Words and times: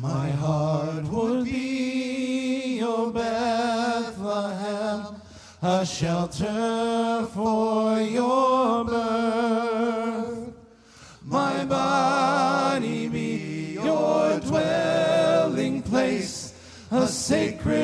My 0.00 0.30
heart 0.30 1.04
would 1.08 1.44
be, 1.44 2.80
O 2.82 3.10
Bethlehem, 3.10 4.00
a 5.60 5.84
shelter 5.84 7.28
for 7.34 8.00
your 8.00 8.84
birth. 8.86 10.54
My 11.22 11.66
body 11.66 13.08
be 13.08 13.74
your 13.74 14.40
dwelling 14.40 15.82
place, 15.82 16.54
a 16.90 17.06
sacred 17.06 17.79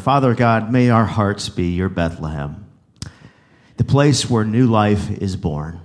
Father 0.00 0.34
God, 0.34 0.72
may 0.72 0.88
our 0.88 1.04
hearts 1.04 1.50
be 1.50 1.74
your 1.74 1.90
Bethlehem, 1.90 2.64
the 3.76 3.84
place 3.84 4.30
where 4.30 4.44
new 4.44 4.66
life 4.66 5.10
is 5.10 5.36
born. 5.36 5.78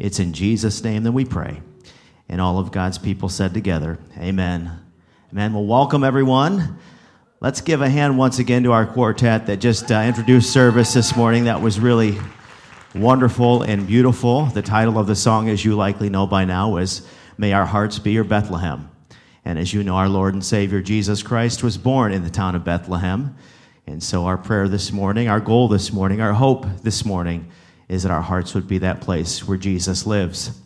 It's 0.00 0.18
in 0.18 0.32
Jesus' 0.32 0.82
name 0.82 1.04
that 1.04 1.12
we 1.12 1.24
pray. 1.24 1.62
And 2.28 2.40
all 2.40 2.58
of 2.58 2.72
God's 2.72 2.98
people 2.98 3.28
said 3.28 3.54
together, 3.54 4.00
Amen. 4.18 4.80
Amen. 5.32 5.54
Well, 5.54 5.64
welcome 5.64 6.02
everyone. 6.02 6.78
Let's 7.40 7.60
give 7.60 7.82
a 7.82 7.88
hand 7.88 8.18
once 8.18 8.40
again 8.40 8.64
to 8.64 8.72
our 8.72 8.84
quartet 8.84 9.46
that 9.46 9.58
just 9.58 9.92
uh, 9.92 10.00
introduced 10.00 10.52
service 10.52 10.92
this 10.92 11.14
morning. 11.14 11.44
That 11.44 11.60
was 11.60 11.78
really 11.78 12.18
wonderful 12.96 13.62
and 13.62 13.86
beautiful. 13.86 14.46
The 14.46 14.62
title 14.62 14.98
of 14.98 15.06
the 15.06 15.16
song, 15.16 15.48
as 15.48 15.64
you 15.64 15.76
likely 15.76 16.10
know 16.10 16.26
by 16.26 16.46
now, 16.46 16.78
is 16.78 17.06
May 17.38 17.52
Our 17.52 17.66
Hearts 17.66 18.00
Be 18.00 18.10
Your 18.10 18.24
Bethlehem. 18.24 18.91
And 19.44 19.58
as 19.58 19.74
you 19.74 19.82
know, 19.82 19.96
our 19.96 20.08
Lord 20.08 20.34
and 20.34 20.44
Savior 20.44 20.80
Jesus 20.80 21.22
Christ 21.22 21.62
was 21.62 21.76
born 21.76 22.12
in 22.12 22.22
the 22.22 22.30
town 22.30 22.54
of 22.54 22.64
Bethlehem. 22.64 23.36
And 23.86 24.02
so, 24.02 24.26
our 24.26 24.38
prayer 24.38 24.68
this 24.68 24.92
morning, 24.92 25.28
our 25.28 25.40
goal 25.40 25.66
this 25.66 25.92
morning, 25.92 26.20
our 26.20 26.32
hope 26.32 26.66
this 26.82 27.04
morning 27.04 27.50
is 27.88 28.04
that 28.04 28.12
our 28.12 28.22
hearts 28.22 28.54
would 28.54 28.68
be 28.68 28.78
that 28.78 29.00
place 29.00 29.46
where 29.46 29.58
Jesus 29.58 30.06
lives. 30.06 30.58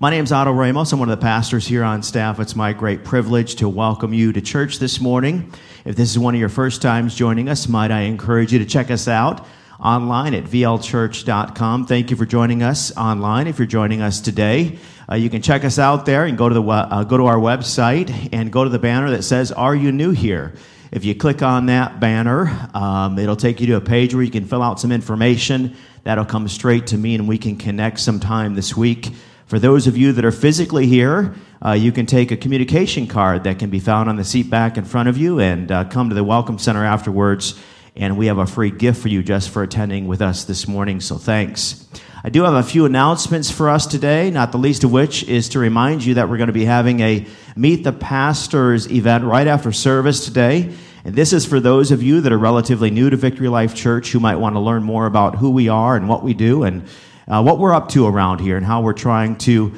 My 0.00 0.10
name 0.10 0.24
is 0.24 0.32
Otto 0.32 0.52
Ramos. 0.52 0.92
I'm 0.92 0.98
one 0.98 1.10
of 1.10 1.18
the 1.18 1.22
pastors 1.22 1.66
here 1.66 1.84
on 1.84 2.02
staff. 2.02 2.40
It's 2.40 2.56
my 2.56 2.72
great 2.72 3.04
privilege 3.04 3.56
to 3.56 3.68
welcome 3.68 4.14
you 4.14 4.32
to 4.32 4.40
church 4.40 4.78
this 4.78 5.00
morning. 5.00 5.52
If 5.84 5.94
this 5.94 6.10
is 6.10 6.18
one 6.18 6.34
of 6.34 6.40
your 6.40 6.48
first 6.48 6.80
times 6.80 7.14
joining 7.14 7.48
us, 7.48 7.68
might 7.68 7.90
I 7.90 8.00
encourage 8.00 8.52
you 8.52 8.58
to 8.58 8.64
check 8.64 8.90
us 8.90 9.06
out 9.06 9.46
online 9.80 10.34
at 10.34 10.44
vlchurch.com. 10.44 11.86
Thank 11.86 12.10
you 12.10 12.16
for 12.16 12.26
joining 12.26 12.62
us 12.62 12.96
online. 12.96 13.46
If 13.46 13.58
you're 13.58 13.66
joining 13.66 14.02
us 14.02 14.20
today, 14.20 14.78
uh, 15.10 15.14
you 15.16 15.30
can 15.30 15.42
check 15.42 15.64
us 15.64 15.78
out 15.78 16.06
there 16.06 16.24
and 16.24 16.38
go 16.38 16.48
to 16.48 16.54
the 16.54 16.62
uh, 16.62 17.04
go 17.04 17.16
to 17.16 17.26
our 17.26 17.36
website 17.36 18.28
and 18.32 18.52
go 18.52 18.64
to 18.64 18.70
the 18.70 18.78
banner 18.78 19.10
that 19.10 19.22
says 19.22 19.52
"Are 19.52 19.74
you 19.74 19.92
new 19.92 20.10
here?" 20.10 20.54
If 20.90 21.04
you 21.04 21.14
click 21.14 21.42
on 21.42 21.66
that 21.66 22.00
banner, 22.00 22.68
um, 22.74 23.18
it'll 23.18 23.36
take 23.36 23.60
you 23.60 23.66
to 23.68 23.76
a 23.76 23.80
page 23.80 24.14
where 24.14 24.22
you 24.22 24.30
can 24.30 24.44
fill 24.44 24.62
out 24.62 24.78
some 24.78 24.92
information. 24.92 25.74
That'll 26.04 26.24
come 26.24 26.48
straight 26.48 26.88
to 26.88 26.98
me, 26.98 27.14
and 27.14 27.26
we 27.26 27.38
can 27.38 27.56
connect 27.56 28.00
sometime 28.00 28.54
this 28.54 28.76
week 28.76 29.12
For 29.52 29.58
those 29.58 29.86
of 29.86 29.98
you 29.98 30.12
that 30.12 30.24
are 30.24 30.32
physically 30.32 30.86
here, 30.86 31.34
uh, 31.62 31.72
you 31.72 31.92
can 31.92 32.06
take 32.06 32.30
a 32.30 32.38
communication 32.38 33.06
card 33.06 33.44
that 33.44 33.58
can 33.58 33.68
be 33.68 33.80
found 33.80 34.08
on 34.08 34.16
the 34.16 34.24
seat 34.24 34.48
back 34.48 34.78
in 34.78 34.86
front 34.86 35.10
of 35.10 35.18
you 35.18 35.40
and 35.40 35.70
uh, 35.70 35.84
come 35.84 36.08
to 36.08 36.14
the 36.14 36.24
Welcome 36.24 36.58
Center 36.58 36.82
afterwards. 36.82 37.60
And 37.94 38.16
we 38.16 38.26
have 38.26 38.38
a 38.38 38.46
free 38.46 38.70
gift 38.70 39.02
for 39.02 39.08
you 39.08 39.22
just 39.22 39.50
for 39.50 39.62
attending 39.62 40.06
with 40.06 40.22
us 40.22 40.44
this 40.44 40.66
morning, 40.66 41.00
so 41.00 41.16
thanks. 41.16 41.86
I 42.24 42.30
do 42.30 42.44
have 42.44 42.54
a 42.54 42.62
few 42.62 42.86
announcements 42.86 43.50
for 43.50 43.68
us 43.68 43.86
today, 43.86 44.30
not 44.30 44.52
the 44.52 44.58
least 44.58 44.84
of 44.84 44.92
which 44.92 45.24
is 45.24 45.50
to 45.50 45.58
remind 45.58 46.04
you 46.04 46.14
that 46.14 46.28
we're 46.28 46.38
going 46.38 46.46
to 46.46 46.52
be 46.52 46.64
having 46.64 47.00
a 47.00 47.26
Meet 47.54 47.84
the 47.84 47.92
Pastors 47.92 48.90
event 48.90 49.24
right 49.24 49.46
after 49.46 49.72
service 49.72 50.24
today. 50.24 50.72
And 51.04 51.14
this 51.16 51.32
is 51.32 51.44
for 51.44 51.60
those 51.60 51.90
of 51.90 52.02
you 52.02 52.20
that 52.20 52.32
are 52.32 52.38
relatively 52.38 52.90
new 52.90 53.10
to 53.10 53.16
Victory 53.16 53.48
Life 53.48 53.74
Church 53.74 54.12
who 54.12 54.20
might 54.20 54.36
want 54.36 54.54
to 54.54 54.60
learn 54.60 54.84
more 54.84 55.06
about 55.06 55.34
who 55.34 55.50
we 55.50 55.68
are 55.68 55.96
and 55.96 56.08
what 56.08 56.22
we 56.22 56.32
do 56.32 56.62
and 56.62 56.84
uh, 57.28 57.42
what 57.42 57.58
we're 57.58 57.74
up 57.74 57.88
to 57.90 58.06
around 58.06 58.38
here 58.38 58.56
and 58.56 58.64
how 58.64 58.82
we're 58.82 58.92
trying 58.92 59.36
to 59.36 59.72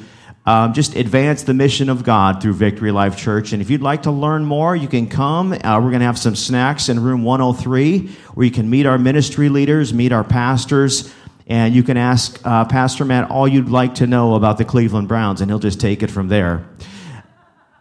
um, 0.45 0.73
just 0.73 0.95
advance 0.95 1.43
the 1.43 1.53
mission 1.53 1.89
of 1.89 2.03
God 2.03 2.41
through 2.41 2.53
Victory 2.53 2.91
Life 2.91 3.17
Church. 3.17 3.51
And 3.51 3.61
if 3.61 3.69
you'd 3.69 3.81
like 3.81 4.03
to 4.03 4.11
learn 4.11 4.45
more, 4.45 4.75
you 4.75 4.87
can 4.87 5.07
come. 5.07 5.53
Uh, 5.53 5.79
we're 5.81 5.89
going 5.89 6.01
to 6.01 6.05
have 6.05 6.19
some 6.19 6.35
snacks 6.35 6.87
in 6.87 7.01
room 7.01 7.23
103 7.23 8.07
where 8.35 8.45
you 8.45 8.51
can 8.51 8.69
meet 8.69 8.85
our 8.85 8.99
ministry 8.99 9.49
leaders, 9.49 9.93
meet 9.93 10.11
our 10.11 10.23
pastors, 10.23 11.11
and 11.47 11.73
you 11.73 11.81
can 11.81 11.97
ask 11.97 12.39
uh, 12.45 12.65
Pastor 12.65 13.05
Matt 13.05 13.31
all 13.31 13.47
you'd 13.47 13.69
like 13.69 13.95
to 13.95 14.07
know 14.07 14.35
about 14.35 14.59
the 14.59 14.65
Cleveland 14.65 15.07
Browns, 15.07 15.41
and 15.41 15.49
he'll 15.49 15.59
just 15.59 15.79
take 15.79 16.03
it 16.03 16.11
from 16.11 16.27
there. 16.27 16.67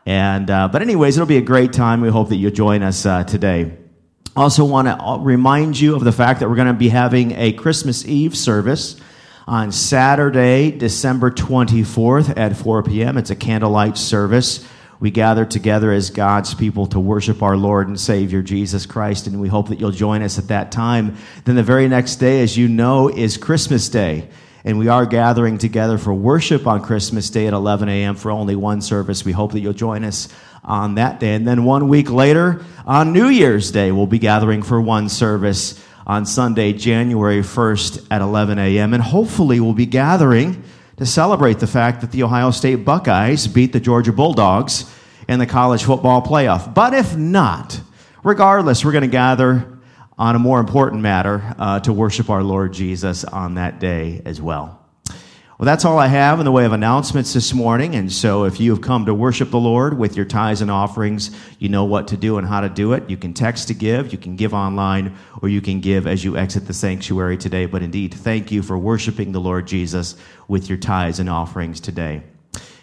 And 0.07 0.51
uh, 0.51 0.69
but 0.69 0.83
anyways, 0.83 1.17
it'll 1.17 1.27
be 1.27 1.39
a 1.39 1.43
great 1.43 1.73
time. 1.73 2.01
We 2.01 2.11
hope 2.11 2.29
that 2.29 2.37
you'll 2.37 2.51
join 2.51 2.83
us 2.83 3.07
uh, 3.07 3.25
today. 3.25 3.77
Also, 4.37 4.65
want 4.65 4.89
to 4.89 5.19
remind 5.25 5.79
you 5.79 5.97
of 5.97 6.05
the 6.05 6.13
fact 6.13 6.41
that 6.41 6.49
we're 6.49 6.57
going 6.57 6.67
to 6.67 6.75
be 6.75 6.89
having 6.89 7.33
a 7.33 7.53
Christmas 7.53 8.05
Eve 8.07 8.37
service 8.37 9.01
on 9.47 9.73
Saturday, 9.73 10.71
December 10.71 11.31
24th 11.31 12.37
at 12.37 12.57
4 12.57 12.83
p.m. 12.83 13.19
It's 13.19 13.31
a 13.31 13.37
candlelight 13.37 13.99
service. 13.99 14.67
We 15.01 15.11
gather 15.11 15.45
together 15.45 15.93
as 15.93 16.09
God's 16.11 16.55
people 16.55 16.87
to 16.89 17.01
worship 17.01 17.43
our 17.43 17.57
Lord 17.57 17.89
and 17.89 18.01
Savior 18.01 18.41
Jesus 18.41 18.87
Christ, 18.87 19.27
and 19.27 19.41
we 19.41 19.49
hope 19.49 19.69
that 19.69 19.79
you'll 19.79 19.91
join 19.91 20.23
us 20.23 20.39
at 20.39 20.49
that 20.49 20.73
time. 20.73 21.17
Then 21.45 21.57
the 21.57 21.63
very 21.63 21.89
next 21.89 22.17
day, 22.17 22.43
as 22.43 22.57
you 22.57 22.69
know, 22.69 23.09
is 23.09 23.37
Christmas 23.37 23.89
Day. 23.89 24.29
And 24.67 24.79
we 24.79 24.89
are 24.89 25.05
gathering 25.05 25.59
together 25.59 25.99
for 25.99 26.15
worship 26.15 26.67
on 26.67 26.83
Christmas 26.83 27.29
Day 27.29 27.47
at 27.47 27.53
11 27.53 27.87
a.m. 27.91 28.15
for 28.15 28.31
only 28.31 28.57
one 28.57 28.81
service. 28.81 29.23
We 29.23 29.33
hope 29.33 29.53
that 29.53 29.61
you'll 29.61 29.75
join 29.75 30.05
us 30.05 30.29
on 30.65 30.95
that 30.95 31.21
day. 31.21 31.35
And 31.35 31.47
then 31.47 31.65
one 31.65 31.89
week 31.89 32.11
later, 32.11 32.65
on 32.87 33.13
New 33.13 33.29
Year's 33.29 33.71
Day, 33.71 33.93
we'll 33.93 34.07
be 34.07 34.19
gathering 34.19 34.63
for 34.63 34.81
one 34.81 35.11
service 35.11 35.79
on 36.07 36.27
Sunday, 36.27 36.73
January 36.73 37.41
1st 37.41 38.07
at 38.11 38.21
11 38.21 38.59
a.m. 38.59 38.95
And 38.95 39.03
hopefully, 39.03 39.61
we'll 39.61 39.73
be 39.73 39.87
gathering 39.87 40.63
to 40.97 41.07
celebrate 41.07 41.59
the 41.59 41.67
fact 41.67 42.01
that 42.03 42.13
the 42.13 42.23
Ohio 42.23 42.51
State 42.51 42.85
Buckeyes 42.85 43.47
beat 43.47 43.73
the 43.73 43.81
Georgia 43.81 44.13
Bulldogs 44.13 44.93
in 45.29 45.39
the 45.39 45.47
college 45.47 45.85
football 45.85 46.23
playoff. 46.23 46.73
But 46.73 46.95
if 46.95 47.17
not, 47.17 47.81
regardless, 48.23 48.85
we're 48.85 48.93
going 48.93 49.03
to 49.03 49.09
gather 49.09 49.79
on 50.17 50.37
a 50.37 50.39
more 50.39 50.61
important 50.61 51.03
matter 51.03 51.55
uh, 51.59 51.81
to 51.81 51.93
worship 51.93 52.31
our 52.31 52.43
Lord 52.43 52.73
Jesus 52.73 53.25
on 53.25 53.55
that 53.55 53.81
day 53.81 54.23
as 54.25 54.41
well. 54.41 54.84
Well, 55.57 55.67
that's 55.67 55.85
all 55.85 56.01
I 56.01 56.09
have 56.09 56.41
in 56.41 56.47
the 56.47 56.51
way 56.51 56.65
of 56.65 56.73
announcements 56.73 57.33
this 57.33 57.55
morning. 57.55 57.95
And 57.95 58.11
so, 58.11 58.43
if 58.43 58.59
you 58.59 58.73
have 58.73 58.83
come 58.83 59.07
to 59.07 59.15
worship 59.15 59.53
the 59.53 59.59
Lord 59.61 59.97
with 59.97 60.17
your 60.17 60.25
tithes 60.25 60.61
and 60.61 60.71
offerings, 60.71 61.31
you 61.61 61.69
know 61.69 61.85
what 61.85 62.09
to 62.09 62.17
do 62.17 62.39
and 62.39 62.47
how 62.47 62.61
to 62.61 62.69
do 62.69 62.93
it. 62.93 63.09
You 63.09 63.17
can 63.17 63.35
text 63.35 63.69
to 63.69 63.75
give, 63.75 64.11
you 64.11 64.19
can 64.19 64.35
give 64.35 64.53
online, 64.53 65.17
or 65.43 65.49
you 65.49 65.61
can 65.61 65.81
give 65.81 66.09
as 66.09 66.25
you 66.25 66.37
exit 66.37 66.67
the 66.67 66.75
sanctuary 66.75 67.37
today. 67.37 67.67
But 67.67 67.85
indeed, 67.85 68.15
thank 68.15 68.51
you 68.51 68.65
for 68.65 68.77
worshiping 68.77 69.31
the 69.31 69.41
Lord 69.41 69.69
Jesus 69.69 70.17
with 70.49 70.69
your 70.69 70.77
tithes 70.79 71.21
and 71.21 71.31
offerings 71.31 71.79
today. 71.79 72.25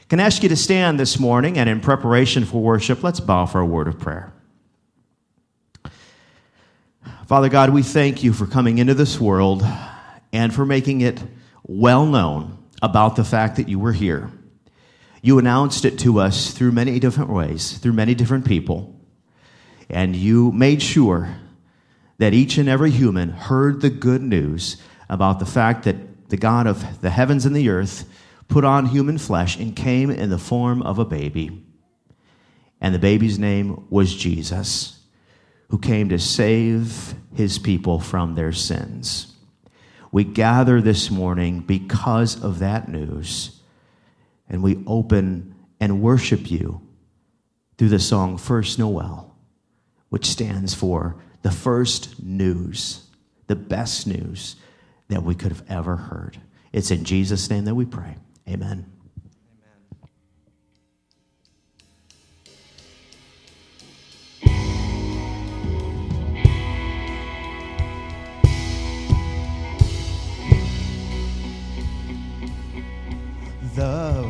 Can 0.08 0.22
I 0.22 0.24
ask 0.24 0.42
you 0.42 0.48
to 0.48 0.56
stand 0.56 0.98
this 0.98 1.20
morning 1.20 1.58
and 1.58 1.70
in 1.70 1.82
preparation 1.82 2.46
for 2.46 2.62
worship, 2.62 3.04
let's 3.04 3.20
bow 3.20 3.48
for 3.48 3.60
a 3.60 3.66
word 3.66 3.90
of 3.90 4.00
prayer. 4.00 4.32
Father 7.28 7.50
God, 7.50 7.72
we 7.72 7.84
thank 7.84 8.24
you 8.24 8.32
for 8.32 8.46
coming 8.46 8.78
into 8.78 8.94
this 8.94 9.20
world 9.20 9.62
and 10.32 10.54
for 10.54 10.66
making 10.66 11.01
it 11.01 11.22
well 11.63 12.06
known 12.06 12.60
about 12.82 13.16
the 13.16 13.24
fact 13.24 13.58
that 13.58 13.70
you 13.70 13.80
were 13.80 13.94
here. 13.94 14.32
You 15.22 15.38
announced 15.38 15.86
it 15.86 16.00
to 16.00 16.20
us 16.20 16.52
through 16.52 16.72
many 16.72 17.00
different 17.00 17.30
ways, 17.30 17.78
through 17.78 17.94
many 17.94 18.16
different 18.16 18.46
people, 18.46 19.00
and 19.90 20.16
you 20.16 20.52
made 20.52 20.82
sure 20.82 21.36
that 22.18 22.34
each 22.34 22.58
and 22.58 22.70
every 22.70 22.92
human 22.92 23.30
heard 23.30 23.82
the 23.82 23.90
good 23.90 24.22
news 24.22 24.78
about 25.10 25.40
the 25.40 25.46
fact 25.46 25.84
that 25.84 26.30
the 26.30 26.38
God 26.38 26.66
of 26.66 27.02
the 27.02 27.10
heavens 27.10 27.46
and 27.46 27.56
the 27.56 27.70
earth 27.70 28.08
put 28.48 28.64
on 28.64 28.86
human 28.88 29.18
flesh 29.18 29.58
and 29.58 29.76
came 29.76 30.10
in 30.10 30.30
the 30.30 30.38
form 30.38 30.82
of 30.82 30.98
a 30.98 31.06
baby. 31.06 31.64
And 32.80 32.96
the 32.96 33.00
baby's 33.00 33.38
name 33.38 33.86
was 33.90 34.16
Jesus 34.16 35.00
who 35.70 35.78
came 35.78 36.10
to 36.10 36.20
save 36.20 37.14
his 37.34 37.58
people 37.58 38.00
from 38.00 38.36
their 38.36 38.52
sins. 38.52 39.31
We 40.12 40.24
gather 40.24 40.82
this 40.82 41.10
morning 41.10 41.62
because 41.62 42.41
of 42.44 42.60
that 42.60 42.89
news, 42.89 43.62
and 44.50 44.62
we 44.62 44.84
open 44.86 45.56
and 45.80 46.01
worship 46.01 46.51
you 46.51 46.82
through 47.77 47.89
the 47.89 48.00
song 48.00 48.38
First 48.38 48.77
Noel, 48.77 49.36
which 50.10 50.25
stands 50.25 50.74
for 50.74 51.15
the 51.41 51.51
first 51.51 52.22
news, 52.22 53.08
the 53.48 53.56
best 53.56 54.06
news 54.06 54.58
that 55.08 55.24
we 55.24 55.34
could 55.34 55.51
have 55.51 55.63
ever 55.70 55.96
heard. 55.96 56.39
It's 56.72 56.91
in 56.91 57.03
Jesus' 57.03 57.50
name 57.50 57.65
that 57.65 57.75
we 57.75 57.86
pray. 57.86 58.18
Amen. 58.48 58.86
The 73.75 74.21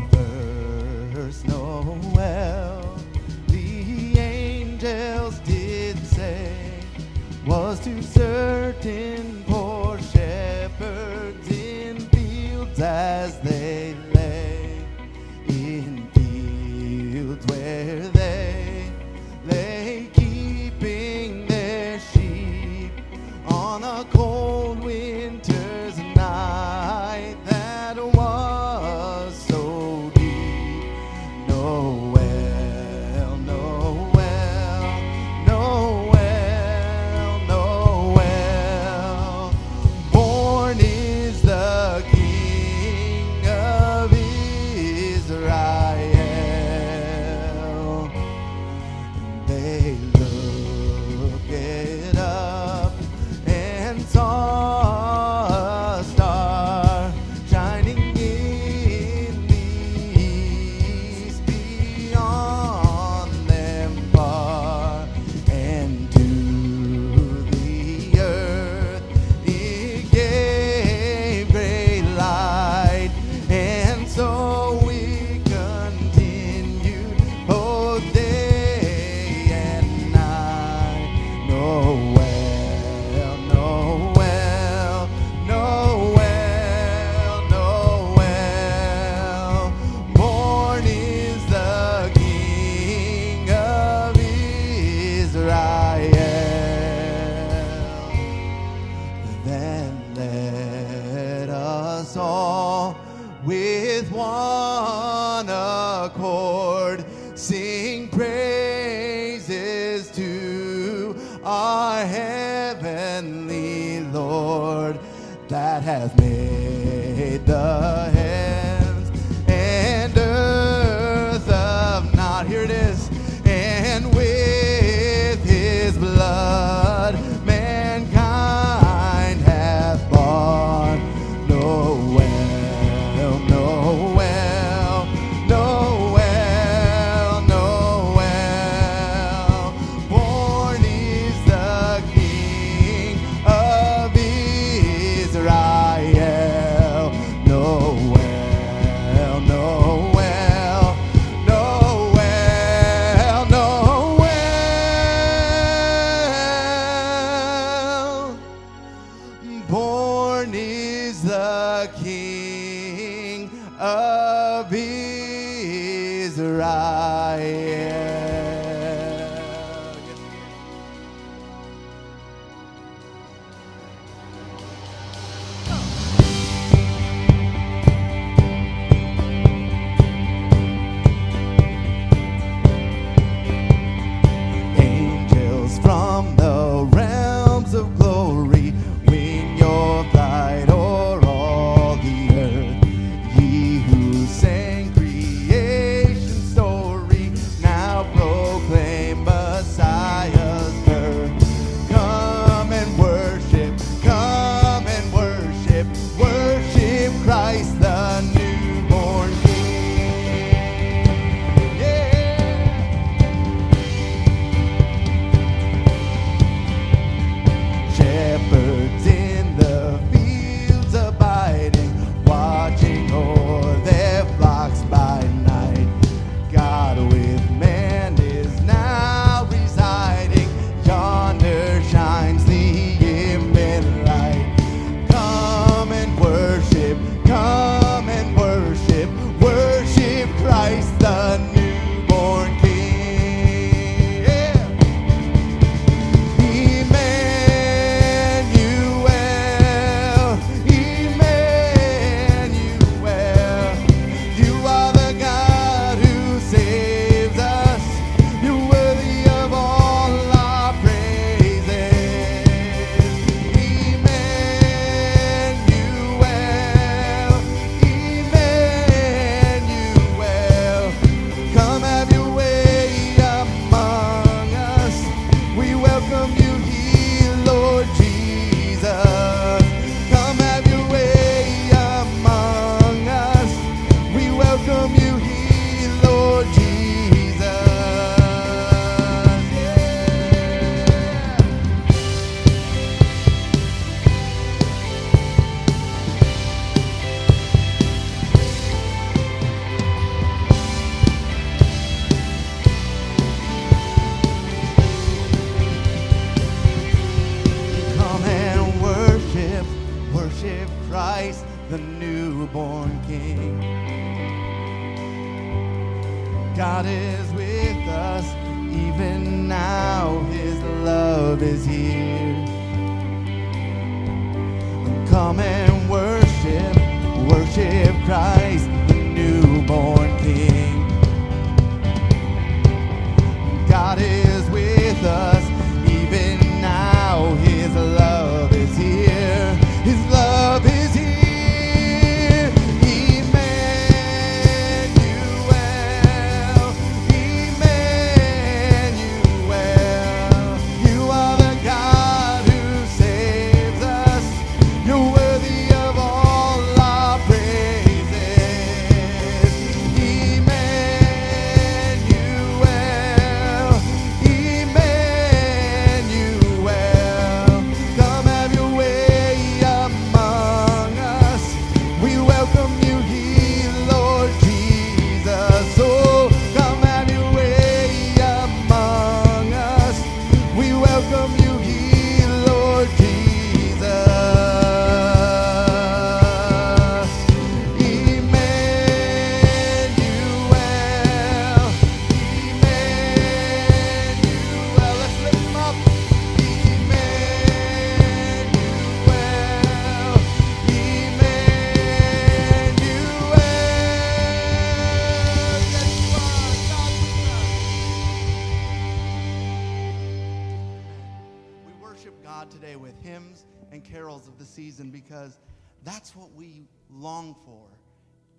long 417.02 417.36
for 417.46 417.68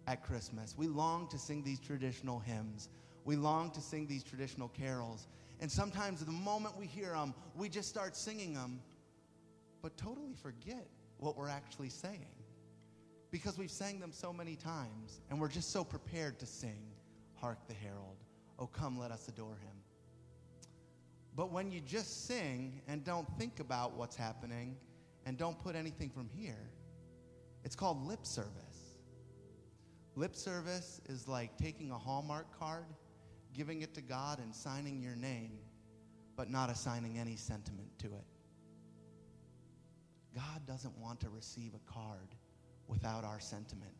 at 0.07 0.22
Christmas. 0.22 0.75
We 0.77 0.87
long 0.87 1.29
to 1.29 1.38
sing 1.38 1.62
these 1.62 1.81
traditional 1.81 2.38
hymns. 2.38 2.88
We 3.25 3.37
long 3.37 3.70
to 3.72 3.81
sing 3.81 4.07
these 4.07 4.22
traditional 4.22 4.68
carols. 4.68 5.27
And 5.61 5.70
sometimes 5.70 6.25
the 6.25 6.33
moment 6.33 6.77
we 6.77 6.87
hear 6.87 7.12
them, 7.12 7.35
we 7.55 7.68
just 7.68 7.88
start 7.88 8.16
singing 8.16 8.55
them, 8.55 8.81
but 9.81 9.96
totally 9.96 10.35
forget 10.35 10.87
what 11.18 11.37
we're 11.37 11.48
actually 11.48 11.88
saying. 11.88 12.27
Because 13.31 13.57
we've 13.57 13.70
sang 13.70 14.01
them 14.01 14.12
so 14.12 14.33
many 14.33 14.57
times, 14.57 15.20
and 15.31 15.40
we're 15.40 15.48
just 15.48 15.70
so 15.70 15.85
prepared 15.85 16.38
to 16.40 16.46
sing, 16.46 16.83
Hark 17.35 17.59
the 17.66 17.75
Herald, 17.75 18.16
Oh 18.59 18.66
come, 18.66 18.98
let 18.98 19.11
us 19.11 19.27
adore 19.29 19.57
him. 19.57 19.77
But 21.35 21.51
when 21.51 21.70
you 21.70 21.81
just 21.81 22.27
sing 22.27 22.81
and 22.87 23.03
don't 23.03 23.27
think 23.38 23.59
about 23.59 23.96
what's 23.96 24.14
happening 24.14 24.77
and 25.25 25.38
don't 25.38 25.59
put 25.59 25.75
anything 25.75 26.11
from 26.11 26.29
here, 26.33 26.70
it's 27.64 27.77
called 27.77 28.07
lip 28.07 28.27
service. 28.27 28.94
Lip 30.14 30.37
service 30.37 31.01
is 31.09 31.27
like 31.27 31.57
taking 31.57 31.90
a 31.90 31.98
Hallmark 31.98 32.59
card, 32.59 32.85
giving 33.55 33.83
it 33.83 33.94
to 33.94 34.01
God, 34.01 34.38
and 34.38 34.55
signing 34.55 35.01
your 35.01 35.16
name, 35.16 35.59
but 36.37 36.51
not 36.51 36.70
assigning 36.70 37.18
any 37.18 37.37
sentiment 37.37 37.88
to 37.98 38.07
it. 38.07 38.25
God 40.35 40.66
doesn't 40.66 40.96
want 40.98 41.20
to 41.20 41.31
receive 41.31 41.72
a 41.75 41.92
card 41.92 42.35
without 42.88 43.25
our 43.25 43.40
sentiment. 43.40 43.92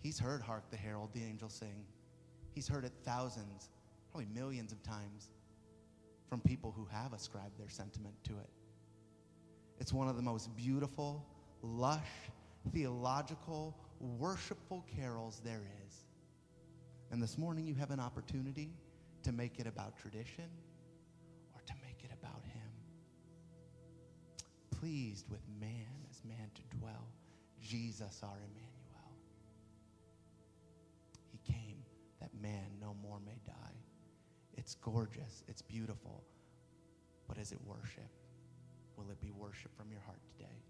He's 0.00 0.18
heard 0.18 0.42
Hark 0.42 0.70
the 0.70 0.76
Herald, 0.76 1.10
the 1.12 1.22
angels 1.22 1.54
sing. 1.54 1.84
He's 2.54 2.68
heard 2.68 2.84
it 2.84 2.92
thousands, 3.04 3.70
probably 4.10 4.26
millions 4.34 4.72
of 4.72 4.82
times 4.82 5.30
from 6.28 6.40
people 6.40 6.72
who 6.76 6.86
have 6.86 7.12
ascribed 7.12 7.58
their 7.58 7.68
sentiment 7.68 8.14
to 8.24 8.32
it. 8.32 8.50
It's 9.78 9.92
one 9.92 10.08
of 10.08 10.16
the 10.16 10.22
most 10.22 10.54
beautiful, 10.56 11.26
lush, 11.62 12.00
theological, 12.70 13.76
worshipful 14.00 14.84
carols 14.96 15.40
there 15.44 15.62
is. 15.86 16.04
And 17.10 17.22
this 17.22 17.36
morning 17.36 17.66
you 17.66 17.74
have 17.74 17.90
an 17.90 18.00
opportunity 18.00 18.70
to 19.22 19.32
make 19.32 19.58
it 19.58 19.66
about 19.66 19.96
tradition 19.96 20.48
or 21.54 21.60
to 21.66 21.72
make 21.82 22.02
it 22.04 22.10
about 22.20 22.42
Him. 22.44 22.70
Pleased 24.80 25.28
with 25.30 25.40
man 25.60 26.06
as 26.10 26.22
man 26.24 26.50
to 26.54 26.76
dwell, 26.78 27.06
Jesus 27.60 28.20
our 28.22 28.38
Emmanuel. 28.38 29.12
He 31.30 31.52
came 31.52 31.76
that 32.20 32.30
man 32.40 32.66
no 32.80 32.96
more 33.02 33.20
may 33.24 33.38
die. 33.46 33.76
It's 34.54 34.74
gorgeous, 34.76 35.44
it's 35.48 35.62
beautiful, 35.62 36.22
but 37.28 37.38
is 37.38 37.52
it 37.52 37.58
worship? 37.64 38.10
Will 38.96 39.10
it 39.10 39.20
be 39.20 39.30
worship 39.30 39.76
from 39.76 39.90
your 39.90 40.00
heart 40.00 40.20
today? 40.36 40.62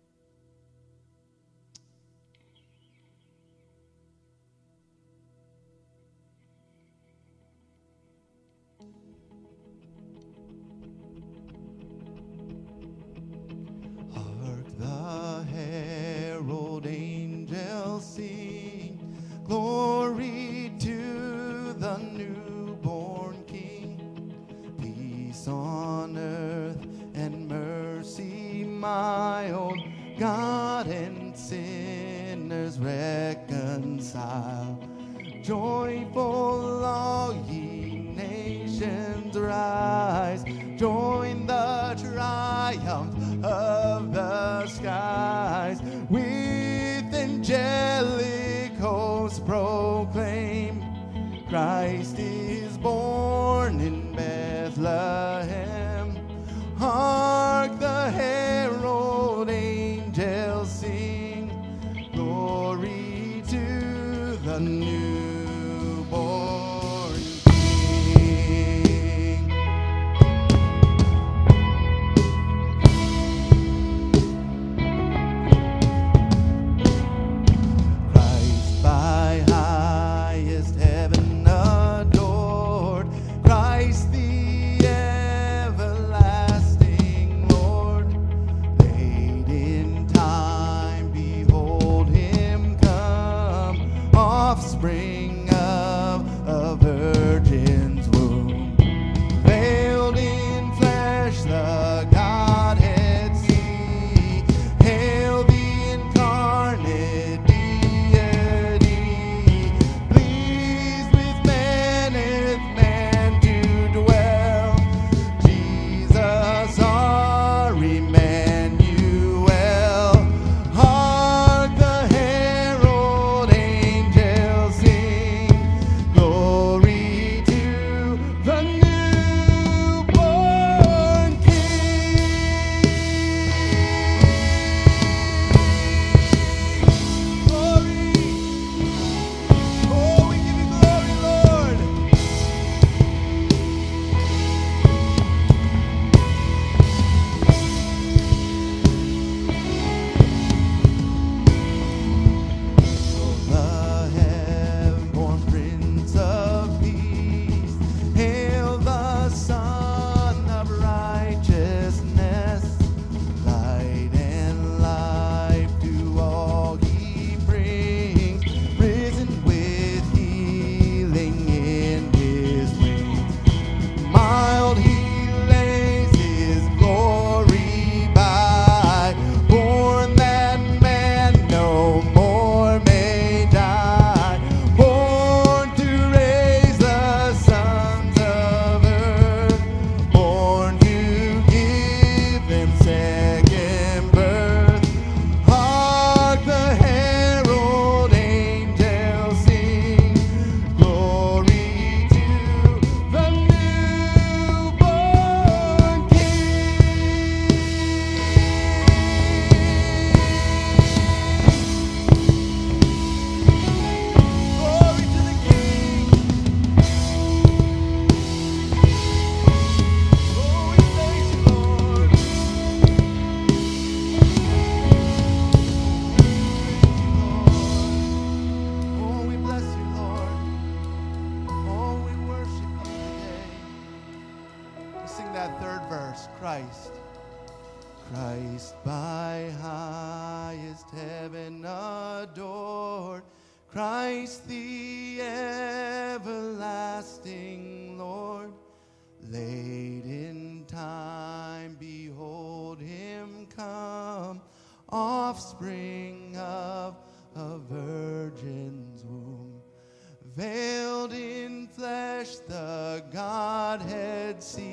See. 264.43 264.72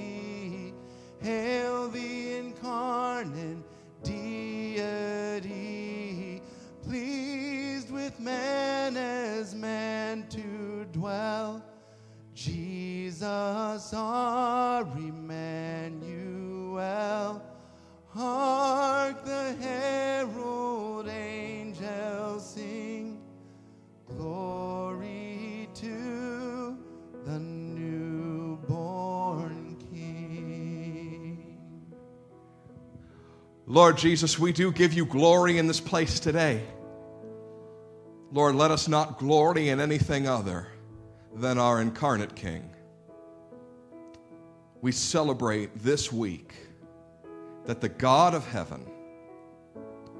Lord 33.72 34.00
Jesus, 34.00 34.40
we 34.40 34.52
do 34.52 34.72
give 34.72 34.94
you 34.94 35.06
glory 35.06 35.60
in 35.60 35.68
this 35.68 35.80
place 35.80 36.20
today. 36.20 36.64
Lord, 38.32 38.56
let 38.56 38.72
us 38.72 38.88
not 38.88 39.20
glory 39.20 39.70
in 39.70 39.80
anything 39.80 40.28
other 40.28 40.66
than 41.36 41.60
our 41.60 41.80
incarnate 41.80 42.36
King. 42.36 42.68
We 44.82 44.92
celebrate 44.92 45.84
this 45.84 46.12
week 46.12 46.56
that 47.66 47.80
the 47.80 47.90
God 47.90 48.34
of 48.34 48.48
heaven, 48.48 48.90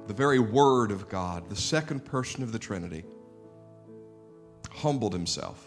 the 0.06 0.14
very 0.14 0.38
Word 0.38 0.92
of 0.92 1.08
God, 1.08 1.50
the 1.50 1.56
second 1.56 2.04
person 2.04 2.44
of 2.44 2.52
the 2.52 2.58
Trinity, 2.60 3.02
humbled 4.70 5.12
himself, 5.12 5.66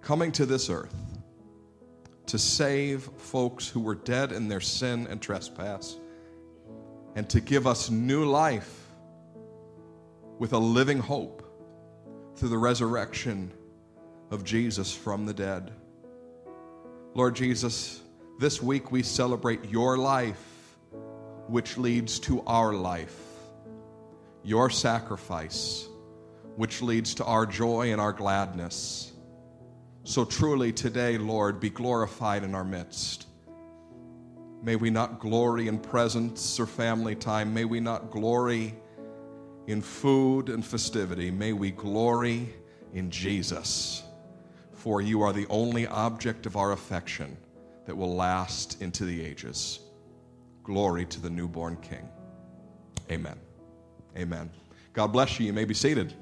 coming 0.00 0.32
to 0.32 0.46
this 0.46 0.68
earth 0.68 0.96
to 2.26 2.40
save 2.40 3.04
folks 3.18 3.68
who 3.68 3.78
were 3.78 3.94
dead 3.94 4.32
in 4.32 4.48
their 4.48 4.60
sin 4.60 5.06
and 5.08 5.22
trespass, 5.22 5.99
and 7.14 7.28
to 7.30 7.40
give 7.40 7.66
us 7.66 7.90
new 7.90 8.24
life 8.24 8.86
with 10.38 10.52
a 10.52 10.58
living 10.58 10.98
hope 10.98 11.42
through 12.36 12.48
the 12.48 12.58
resurrection 12.58 13.52
of 14.30 14.44
Jesus 14.44 14.94
from 14.94 15.26
the 15.26 15.34
dead. 15.34 15.72
Lord 17.14 17.34
Jesus, 17.34 18.00
this 18.38 18.62
week 18.62 18.92
we 18.92 19.02
celebrate 19.02 19.68
your 19.68 19.98
life, 19.98 20.76
which 21.48 21.76
leads 21.76 22.20
to 22.20 22.42
our 22.46 22.72
life, 22.72 23.18
your 24.44 24.70
sacrifice, 24.70 25.86
which 26.56 26.80
leads 26.80 27.14
to 27.16 27.24
our 27.24 27.44
joy 27.44 27.92
and 27.92 28.00
our 28.00 28.12
gladness. 28.12 29.12
So 30.04 30.24
truly 30.24 30.72
today, 30.72 31.18
Lord, 31.18 31.60
be 31.60 31.70
glorified 31.70 32.44
in 32.44 32.54
our 32.54 32.64
midst. 32.64 33.26
May 34.62 34.76
we 34.76 34.90
not 34.90 35.20
glory 35.20 35.68
in 35.68 35.78
presence 35.78 36.60
or 36.60 36.66
family 36.66 37.14
time. 37.14 37.54
May 37.54 37.64
we 37.64 37.80
not 37.80 38.10
glory 38.10 38.74
in 39.66 39.80
food 39.80 40.48
and 40.48 40.64
festivity. 40.64 41.30
May 41.30 41.52
we 41.52 41.70
glory 41.70 42.54
in 42.92 43.10
Jesus 43.10 44.02
for 44.80 45.02
you 45.02 45.20
are 45.20 45.34
the 45.34 45.46
only 45.50 45.86
object 45.88 46.46
of 46.46 46.56
our 46.56 46.72
affection 46.72 47.36
that 47.84 47.94
will 47.94 48.14
last 48.14 48.80
into 48.80 49.04
the 49.04 49.22
ages. 49.22 49.80
Glory 50.64 51.04
to 51.04 51.20
the 51.20 51.28
newborn 51.28 51.76
King. 51.82 52.08
Amen. 53.10 53.38
Amen. 54.16 54.50
God 54.94 55.08
bless 55.08 55.38
you. 55.38 55.44
You 55.44 55.52
may 55.52 55.66
be 55.66 55.74
seated. 55.74 56.14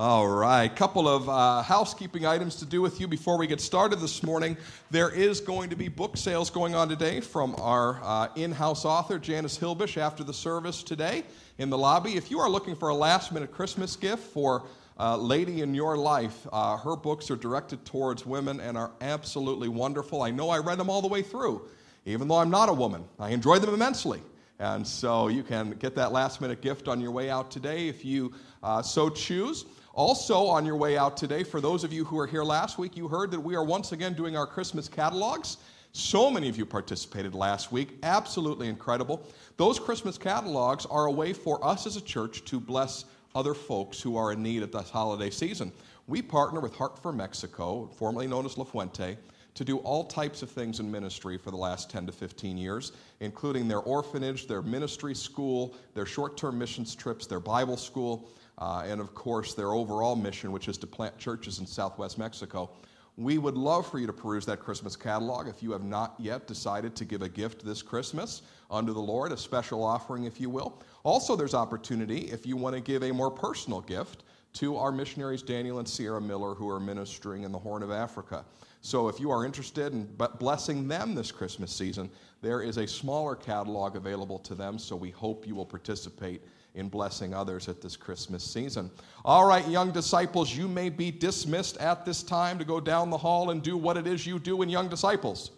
All 0.00 0.28
right, 0.28 0.68
couple 0.76 1.08
of 1.08 1.28
uh, 1.28 1.60
housekeeping 1.60 2.24
items 2.24 2.54
to 2.60 2.64
do 2.64 2.80
with 2.80 3.00
you 3.00 3.08
before 3.08 3.36
we 3.36 3.48
get 3.48 3.60
started 3.60 3.98
this 3.98 4.22
morning. 4.22 4.56
There 4.92 5.10
is 5.10 5.40
going 5.40 5.70
to 5.70 5.76
be 5.76 5.88
book 5.88 6.16
sales 6.16 6.50
going 6.50 6.76
on 6.76 6.88
today 6.88 7.18
from 7.18 7.56
our 7.58 7.98
uh, 8.04 8.28
in 8.36 8.52
house 8.52 8.84
author, 8.84 9.18
Janice 9.18 9.58
Hilbish, 9.58 9.96
after 9.96 10.22
the 10.22 10.32
service 10.32 10.84
today 10.84 11.24
in 11.58 11.68
the 11.68 11.76
lobby. 11.76 12.14
If 12.14 12.30
you 12.30 12.38
are 12.38 12.48
looking 12.48 12.76
for 12.76 12.90
a 12.90 12.94
last 12.94 13.32
minute 13.32 13.50
Christmas 13.50 13.96
gift 13.96 14.22
for 14.22 14.66
uh, 15.00 15.16
Lady 15.16 15.62
in 15.62 15.74
Your 15.74 15.96
Life, 15.96 16.46
uh, 16.52 16.76
her 16.76 16.94
books 16.94 17.28
are 17.28 17.36
directed 17.36 17.84
towards 17.84 18.24
women 18.24 18.60
and 18.60 18.78
are 18.78 18.92
absolutely 19.00 19.66
wonderful. 19.66 20.22
I 20.22 20.30
know 20.30 20.48
I 20.48 20.58
read 20.58 20.78
them 20.78 20.88
all 20.88 21.02
the 21.02 21.08
way 21.08 21.22
through, 21.22 21.62
even 22.06 22.28
though 22.28 22.38
I'm 22.38 22.50
not 22.50 22.68
a 22.68 22.72
woman. 22.72 23.04
I 23.18 23.30
enjoy 23.30 23.58
them 23.58 23.74
immensely. 23.74 24.22
And 24.60 24.86
so 24.86 25.26
you 25.26 25.42
can 25.42 25.72
get 25.72 25.96
that 25.96 26.12
last 26.12 26.40
minute 26.40 26.60
gift 26.60 26.86
on 26.86 27.00
your 27.00 27.10
way 27.10 27.30
out 27.30 27.50
today 27.50 27.88
if 27.88 28.04
you 28.04 28.32
uh, 28.62 28.80
so 28.80 29.10
choose. 29.10 29.64
Also, 29.98 30.46
on 30.46 30.64
your 30.64 30.76
way 30.76 30.96
out 30.96 31.16
today, 31.16 31.42
for 31.42 31.60
those 31.60 31.82
of 31.82 31.92
you 31.92 32.04
who 32.04 32.14
were 32.14 32.26
here 32.28 32.44
last 32.44 32.78
week, 32.78 32.96
you 32.96 33.08
heard 33.08 33.32
that 33.32 33.40
we 33.40 33.56
are 33.56 33.64
once 33.64 33.90
again 33.90 34.14
doing 34.14 34.36
our 34.36 34.46
Christmas 34.46 34.86
catalogs. 34.86 35.56
So 35.90 36.30
many 36.30 36.48
of 36.48 36.56
you 36.56 36.64
participated 36.64 37.34
last 37.34 37.72
week. 37.72 37.98
Absolutely 38.04 38.68
incredible. 38.68 39.26
Those 39.56 39.80
Christmas 39.80 40.16
catalogs 40.16 40.86
are 40.86 41.06
a 41.06 41.10
way 41.10 41.32
for 41.32 41.58
us 41.66 41.84
as 41.84 41.96
a 41.96 42.00
church 42.00 42.44
to 42.44 42.60
bless 42.60 43.06
other 43.34 43.54
folks 43.54 44.00
who 44.00 44.16
are 44.16 44.30
in 44.30 44.40
need 44.40 44.62
at 44.62 44.70
this 44.70 44.88
holiday 44.88 45.30
season. 45.30 45.72
We 46.06 46.22
partner 46.22 46.60
with 46.60 46.76
Heart 46.76 47.02
for 47.02 47.12
Mexico, 47.12 47.90
formerly 47.96 48.28
known 48.28 48.46
as 48.46 48.56
La 48.56 48.62
Fuente, 48.62 49.18
to 49.54 49.64
do 49.64 49.78
all 49.78 50.04
types 50.04 50.42
of 50.42 50.50
things 50.52 50.78
in 50.78 50.88
ministry 50.88 51.36
for 51.38 51.50
the 51.50 51.56
last 51.56 51.90
10 51.90 52.06
to 52.06 52.12
15 52.12 52.56
years, 52.56 52.92
including 53.18 53.66
their 53.66 53.80
orphanage, 53.80 54.46
their 54.46 54.62
ministry 54.62 55.16
school, 55.16 55.74
their 55.94 56.06
short 56.06 56.36
term 56.36 56.56
missions 56.56 56.94
trips, 56.94 57.26
their 57.26 57.40
Bible 57.40 57.76
school 57.76 58.30
uh, 58.58 58.84
and 58.86 59.00
of 59.00 59.14
course 59.14 59.54
their 59.54 59.72
overall 59.72 60.16
mission, 60.16 60.52
which 60.52 60.68
is 60.68 60.76
to 60.78 60.86
plant 60.86 61.16
churches 61.18 61.58
in 61.58 61.66
southwest 61.66 62.18
Mexico. 62.18 62.70
We 63.16 63.38
would 63.38 63.56
love 63.56 63.90
for 63.90 63.98
you 63.98 64.06
to 64.06 64.12
peruse 64.12 64.46
that 64.46 64.60
Christmas 64.60 64.94
catalog 64.94 65.48
if 65.48 65.60
you 65.60 65.72
have 65.72 65.82
not 65.82 66.14
yet 66.18 66.46
decided 66.46 66.94
to 66.96 67.04
give 67.04 67.22
a 67.22 67.28
gift 67.28 67.64
this 67.64 67.82
Christmas 67.82 68.42
unto 68.70 68.92
the 68.92 69.00
Lord, 69.00 69.32
a 69.32 69.36
special 69.36 69.82
offering, 69.82 70.24
if 70.24 70.40
you 70.40 70.48
will. 70.48 70.80
Also, 71.02 71.34
there's 71.34 71.54
opportunity 71.54 72.30
if 72.30 72.46
you 72.46 72.56
want 72.56 72.76
to 72.76 72.80
give 72.80 73.02
a 73.02 73.12
more 73.12 73.30
personal 73.30 73.80
gift 73.80 74.22
to 74.52 74.76
our 74.76 74.92
missionaries 74.92 75.42
Daniel 75.42 75.80
and 75.80 75.88
Sierra 75.88 76.20
Miller 76.20 76.54
who 76.54 76.68
are 76.68 76.78
ministering 76.78 77.42
in 77.42 77.50
the 77.50 77.58
Horn 77.58 77.82
of 77.82 77.90
Africa. 77.90 78.44
So, 78.82 79.08
if 79.08 79.18
you 79.18 79.32
are 79.32 79.44
interested 79.44 79.92
in 79.92 80.08
blessing 80.38 80.86
them 80.86 81.16
this 81.16 81.32
Christmas 81.32 81.72
season, 81.72 82.08
there 82.40 82.62
is 82.62 82.76
a 82.76 82.86
smaller 82.86 83.34
catalog 83.34 83.96
available 83.96 84.38
to 84.40 84.54
them, 84.54 84.78
so 84.78 84.94
we 84.94 85.10
hope 85.10 85.44
you 85.44 85.56
will 85.56 85.66
participate 85.66 86.42
in 86.74 86.88
blessing 86.88 87.34
others 87.34 87.68
at 87.68 87.80
this 87.80 87.96
Christmas 87.96 88.44
season. 88.44 88.90
All 89.24 89.46
right, 89.46 89.66
young 89.68 89.90
disciples, 89.90 90.54
you 90.54 90.68
may 90.68 90.88
be 90.88 91.10
dismissed 91.10 91.76
at 91.78 92.04
this 92.04 92.22
time 92.22 92.58
to 92.58 92.64
go 92.64 92.80
down 92.80 93.10
the 93.10 93.18
hall 93.18 93.50
and 93.50 93.62
do 93.62 93.76
what 93.76 93.96
it 93.96 94.06
is 94.06 94.26
you 94.26 94.38
do 94.38 94.62
in 94.62 94.68
Young 94.68 94.88
Disciples. 94.88 95.50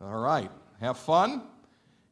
All 0.00 0.20
right, 0.20 0.50
have 0.80 0.98
fun. 0.98 1.42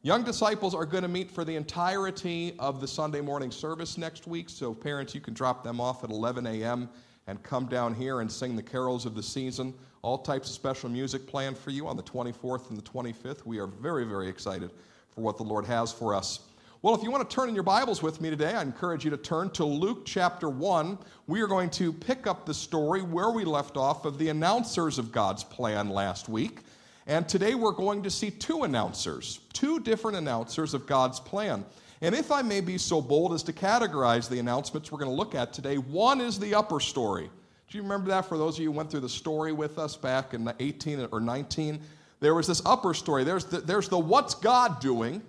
Young 0.01 0.23
disciples 0.23 0.73
are 0.73 0.85
going 0.85 1.03
to 1.03 1.09
meet 1.09 1.29
for 1.29 1.43
the 1.43 1.55
entirety 1.55 2.55
of 2.57 2.79
the 2.79 2.87
Sunday 2.87 3.19
morning 3.19 3.51
service 3.51 3.97
next 3.97 4.27
week, 4.27 4.49
so 4.49 4.73
parents, 4.73 5.13
you 5.13 5.19
can 5.19 5.33
drop 5.33 5.63
them 5.63 5.81
off 5.81 6.05
at 6.05 6.09
11 6.09 6.47
a.m. 6.47 6.89
and 7.27 7.43
come 7.43 7.65
down 7.65 7.93
here 7.93 8.21
and 8.21 8.31
sing 8.31 8.55
the 8.55 8.63
carols 8.63 9.05
of 9.05 9.13
the 9.13 9.23
season. 9.23 9.73
All 10.01 10.17
types 10.17 10.47
of 10.47 10.55
special 10.55 10.89
music 10.89 11.27
planned 11.27 11.57
for 11.57 11.71
you 11.71 11.85
on 11.85 11.97
the 11.97 12.03
24th 12.03 12.69
and 12.69 12.77
the 12.77 12.81
25th. 12.81 13.45
We 13.45 13.59
are 13.59 13.67
very, 13.67 14.05
very 14.05 14.29
excited 14.29 14.71
for 15.09 15.19
what 15.19 15.35
the 15.35 15.43
Lord 15.43 15.65
has 15.65 15.91
for 15.91 16.15
us. 16.15 16.39
Well, 16.81 16.95
if 16.95 17.03
you 17.03 17.11
want 17.11 17.29
to 17.29 17.35
turn 17.35 17.49
in 17.49 17.55
your 17.55 17.65
Bibles 17.65 18.01
with 18.01 18.21
me 18.21 18.29
today, 18.29 18.53
I 18.53 18.61
encourage 18.61 19.03
you 19.03 19.11
to 19.11 19.17
turn 19.17 19.49
to 19.49 19.65
Luke 19.65 20.05
chapter 20.05 20.47
1. 20.47 20.97
We 21.27 21.41
are 21.41 21.47
going 21.47 21.69
to 21.71 21.91
pick 21.91 22.25
up 22.25 22.45
the 22.45 22.53
story 22.53 23.01
where 23.01 23.31
we 23.31 23.43
left 23.43 23.75
off 23.75 24.05
of 24.05 24.17
the 24.17 24.29
announcers 24.29 24.97
of 24.97 25.11
God's 25.11 25.43
plan 25.43 25.89
last 25.89 26.29
week. 26.29 26.61
And 27.05 27.27
today 27.27 27.53
we're 27.53 27.73
going 27.73 28.01
to 28.03 28.09
see 28.09 28.31
two 28.31 28.63
announcers, 28.63 29.41
two 29.51 29.81
different 29.81 30.15
announcers 30.15 30.73
of 30.73 30.87
God's 30.87 31.19
plan. 31.19 31.65
And 31.99 32.15
if 32.15 32.31
I 32.31 32.41
may 32.43 32.61
be 32.61 32.77
so 32.77 33.01
bold 33.01 33.33
as 33.33 33.43
to 33.43 33.51
categorize 33.51 34.29
the 34.29 34.39
announcements 34.39 34.89
we're 34.89 34.99
going 34.99 35.11
to 35.11 35.17
look 35.17 35.35
at 35.35 35.51
today, 35.51 35.79
one 35.79 36.21
is 36.21 36.39
the 36.39 36.55
upper 36.55 36.79
story. 36.79 37.29
Do 37.69 37.77
you 37.77 37.83
remember 37.83 38.07
that 38.11 38.25
for 38.25 38.37
those 38.37 38.55
of 38.55 38.61
you 38.61 38.71
who 38.71 38.77
went 38.77 38.89
through 38.89 39.01
the 39.01 39.09
story 39.09 39.51
with 39.51 39.79
us 39.79 39.97
back 39.97 40.33
in 40.33 40.49
18 40.61 41.09
or 41.11 41.19
19? 41.19 41.81
There 42.21 42.35
was 42.35 42.47
this 42.47 42.61
upper 42.65 42.93
story. 42.93 43.25
There's 43.25 43.43
the, 43.43 43.59
there's 43.59 43.89
the 43.89 43.99
what's 43.99 44.33
God 44.33 44.79
doing, 44.79 45.21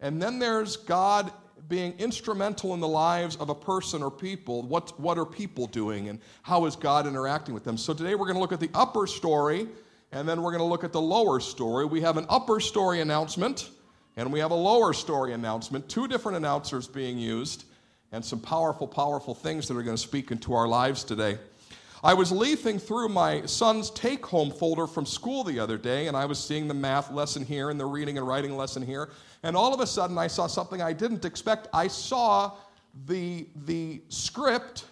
and 0.00 0.20
then 0.20 0.38
there's 0.38 0.76
God 0.76 1.32
being 1.68 1.94
instrumental 1.98 2.74
in 2.74 2.80
the 2.80 2.88
lives 2.88 3.36
of 3.36 3.48
a 3.48 3.54
person 3.54 4.02
or 4.02 4.10
people. 4.10 4.62
What, 4.62 4.98
what 5.00 5.18
are 5.18 5.24
people 5.24 5.66
doing 5.66 6.08
and 6.08 6.20
how 6.42 6.66
is 6.66 6.76
God 6.76 7.06
interacting 7.06 7.54
with 7.54 7.64
them? 7.64 7.78
So 7.78 7.94
today 7.94 8.14
we're 8.14 8.26
going 8.26 8.34
to 8.34 8.40
look 8.40 8.52
at 8.52 8.60
the 8.60 8.70
upper 8.74 9.06
story 9.06 9.66
and 10.12 10.28
then 10.28 10.42
we're 10.42 10.50
going 10.50 10.60
to 10.60 10.68
look 10.68 10.84
at 10.84 10.92
the 10.92 11.00
lower 11.00 11.40
story. 11.40 11.86
We 11.86 12.02
have 12.02 12.16
an 12.16 12.26
upper 12.28 12.60
story 12.60 13.00
announcement 13.00 13.70
and 14.16 14.32
we 14.32 14.40
have 14.40 14.50
a 14.50 14.56
lower 14.56 14.92
story 14.92 15.32
announcement, 15.32 15.88
two 15.88 16.06
different 16.06 16.36
announcers 16.36 16.86
being 16.86 17.18
used, 17.18 17.64
and 18.12 18.24
some 18.24 18.38
powerful, 18.38 18.86
powerful 18.86 19.34
things 19.34 19.66
that 19.66 19.76
are 19.76 19.82
going 19.82 19.96
to 19.96 20.02
speak 20.02 20.30
into 20.30 20.54
our 20.54 20.68
lives 20.68 21.02
today. 21.02 21.36
I 22.04 22.14
was 22.14 22.30
leafing 22.30 22.78
through 22.78 23.08
my 23.08 23.46
son's 23.46 23.90
take 23.90 24.24
home 24.26 24.50
folder 24.50 24.86
from 24.86 25.06
school 25.06 25.42
the 25.42 25.58
other 25.58 25.78
day, 25.78 26.06
and 26.06 26.16
I 26.16 26.26
was 26.26 26.38
seeing 26.38 26.68
the 26.68 26.74
math 26.74 27.10
lesson 27.10 27.44
here 27.44 27.70
and 27.70 27.80
the 27.80 27.86
reading 27.86 28.18
and 28.18 28.28
writing 28.28 28.56
lesson 28.56 28.84
here. 28.84 29.08
And 29.44 29.54
all 29.54 29.74
of 29.74 29.80
a 29.80 29.86
sudden, 29.86 30.16
I 30.16 30.26
saw 30.26 30.46
something 30.46 30.80
I 30.80 30.94
didn't 30.94 31.26
expect. 31.26 31.68
I 31.74 31.86
saw 31.86 32.52
the, 33.06 33.46
the 33.66 34.00
script 34.08 34.86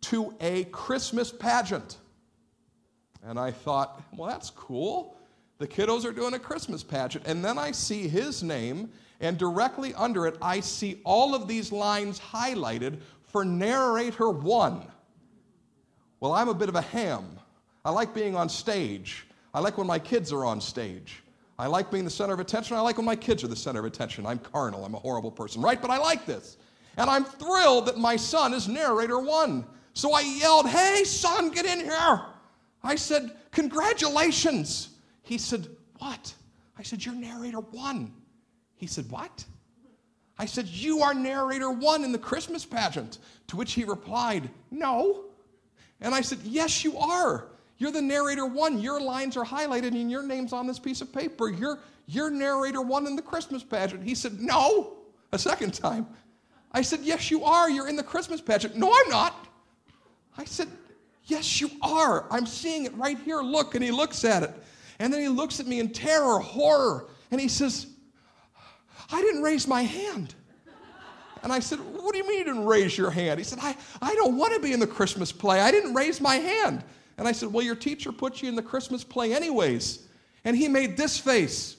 to 0.00 0.34
a 0.40 0.64
Christmas 0.64 1.30
pageant. 1.30 1.98
And 3.22 3.38
I 3.38 3.50
thought, 3.50 4.02
well, 4.16 4.30
that's 4.30 4.48
cool. 4.48 5.14
The 5.58 5.68
kiddos 5.68 6.06
are 6.06 6.12
doing 6.12 6.32
a 6.32 6.38
Christmas 6.38 6.82
pageant. 6.82 7.26
And 7.26 7.44
then 7.44 7.58
I 7.58 7.70
see 7.70 8.08
his 8.08 8.42
name, 8.42 8.88
and 9.20 9.36
directly 9.36 9.92
under 9.92 10.26
it, 10.26 10.38
I 10.40 10.60
see 10.60 11.02
all 11.04 11.34
of 11.34 11.46
these 11.46 11.70
lines 11.70 12.18
highlighted 12.18 13.00
for 13.26 13.44
narrator 13.44 14.30
one. 14.30 14.86
Well, 16.20 16.32
I'm 16.32 16.48
a 16.48 16.54
bit 16.54 16.70
of 16.70 16.76
a 16.76 16.80
ham. 16.80 17.38
I 17.84 17.90
like 17.90 18.14
being 18.14 18.36
on 18.36 18.48
stage. 18.48 19.26
I 19.52 19.60
like 19.60 19.76
when 19.76 19.86
my 19.86 19.98
kids 19.98 20.32
are 20.32 20.46
on 20.46 20.62
stage. 20.62 21.22
I 21.58 21.66
like 21.66 21.90
being 21.90 22.04
the 22.04 22.10
center 22.10 22.32
of 22.32 22.40
attention. 22.40 22.76
I 22.76 22.80
like 22.80 22.96
when 22.98 23.06
my 23.06 23.16
kids 23.16 23.42
are 23.42 23.48
the 23.48 23.56
center 23.56 23.80
of 23.80 23.84
attention. 23.84 24.24
I'm 24.24 24.38
carnal. 24.38 24.84
I'm 24.84 24.94
a 24.94 24.98
horrible 24.98 25.32
person, 25.32 25.60
right? 25.60 25.80
But 25.80 25.90
I 25.90 25.98
like 25.98 26.24
this. 26.24 26.56
And 26.96 27.10
I'm 27.10 27.24
thrilled 27.24 27.86
that 27.86 27.98
my 27.98 28.16
son 28.16 28.54
is 28.54 28.68
narrator 28.68 29.18
one. 29.18 29.66
So 29.92 30.12
I 30.12 30.20
yelled, 30.20 30.68
Hey, 30.68 31.02
son, 31.04 31.50
get 31.50 31.66
in 31.66 31.80
here. 31.80 32.22
I 32.82 32.94
said, 32.94 33.36
Congratulations. 33.50 34.90
He 35.22 35.36
said, 35.36 35.66
What? 35.98 36.32
I 36.78 36.82
said, 36.84 37.04
You're 37.04 37.14
narrator 37.14 37.60
one. 37.60 38.12
He 38.76 38.86
said, 38.86 39.10
What? 39.10 39.44
I 40.38 40.46
said, 40.46 40.68
You 40.68 41.00
are 41.00 41.14
narrator 41.14 41.70
one 41.70 42.04
in 42.04 42.12
the 42.12 42.18
Christmas 42.18 42.64
pageant. 42.64 43.18
To 43.48 43.56
which 43.56 43.72
he 43.72 43.82
replied, 43.82 44.48
No. 44.70 45.24
And 46.00 46.14
I 46.14 46.20
said, 46.20 46.38
Yes, 46.44 46.84
you 46.84 46.96
are. 46.98 47.48
You're 47.78 47.92
the 47.92 48.02
narrator 48.02 48.44
one. 48.44 48.80
Your 48.80 49.00
lines 49.00 49.36
are 49.36 49.44
highlighted 49.44 49.88
and 49.88 50.10
your 50.10 50.22
name's 50.22 50.52
on 50.52 50.66
this 50.66 50.78
piece 50.78 51.00
of 51.00 51.12
paper. 51.12 51.48
You're, 51.48 51.78
you're 52.06 52.30
narrator 52.30 52.82
one 52.82 53.06
in 53.06 53.16
the 53.16 53.22
Christmas 53.22 53.62
pageant. 53.62 54.02
He 54.02 54.14
said, 54.14 54.40
No, 54.40 54.98
a 55.32 55.38
second 55.38 55.74
time. 55.74 56.06
I 56.72 56.82
said, 56.82 57.00
Yes, 57.02 57.30
you 57.30 57.44
are. 57.44 57.70
You're 57.70 57.88
in 57.88 57.96
the 57.96 58.02
Christmas 58.02 58.40
pageant. 58.40 58.76
No, 58.76 58.92
I'm 58.92 59.10
not. 59.10 59.46
I 60.36 60.44
said, 60.44 60.68
Yes, 61.24 61.60
you 61.60 61.70
are. 61.82 62.26
I'm 62.32 62.46
seeing 62.46 62.84
it 62.84 62.94
right 62.96 63.18
here. 63.18 63.42
Look. 63.42 63.76
And 63.76 63.84
he 63.84 63.92
looks 63.92 64.24
at 64.24 64.42
it. 64.42 64.54
And 64.98 65.12
then 65.12 65.20
he 65.20 65.28
looks 65.28 65.60
at 65.60 65.66
me 65.66 65.78
in 65.78 65.90
terror, 65.90 66.40
horror, 66.40 67.08
and 67.30 67.40
he 67.40 67.46
says, 67.46 67.86
I 69.12 69.22
didn't 69.22 69.42
raise 69.42 69.68
my 69.68 69.82
hand. 69.82 70.34
And 71.44 71.52
I 71.52 71.60
said, 71.60 71.78
What 71.78 72.12
do 72.12 72.18
you 72.18 72.26
mean 72.26 72.38
you 72.38 72.44
didn't 72.44 72.64
raise 72.64 72.98
your 72.98 73.10
hand? 73.10 73.38
He 73.38 73.44
said, 73.44 73.60
I, 73.62 73.76
I 74.02 74.14
don't 74.16 74.36
want 74.36 74.54
to 74.54 74.60
be 74.60 74.72
in 74.72 74.80
the 74.80 74.86
Christmas 74.86 75.30
play. 75.30 75.60
I 75.60 75.70
didn't 75.70 75.94
raise 75.94 76.20
my 76.20 76.36
hand. 76.36 76.82
And 77.18 77.26
I 77.26 77.32
said, 77.32 77.52
Well, 77.52 77.64
your 77.64 77.76
teacher 77.76 78.12
put 78.12 78.40
you 78.40 78.48
in 78.48 78.54
the 78.54 78.62
Christmas 78.62 79.04
play 79.04 79.34
anyways. 79.34 80.06
And 80.44 80.56
he 80.56 80.68
made 80.68 80.96
this 80.96 81.18
face 81.18 81.76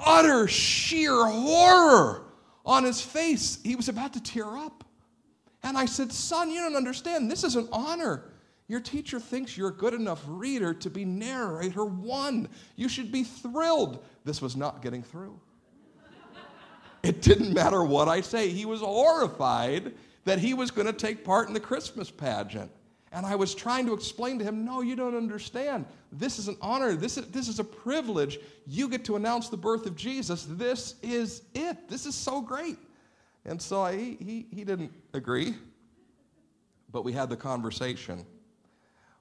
utter 0.00 0.48
sheer 0.48 1.26
horror 1.26 2.24
on 2.64 2.84
his 2.84 3.00
face. 3.00 3.58
He 3.62 3.76
was 3.76 3.88
about 3.88 4.14
to 4.14 4.22
tear 4.22 4.56
up. 4.56 4.84
And 5.62 5.76
I 5.76 5.86
said, 5.86 6.12
Son, 6.12 6.50
you 6.50 6.60
don't 6.60 6.76
understand. 6.76 7.30
This 7.30 7.44
is 7.44 7.56
an 7.56 7.68
honor. 7.72 8.24
Your 8.68 8.80
teacher 8.80 9.18
thinks 9.18 9.56
you're 9.56 9.68
a 9.68 9.74
good 9.74 9.94
enough 9.94 10.22
reader 10.26 10.74
to 10.74 10.90
be 10.90 11.04
narrator 11.04 11.84
one. 11.84 12.48
You 12.76 12.88
should 12.88 13.10
be 13.10 13.24
thrilled. 13.24 14.04
This 14.24 14.40
was 14.40 14.56
not 14.56 14.82
getting 14.82 15.02
through. 15.02 15.38
It 17.02 17.22
didn't 17.22 17.54
matter 17.54 17.82
what 17.84 18.08
I 18.08 18.20
say. 18.20 18.50
He 18.50 18.66
was 18.66 18.80
horrified 18.80 19.94
that 20.28 20.38
he 20.38 20.52
was 20.52 20.70
going 20.70 20.86
to 20.86 20.92
take 20.92 21.24
part 21.24 21.48
in 21.48 21.54
the 21.54 21.60
Christmas 21.60 22.10
pageant. 22.10 22.70
And 23.12 23.24
I 23.24 23.34
was 23.34 23.54
trying 23.54 23.86
to 23.86 23.94
explain 23.94 24.38
to 24.38 24.44
him, 24.44 24.62
no, 24.62 24.82
you 24.82 24.94
don't 24.94 25.16
understand. 25.16 25.86
This 26.12 26.38
is 26.38 26.48
an 26.48 26.58
honor. 26.60 26.94
This 26.94 27.16
is, 27.16 27.26
this 27.28 27.48
is 27.48 27.58
a 27.58 27.64
privilege. 27.64 28.38
You 28.66 28.90
get 28.90 29.06
to 29.06 29.16
announce 29.16 29.48
the 29.48 29.56
birth 29.56 29.86
of 29.86 29.96
Jesus. 29.96 30.46
This 30.46 30.96
is 31.02 31.44
it. 31.54 31.88
This 31.88 32.04
is 32.04 32.14
so 32.14 32.42
great. 32.42 32.76
And 33.46 33.60
so 33.60 33.80
I, 33.80 33.96
he, 33.96 34.46
he 34.50 34.64
didn't 34.64 34.92
agree, 35.14 35.54
but 36.92 37.04
we 37.04 37.14
had 37.14 37.30
the 37.30 37.36
conversation. 37.36 38.26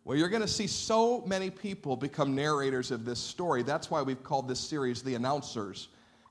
Well, 0.04 0.18
you're 0.18 0.28
going 0.28 0.42
to 0.42 0.48
see 0.48 0.68
so 0.68 1.22
many 1.26 1.50
people 1.50 1.96
become 1.96 2.36
narrators 2.36 2.92
of 2.92 3.06
this 3.06 3.20
story. 3.20 3.64
That's 3.64 3.90
why 3.90 4.02
we've 4.02 4.24
called 4.24 4.50
this 4.50 4.60
series 4.60 5.02
The 5.02 5.16
Announcers, 5.16 5.88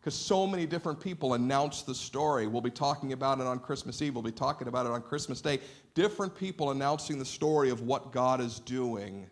because 0.06 0.14
so 0.16 0.46
many 0.46 0.66
different 0.66 1.00
people 1.00 1.34
announce 1.34 1.82
the 1.82 1.92
story. 1.92 2.46
We'll 2.46 2.60
be 2.60 2.70
talking 2.70 3.12
about 3.12 3.40
it 3.40 3.46
on 3.48 3.58
Christmas 3.58 4.00
Eve, 4.00 4.14
we'll 4.14 4.22
be 4.22 4.30
talking 4.30 4.68
about 4.68 4.86
it 4.86 4.92
on 4.92 5.02
Christmas 5.02 5.40
Day. 5.40 5.58
Different 5.94 6.32
people 6.32 6.70
announcing 6.70 7.18
the 7.18 7.24
story 7.24 7.70
of 7.70 7.80
what 7.80 8.12
God 8.12 8.40
is 8.40 8.60
doing. 8.60 9.28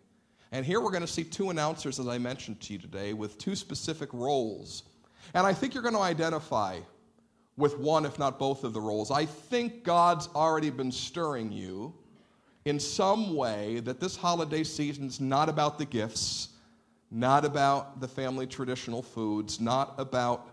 And 0.51 0.65
here 0.65 0.81
we're 0.81 0.91
going 0.91 0.99
to 0.99 1.07
see 1.07 1.23
two 1.23 1.49
announcers, 1.49 1.97
as 1.97 2.09
I 2.09 2.17
mentioned 2.17 2.59
to 2.59 2.73
you 2.73 2.79
today, 2.79 3.13
with 3.13 3.37
two 3.37 3.55
specific 3.55 4.11
roles. 4.11 4.83
And 5.33 5.47
I 5.47 5.53
think 5.53 5.73
you're 5.73 5.81
going 5.81 5.95
to 5.95 6.01
identify 6.01 6.81
with 7.55 7.79
one, 7.79 8.05
if 8.05 8.19
not 8.19 8.37
both, 8.37 8.65
of 8.65 8.73
the 8.73 8.81
roles. 8.81 9.11
I 9.11 9.25
think 9.25 9.85
God's 9.85 10.27
already 10.35 10.71
been 10.71 10.91
stirring 10.91 11.53
you 11.53 11.93
in 12.65 12.81
some 12.81 13.33
way 13.33 13.79
that 13.79 14.01
this 14.01 14.17
holiday 14.17 14.65
season 14.65 15.07
is 15.07 15.21
not 15.21 15.47
about 15.47 15.77
the 15.77 15.85
gifts, 15.85 16.49
not 17.11 17.45
about 17.45 18.01
the 18.01 18.09
family 18.09 18.45
traditional 18.45 19.01
foods, 19.01 19.61
not 19.61 19.95
about 19.97 20.51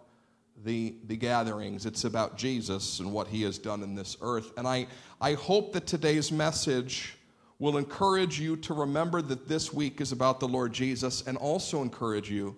the, 0.65 0.95
the 1.07 1.17
gatherings. 1.17 1.87
It's 1.87 2.05
about 2.05 2.37
Jesus 2.37 3.01
and 3.01 3.13
what 3.13 3.29
he 3.29 3.43
has 3.43 3.59
done 3.59 3.83
in 3.83 3.95
this 3.95 4.17
earth. 4.21 4.53
And 4.57 4.67
I, 4.67 4.87
I 5.21 5.35
hope 5.35 5.73
that 5.73 5.87
today's 5.87 6.31
message 6.31 7.17
will 7.59 7.77
encourage 7.77 8.41
you 8.41 8.57
to 8.57 8.75
remember 8.75 9.23
that 9.23 9.49
this 9.49 9.73
week 9.73 10.01
is 10.01 10.13
about 10.13 10.41
the 10.41 10.49
Lord 10.49 10.73
Jesus 10.73 11.27
and 11.27 11.37
also 11.37 11.83
encourage 11.83 12.31
you 12.31 12.57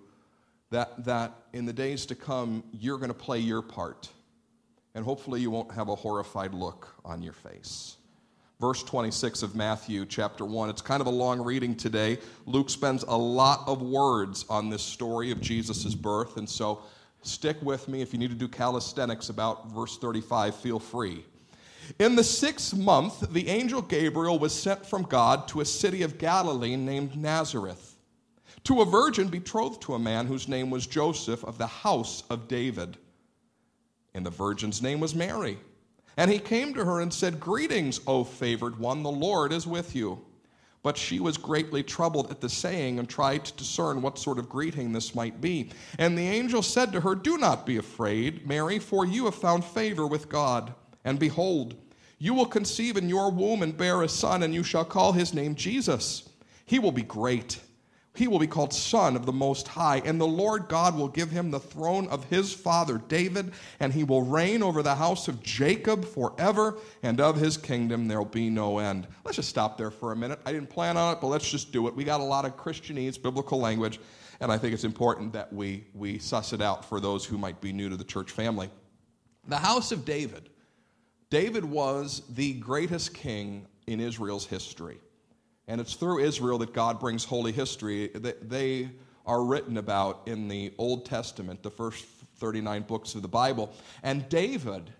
that, 0.70 1.04
that 1.04 1.32
in 1.52 1.66
the 1.66 1.72
days 1.72 2.06
to 2.06 2.14
come, 2.14 2.64
you're 2.72 2.98
going 2.98 3.08
to 3.08 3.14
play 3.14 3.38
your 3.38 3.62
part. 3.62 4.08
And 4.94 5.04
hopefully, 5.04 5.40
you 5.40 5.50
won't 5.50 5.72
have 5.72 5.88
a 5.88 5.94
horrified 5.94 6.54
look 6.54 6.94
on 7.04 7.20
your 7.20 7.32
face 7.32 7.96
verse 8.60 8.82
26 8.82 9.42
of 9.42 9.54
Matthew 9.54 10.06
chapter 10.06 10.44
1. 10.44 10.70
It's 10.70 10.80
kind 10.80 11.00
of 11.00 11.06
a 11.06 11.10
long 11.10 11.42
reading 11.42 11.74
today. 11.74 12.18
Luke 12.46 12.70
spends 12.70 13.02
a 13.02 13.14
lot 13.16 13.64
of 13.66 13.82
words 13.82 14.46
on 14.48 14.70
this 14.70 14.82
story 14.82 15.30
of 15.30 15.40
Jesus' 15.40 15.94
birth, 15.94 16.36
and 16.36 16.48
so 16.48 16.82
stick 17.26 17.56
with 17.62 17.88
me. 17.88 18.02
If 18.02 18.12
you 18.12 18.18
need 18.18 18.30
to 18.30 18.36
do 18.36 18.48
calisthenics 18.48 19.28
about 19.28 19.70
verse 19.70 19.98
35, 19.98 20.54
feel 20.56 20.78
free. 20.78 21.24
In 21.98 22.16
the 22.16 22.24
sixth 22.24 22.74
month, 22.74 23.32
the 23.32 23.48
angel 23.48 23.82
Gabriel 23.82 24.38
was 24.38 24.52
sent 24.54 24.86
from 24.86 25.02
God 25.02 25.48
to 25.48 25.60
a 25.60 25.64
city 25.64 26.02
of 26.02 26.18
Galilee 26.18 26.76
named 26.76 27.16
Nazareth, 27.16 27.96
to 28.64 28.80
a 28.80 28.86
virgin 28.86 29.28
betrothed 29.28 29.82
to 29.82 29.94
a 29.94 29.98
man 29.98 30.26
whose 30.26 30.48
name 30.48 30.70
was 30.70 30.86
Joseph 30.86 31.44
of 31.44 31.58
the 31.58 31.66
house 31.66 32.22
of 32.30 32.48
David. 32.48 32.96
And 34.14 34.24
the 34.24 34.30
virgin's 34.30 34.80
name 34.80 35.00
was 35.00 35.14
Mary. 35.14 35.58
And 36.16 36.30
he 36.30 36.38
came 36.38 36.74
to 36.74 36.84
her 36.84 37.00
and 37.00 37.12
said, 37.12 37.40
Greetings, 37.40 38.00
O 38.06 38.24
favored 38.24 38.78
one, 38.78 39.02
the 39.02 39.10
Lord 39.10 39.52
is 39.52 39.66
with 39.66 39.94
you. 39.96 40.24
But 40.84 40.98
she 40.98 41.18
was 41.18 41.38
greatly 41.38 41.82
troubled 41.82 42.30
at 42.30 42.42
the 42.42 42.48
saying 42.48 42.98
and 42.98 43.08
tried 43.08 43.46
to 43.46 43.54
discern 43.54 44.02
what 44.02 44.18
sort 44.18 44.38
of 44.38 44.50
greeting 44.50 44.92
this 44.92 45.14
might 45.14 45.40
be. 45.40 45.70
And 45.98 46.16
the 46.16 46.28
angel 46.28 46.62
said 46.62 46.92
to 46.92 47.00
her, 47.00 47.14
Do 47.14 47.38
not 47.38 47.64
be 47.64 47.78
afraid, 47.78 48.46
Mary, 48.46 48.78
for 48.78 49.06
you 49.06 49.24
have 49.24 49.34
found 49.34 49.64
favor 49.64 50.06
with 50.06 50.28
God. 50.28 50.74
And 51.02 51.18
behold, 51.18 51.74
you 52.18 52.34
will 52.34 52.44
conceive 52.44 52.98
in 52.98 53.08
your 53.08 53.30
womb 53.30 53.62
and 53.62 53.76
bear 53.76 54.02
a 54.02 54.08
son, 54.08 54.42
and 54.42 54.52
you 54.52 54.62
shall 54.62 54.84
call 54.84 55.12
his 55.12 55.32
name 55.32 55.54
Jesus. 55.54 56.28
He 56.66 56.78
will 56.78 56.92
be 56.92 57.02
great 57.02 57.60
he 58.14 58.28
will 58.28 58.38
be 58.38 58.46
called 58.46 58.72
Son 58.72 59.16
of 59.16 59.26
the 59.26 59.32
Most 59.32 59.66
High, 59.66 60.00
and 60.04 60.20
the 60.20 60.26
Lord 60.26 60.68
God 60.68 60.96
will 60.96 61.08
give 61.08 61.30
him 61.30 61.50
the 61.50 61.58
throne 61.58 62.06
of 62.08 62.24
his 62.24 62.54
father 62.54 63.02
David, 63.08 63.52
and 63.80 63.92
he 63.92 64.04
will 64.04 64.22
reign 64.22 64.62
over 64.62 64.84
the 64.84 64.94
house 64.94 65.26
of 65.26 65.42
Jacob 65.42 66.04
forever, 66.04 66.78
and 67.02 67.20
of 67.20 67.36
his 67.36 67.56
kingdom 67.56 68.06
there 68.06 68.18
will 68.18 68.26
be 68.26 68.48
no 68.48 68.78
end. 68.78 69.08
Let's 69.24 69.36
just 69.36 69.48
stop 69.48 69.76
there 69.76 69.90
for 69.90 70.12
a 70.12 70.16
minute. 70.16 70.38
I 70.46 70.52
didn't 70.52 70.70
plan 70.70 70.96
on 70.96 71.14
it, 71.14 71.20
but 71.20 71.26
let's 71.26 71.50
just 71.50 71.72
do 71.72 71.88
it. 71.88 71.96
We 71.96 72.04
got 72.04 72.20
a 72.20 72.24
lot 72.24 72.44
of 72.44 72.56
Christianese, 72.56 73.20
biblical 73.20 73.58
language, 73.58 73.98
and 74.40 74.52
I 74.52 74.58
think 74.58 74.74
it's 74.74 74.84
important 74.84 75.32
that 75.32 75.52
we, 75.52 75.84
we 75.92 76.20
suss 76.20 76.52
it 76.52 76.62
out 76.62 76.84
for 76.84 77.00
those 77.00 77.24
who 77.24 77.36
might 77.36 77.60
be 77.60 77.72
new 77.72 77.88
to 77.88 77.96
the 77.96 78.04
church 78.04 78.30
family. 78.30 78.70
The 79.48 79.58
house 79.58 79.90
of 79.90 80.04
David. 80.04 80.50
David 81.30 81.64
was 81.64 82.22
the 82.30 82.52
greatest 82.54 83.12
king 83.12 83.66
in 83.88 83.98
Israel's 83.98 84.46
history. 84.46 84.98
And 85.66 85.80
it's 85.80 85.94
through 85.94 86.20
Israel 86.20 86.58
that 86.58 86.72
God 86.72 87.00
brings 87.00 87.24
holy 87.24 87.52
history 87.52 88.08
they 88.08 88.90
are 89.26 89.42
written 89.42 89.78
about 89.78 90.22
in 90.26 90.48
the 90.48 90.72
Old 90.76 91.06
Testament, 91.06 91.62
the 91.62 91.70
first 91.70 92.04
39 92.36 92.82
books 92.82 93.14
of 93.14 93.22
the 93.22 93.28
Bible. 93.28 93.72
And 94.02 94.28
David 94.28 94.90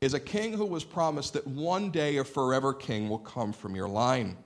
is 0.00 0.14
a 0.14 0.20
king 0.20 0.52
who 0.52 0.66
was 0.66 0.84
promised 0.84 1.32
that 1.32 1.46
one 1.46 1.90
day 1.90 2.18
a 2.18 2.24
forever 2.24 2.72
king 2.72 3.08
will 3.08 3.18
come 3.18 3.52
from 3.52 3.74
your 3.74 3.88
line. 3.88 4.36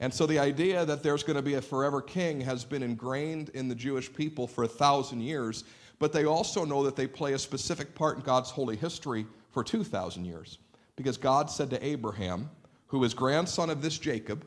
And 0.00 0.12
so 0.12 0.26
the 0.26 0.38
idea 0.38 0.84
that 0.84 1.02
there's 1.02 1.22
going 1.22 1.36
to 1.36 1.42
be 1.42 1.54
a 1.54 1.62
forever 1.62 2.02
king 2.02 2.40
has 2.42 2.64
been 2.64 2.82
ingrained 2.82 3.50
in 3.50 3.68
the 3.68 3.74
Jewish 3.74 4.12
people 4.12 4.46
for 4.46 4.64
a 4.64 4.68
thousand 4.68 5.20
years, 5.20 5.64
but 5.98 6.12
they 6.12 6.24
also 6.24 6.64
know 6.64 6.82
that 6.84 6.96
they 6.96 7.06
play 7.06 7.32
a 7.32 7.38
specific 7.38 7.94
part 7.94 8.16
in 8.16 8.22
God's 8.22 8.50
holy 8.50 8.76
history 8.76 9.26
for 9.50 9.64
2,000 9.64 10.24
years. 10.24 10.58
Because 10.96 11.16
God 11.16 11.50
said 11.50 11.70
to 11.70 11.84
Abraham, 11.84 12.50
who 12.88 13.02
is 13.04 13.14
grandson 13.14 13.70
of 13.70 13.82
this 13.82 13.98
Jacob, 13.98 14.44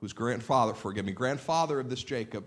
whose 0.00 0.12
grandfather, 0.12 0.74
forgive 0.74 1.04
me, 1.04 1.12
grandfather 1.12 1.80
of 1.80 1.90
this 1.90 2.02
Jacob, 2.02 2.44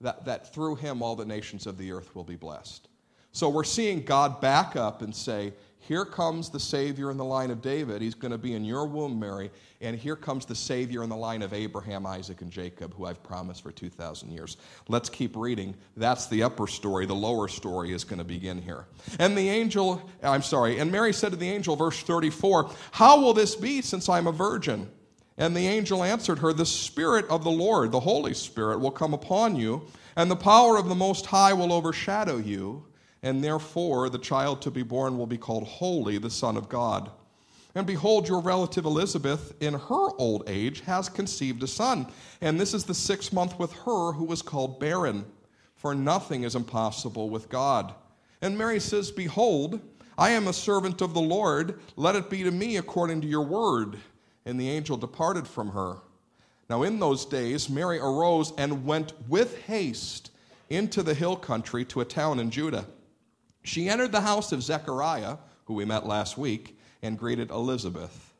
that, 0.00 0.24
that 0.24 0.52
through 0.52 0.76
him 0.76 1.02
all 1.02 1.16
the 1.16 1.24
nations 1.24 1.66
of 1.66 1.76
the 1.78 1.92
earth 1.92 2.14
will 2.14 2.24
be 2.24 2.36
blessed. 2.36 2.88
So 3.32 3.48
we're 3.48 3.64
seeing 3.64 4.02
God 4.02 4.40
back 4.40 4.76
up 4.76 5.02
and 5.02 5.14
say, 5.14 5.52
here 5.82 6.04
comes 6.04 6.50
the 6.50 6.60
Savior 6.60 7.10
in 7.10 7.16
the 7.16 7.24
line 7.24 7.50
of 7.50 7.62
David. 7.62 8.02
He's 8.02 8.14
going 8.14 8.32
to 8.32 8.38
be 8.38 8.54
in 8.54 8.64
your 8.64 8.86
womb, 8.86 9.18
Mary. 9.18 9.50
And 9.80 9.96
here 9.96 10.14
comes 10.14 10.44
the 10.44 10.54
Savior 10.54 11.02
in 11.02 11.08
the 11.08 11.16
line 11.16 11.40
of 11.40 11.54
Abraham, 11.54 12.06
Isaac, 12.06 12.42
and 12.42 12.50
Jacob, 12.50 12.94
who 12.94 13.06
I've 13.06 13.22
promised 13.22 13.62
for 13.62 13.72
2,000 13.72 14.30
years. 14.30 14.58
Let's 14.88 15.08
keep 15.08 15.34
reading. 15.34 15.74
That's 15.96 16.26
the 16.26 16.42
upper 16.42 16.66
story. 16.66 17.06
The 17.06 17.14
lower 17.14 17.48
story 17.48 17.92
is 17.92 18.04
going 18.04 18.18
to 18.18 18.24
begin 18.24 18.60
here. 18.60 18.84
And 19.18 19.36
the 19.36 19.48
angel, 19.48 20.02
I'm 20.22 20.42
sorry, 20.42 20.78
and 20.78 20.92
Mary 20.92 21.14
said 21.14 21.30
to 21.30 21.36
the 21.36 21.50
angel, 21.50 21.76
verse 21.76 22.00
34, 22.02 22.70
How 22.92 23.20
will 23.20 23.32
this 23.32 23.56
be 23.56 23.80
since 23.80 24.08
I'm 24.08 24.26
a 24.26 24.32
virgin? 24.32 24.88
And 25.38 25.56
the 25.56 25.66
angel 25.66 26.04
answered 26.04 26.38
her, 26.40 26.52
The 26.52 26.66
Spirit 26.66 27.26
of 27.28 27.44
the 27.44 27.50
Lord, 27.50 27.92
the 27.92 28.00
Holy 28.00 28.34
Spirit, 28.34 28.78
will 28.78 28.90
come 28.90 29.14
upon 29.14 29.56
you, 29.56 29.86
and 30.16 30.30
the 30.30 30.36
power 30.36 30.76
of 30.76 30.88
the 30.88 30.94
Most 30.94 31.26
High 31.26 31.52
will 31.52 31.72
overshadow 31.72 32.36
you 32.36 32.84
and 33.22 33.44
therefore 33.44 34.08
the 34.08 34.18
child 34.18 34.62
to 34.62 34.70
be 34.70 34.82
born 34.82 35.18
will 35.18 35.26
be 35.26 35.38
called 35.38 35.64
Holy, 35.64 36.18
the 36.18 36.30
Son 36.30 36.56
of 36.56 36.68
God. 36.68 37.10
And 37.74 37.86
behold, 37.86 38.28
your 38.28 38.40
relative 38.40 38.84
Elizabeth, 38.84 39.54
in 39.60 39.74
her 39.74 40.08
old 40.18 40.44
age, 40.48 40.80
has 40.80 41.08
conceived 41.08 41.62
a 41.62 41.68
son. 41.68 42.06
And 42.40 42.58
this 42.58 42.74
is 42.74 42.84
the 42.84 42.94
sixth 42.94 43.32
month 43.32 43.58
with 43.58 43.72
her 43.72 44.12
who 44.12 44.24
was 44.24 44.42
called 44.42 44.80
barren, 44.80 45.24
for 45.76 45.94
nothing 45.94 46.42
is 46.42 46.56
impossible 46.56 47.30
with 47.30 47.48
God. 47.48 47.94
And 48.42 48.58
Mary 48.58 48.80
says, 48.80 49.12
Behold, 49.12 49.80
I 50.18 50.30
am 50.30 50.48
a 50.48 50.52
servant 50.52 51.00
of 51.00 51.14
the 51.14 51.20
Lord. 51.20 51.78
Let 51.94 52.16
it 52.16 52.28
be 52.28 52.42
to 52.42 52.50
me 52.50 52.78
according 52.78 53.20
to 53.20 53.28
your 53.28 53.44
word. 53.44 53.98
And 54.46 54.58
the 54.58 54.70
angel 54.70 54.96
departed 54.96 55.46
from 55.46 55.70
her. 55.70 55.98
Now, 56.68 56.82
in 56.84 56.98
those 56.98 57.24
days, 57.24 57.68
Mary 57.68 57.98
arose 57.98 58.52
and 58.56 58.84
went 58.84 59.12
with 59.28 59.60
haste 59.62 60.30
into 60.68 61.02
the 61.02 61.14
hill 61.14 61.36
country 61.36 61.84
to 61.86 62.00
a 62.00 62.04
town 62.04 62.38
in 62.38 62.50
Judah 62.50 62.86
she 63.62 63.88
entered 63.88 64.12
the 64.12 64.20
house 64.20 64.52
of 64.52 64.62
Zechariah, 64.62 65.36
who 65.64 65.74
we 65.74 65.84
met 65.84 66.06
last 66.06 66.38
week, 66.38 66.78
and 67.02 67.18
greeted 67.18 67.50
Elizabeth. 67.50 68.32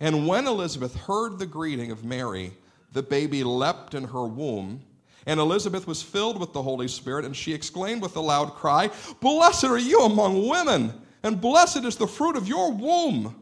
And 0.00 0.26
when 0.26 0.46
Elizabeth 0.46 0.94
heard 0.94 1.38
the 1.38 1.46
greeting 1.46 1.90
of 1.90 2.04
Mary, 2.04 2.52
the 2.92 3.02
baby 3.02 3.42
leapt 3.42 3.94
in 3.94 4.04
her 4.04 4.26
womb. 4.26 4.80
And 5.26 5.40
Elizabeth 5.40 5.86
was 5.86 6.02
filled 6.02 6.38
with 6.38 6.52
the 6.52 6.62
Holy 6.62 6.88
Spirit, 6.88 7.24
and 7.24 7.36
she 7.36 7.52
exclaimed 7.52 8.02
with 8.02 8.16
a 8.16 8.20
loud 8.20 8.54
cry, 8.54 8.90
Blessed 9.20 9.64
are 9.64 9.78
you 9.78 10.02
among 10.02 10.48
women, 10.48 10.92
and 11.22 11.40
blessed 11.40 11.84
is 11.84 11.96
the 11.96 12.06
fruit 12.06 12.36
of 12.36 12.48
your 12.48 12.72
womb. 12.72 13.34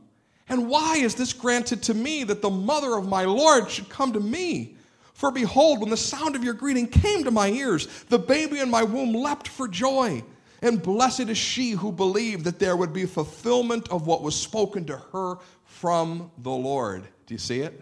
And 0.48 0.68
why 0.68 0.96
is 0.96 1.14
this 1.14 1.32
granted 1.32 1.82
to 1.84 1.94
me 1.94 2.24
that 2.24 2.42
the 2.42 2.50
mother 2.50 2.94
of 2.94 3.08
my 3.08 3.24
Lord 3.24 3.70
should 3.70 3.88
come 3.88 4.12
to 4.12 4.20
me? 4.20 4.76
For 5.12 5.30
behold, 5.30 5.80
when 5.80 5.90
the 5.90 5.96
sound 5.96 6.36
of 6.36 6.44
your 6.44 6.54
greeting 6.54 6.86
came 6.86 7.24
to 7.24 7.30
my 7.30 7.48
ears, 7.48 7.86
the 8.08 8.18
baby 8.18 8.60
in 8.60 8.70
my 8.70 8.82
womb 8.82 9.14
leapt 9.14 9.48
for 9.48 9.66
joy. 9.66 10.22
And 10.62 10.82
blessed 10.82 11.28
is 11.28 11.38
she 11.38 11.70
who 11.70 11.90
believed 11.90 12.44
that 12.44 12.58
there 12.58 12.76
would 12.76 12.92
be 12.92 13.06
fulfillment 13.06 13.88
of 13.90 14.06
what 14.06 14.22
was 14.22 14.36
spoken 14.36 14.84
to 14.86 14.96
her 15.12 15.36
from 15.64 16.30
the 16.38 16.50
Lord. 16.50 17.02
Do 17.26 17.34
you 17.34 17.38
see 17.38 17.60
it? 17.60 17.80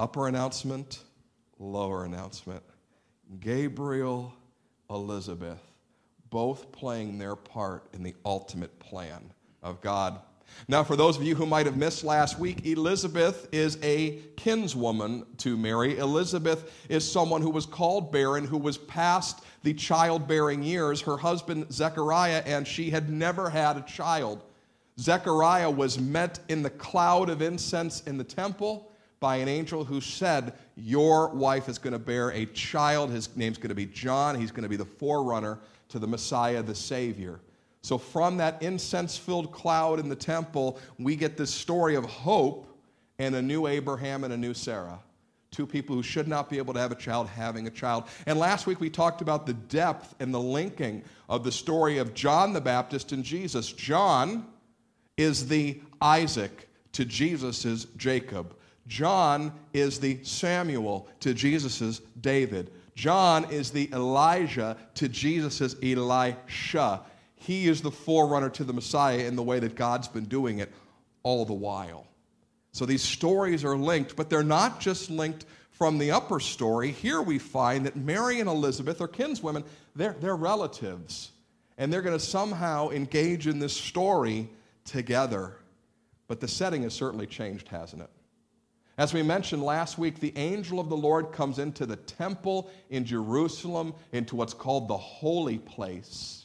Upper 0.00 0.28
announcement, 0.28 1.00
lower 1.58 2.04
announcement. 2.04 2.62
Gabriel, 3.40 4.34
Elizabeth, 4.90 5.60
both 6.30 6.72
playing 6.72 7.18
their 7.18 7.36
part 7.36 7.86
in 7.92 8.02
the 8.02 8.14
ultimate 8.24 8.78
plan 8.78 9.32
of 9.62 9.80
God. 9.80 10.20
Now, 10.68 10.82
for 10.82 10.96
those 10.96 11.16
of 11.16 11.22
you 11.22 11.34
who 11.34 11.46
might 11.46 11.66
have 11.66 11.76
missed 11.76 12.04
last 12.04 12.38
week, 12.38 12.64
Elizabeth 12.66 13.48
is 13.52 13.78
a 13.82 14.18
kinswoman 14.36 15.26
to 15.38 15.56
Mary. 15.56 15.98
Elizabeth 15.98 16.72
is 16.88 17.10
someone 17.10 17.42
who 17.42 17.50
was 17.50 17.66
called 17.66 18.10
barren, 18.10 18.44
who 18.44 18.58
was 18.58 18.78
past 18.78 19.44
the 19.62 19.74
childbearing 19.74 20.62
years. 20.62 21.00
Her 21.00 21.16
husband, 21.16 21.72
Zechariah, 21.72 22.42
and 22.46 22.66
she 22.66 22.90
had 22.90 23.10
never 23.10 23.50
had 23.50 23.76
a 23.76 23.82
child. 23.82 24.42
Zechariah 24.98 25.70
was 25.70 25.98
met 25.98 26.38
in 26.48 26.62
the 26.62 26.70
cloud 26.70 27.28
of 27.28 27.42
incense 27.42 28.02
in 28.02 28.16
the 28.16 28.24
temple 28.24 28.90
by 29.20 29.36
an 29.36 29.48
angel 29.48 29.84
who 29.84 30.00
said, 30.00 30.52
Your 30.76 31.28
wife 31.28 31.68
is 31.68 31.78
going 31.78 31.94
to 31.94 31.98
bear 31.98 32.30
a 32.30 32.46
child. 32.46 33.10
His 33.10 33.34
name's 33.36 33.58
going 33.58 33.70
to 33.70 33.74
be 33.74 33.86
John. 33.86 34.38
He's 34.38 34.50
going 34.50 34.62
to 34.62 34.68
be 34.68 34.76
the 34.76 34.84
forerunner 34.84 35.58
to 35.88 35.98
the 35.98 36.06
Messiah, 36.06 36.62
the 36.62 36.74
Savior. 36.74 37.40
So, 37.84 37.98
from 37.98 38.38
that 38.38 38.62
incense 38.62 39.18
filled 39.18 39.52
cloud 39.52 40.00
in 40.00 40.08
the 40.08 40.16
temple, 40.16 40.78
we 40.98 41.16
get 41.16 41.36
this 41.36 41.50
story 41.50 41.96
of 41.96 42.06
hope 42.06 42.66
and 43.18 43.34
a 43.34 43.42
new 43.42 43.66
Abraham 43.66 44.24
and 44.24 44.32
a 44.32 44.38
new 44.38 44.54
Sarah. 44.54 44.98
Two 45.50 45.66
people 45.66 45.94
who 45.94 46.02
should 46.02 46.26
not 46.26 46.48
be 46.48 46.56
able 46.56 46.72
to 46.72 46.80
have 46.80 46.92
a 46.92 46.94
child 46.96 47.28
having 47.28 47.66
a 47.66 47.70
child. 47.70 48.04
And 48.24 48.38
last 48.38 48.66
week 48.66 48.80
we 48.80 48.88
talked 48.88 49.20
about 49.20 49.44
the 49.44 49.52
depth 49.52 50.14
and 50.18 50.32
the 50.32 50.40
linking 50.40 51.02
of 51.28 51.44
the 51.44 51.52
story 51.52 51.98
of 51.98 52.14
John 52.14 52.54
the 52.54 52.60
Baptist 52.62 53.12
and 53.12 53.22
Jesus. 53.22 53.70
John 53.70 54.46
is 55.18 55.46
the 55.46 55.78
Isaac 56.00 56.70
to 56.92 57.04
Jesus' 57.04 57.84
Jacob. 57.98 58.56
John 58.86 59.52
is 59.74 60.00
the 60.00 60.24
Samuel 60.24 61.06
to 61.20 61.34
Jesus' 61.34 62.00
David. 62.18 62.70
John 62.94 63.44
is 63.50 63.70
the 63.70 63.90
Elijah 63.92 64.78
to 64.94 65.06
Jesus' 65.06 65.76
Elisha. 65.82 67.02
He 67.44 67.68
is 67.68 67.82
the 67.82 67.90
forerunner 67.90 68.48
to 68.50 68.64
the 68.64 68.72
Messiah 68.72 69.18
in 69.18 69.36
the 69.36 69.42
way 69.42 69.58
that 69.58 69.74
God's 69.74 70.08
been 70.08 70.24
doing 70.24 70.60
it 70.60 70.72
all 71.22 71.44
the 71.44 71.52
while. 71.52 72.06
So 72.72 72.86
these 72.86 73.02
stories 73.02 73.64
are 73.64 73.76
linked, 73.76 74.16
but 74.16 74.30
they're 74.30 74.42
not 74.42 74.80
just 74.80 75.10
linked 75.10 75.44
from 75.70 75.98
the 75.98 76.10
upper 76.10 76.40
story. 76.40 76.90
Here 76.90 77.20
we 77.20 77.38
find 77.38 77.84
that 77.84 77.96
Mary 77.96 78.40
and 78.40 78.48
Elizabeth 78.48 79.02
are 79.02 79.08
kinswomen, 79.08 79.64
they're, 79.94 80.16
they're 80.20 80.36
relatives. 80.36 81.32
And 81.76 81.92
they're 81.92 82.02
going 82.02 82.18
to 82.18 82.24
somehow 82.24 82.88
engage 82.88 83.46
in 83.46 83.58
this 83.58 83.76
story 83.76 84.48
together. 84.86 85.52
But 86.28 86.40
the 86.40 86.48
setting 86.48 86.84
has 86.84 86.94
certainly 86.94 87.26
changed, 87.26 87.68
hasn't 87.68 88.00
it? 88.00 88.10
As 88.96 89.12
we 89.12 89.22
mentioned 89.22 89.62
last 89.62 89.98
week, 89.98 90.18
the 90.18 90.32
angel 90.36 90.80
of 90.80 90.88
the 90.88 90.96
Lord 90.96 91.32
comes 91.32 91.58
into 91.58 91.84
the 91.84 91.96
temple 91.96 92.70
in 92.88 93.04
Jerusalem, 93.04 93.92
into 94.12 94.34
what's 94.34 94.54
called 94.54 94.88
the 94.88 94.96
holy 94.96 95.58
place 95.58 96.43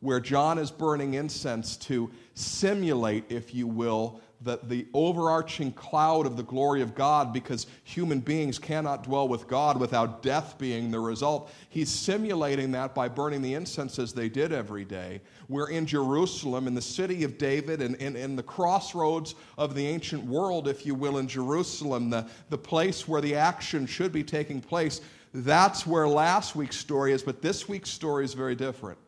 where 0.00 0.20
John 0.20 0.58
is 0.58 0.70
burning 0.70 1.14
incense 1.14 1.76
to 1.78 2.10
simulate, 2.34 3.24
if 3.28 3.54
you 3.54 3.66
will, 3.66 4.20
the, 4.42 4.58
the 4.62 4.86
overarching 4.94 5.70
cloud 5.72 6.24
of 6.24 6.36
the 6.36 6.42
glory 6.42 6.80
of 6.80 6.94
God 6.94 7.32
because 7.32 7.66
human 7.84 8.20
beings 8.20 8.58
cannot 8.58 9.02
dwell 9.02 9.28
with 9.28 9.46
God 9.46 9.78
without 9.78 10.22
death 10.22 10.56
being 10.56 10.90
the 10.90 10.98
result. 10.98 11.52
He's 11.68 11.90
simulating 11.90 12.70
that 12.72 12.94
by 12.94 13.08
burning 13.08 13.42
the 13.42 13.52
incense 13.52 13.98
as 13.98 14.14
they 14.14 14.30
did 14.30 14.52
every 14.52 14.86
day. 14.86 15.20
We're 15.48 15.68
in 15.68 15.84
Jerusalem, 15.84 16.66
in 16.66 16.74
the 16.74 16.80
city 16.80 17.22
of 17.22 17.36
David, 17.36 17.82
and 17.82 17.96
in, 17.96 18.16
in 18.16 18.34
the 18.34 18.42
crossroads 18.42 19.34
of 19.58 19.74
the 19.74 19.86
ancient 19.86 20.24
world, 20.24 20.68
if 20.68 20.86
you 20.86 20.94
will, 20.94 21.18
in 21.18 21.28
Jerusalem, 21.28 22.08
the, 22.08 22.26
the 22.48 22.58
place 22.58 23.06
where 23.06 23.20
the 23.20 23.34
action 23.34 23.84
should 23.84 24.12
be 24.12 24.24
taking 24.24 24.62
place. 24.62 25.02
That's 25.34 25.86
where 25.86 26.08
last 26.08 26.56
week's 26.56 26.78
story 26.78 27.12
is, 27.12 27.22
but 27.22 27.42
this 27.42 27.68
week's 27.68 27.90
story 27.90 28.24
is 28.24 28.32
very 28.32 28.54
different. 28.54 28.98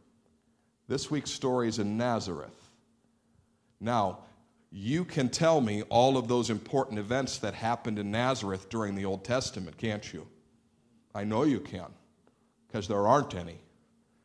This 0.92 1.10
week's 1.10 1.30
story 1.30 1.68
is 1.68 1.78
in 1.78 1.96
Nazareth. 1.96 2.68
Now, 3.80 4.18
you 4.70 5.06
can 5.06 5.30
tell 5.30 5.62
me 5.62 5.80
all 5.84 6.18
of 6.18 6.28
those 6.28 6.50
important 6.50 6.98
events 6.98 7.38
that 7.38 7.54
happened 7.54 7.98
in 7.98 8.10
Nazareth 8.10 8.68
during 8.68 8.94
the 8.94 9.06
Old 9.06 9.24
Testament, 9.24 9.78
can't 9.78 10.12
you? 10.12 10.26
I 11.14 11.24
know 11.24 11.44
you 11.44 11.60
can, 11.60 11.86
because 12.66 12.88
there 12.88 13.06
aren't 13.06 13.34
any. 13.34 13.56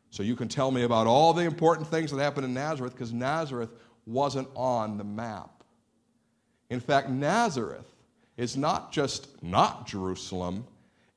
So 0.10 0.24
you 0.24 0.36
can 0.36 0.50
tell 0.50 0.70
me 0.70 0.84
about 0.84 1.08
all 1.08 1.32
the 1.32 1.44
important 1.44 1.88
things 1.88 2.12
that 2.12 2.22
happened 2.22 2.46
in 2.46 2.54
Nazareth, 2.54 2.92
because 2.92 3.14
Nazareth 3.14 3.70
wasn't 4.06 4.50
on 4.54 4.98
the 4.98 5.06
map. 5.06 5.64
In 6.70 6.82
fact, 6.82 7.08
Nazareth 7.08 7.96
is 8.36 8.58
not 8.58 8.92
just 8.92 9.42
not 9.42 9.88
Jerusalem, 9.88 10.68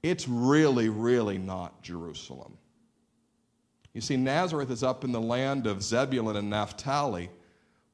it's 0.05 0.29
really, 0.29 0.91
really 0.91 1.39
not 1.39 1.83
Jerusalem. 1.83 2.57
You 3.93 4.01
see, 4.01 4.17
Nazareth 4.17 4.71
is 4.71 4.83
up 4.83 5.05
in 5.05 5.13
the 5.13 5.21
land 5.21 5.67
of 5.67 5.83
Zebulun 5.83 6.37
and 6.37 6.49
Naphtali, 6.49 7.31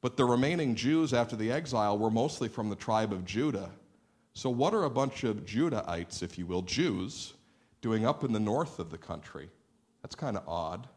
but 0.01 0.15
the 0.15 0.25
remaining 0.25 0.75
Jews 0.75 1.13
after 1.13 1.35
the 1.35 1.51
exile 1.51 1.97
were 1.97 2.11
mostly 2.11 2.49
from 2.49 2.69
the 2.69 2.75
tribe 2.75 3.11
of 3.11 3.25
Judah. 3.25 3.71
So, 4.33 4.49
what 4.51 4.75
are 4.75 4.83
a 4.83 4.89
bunch 4.89 5.23
of 5.23 5.45
Judahites, 5.45 6.21
if 6.21 6.37
you 6.37 6.45
will, 6.45 6.61
Jews, 6.61 7.33
doing 7.81 8.05
up 8.05 8.23
in 8.23 8.31
the 8.31 8.39
north 8.39 8.77
of 8.77 8.91
the 8.91 8.97
country? 8.97 9.49
That's 10.03 10.13
kind 10.13 10.37
of 10.37 10.47
odd. 10.47 10.87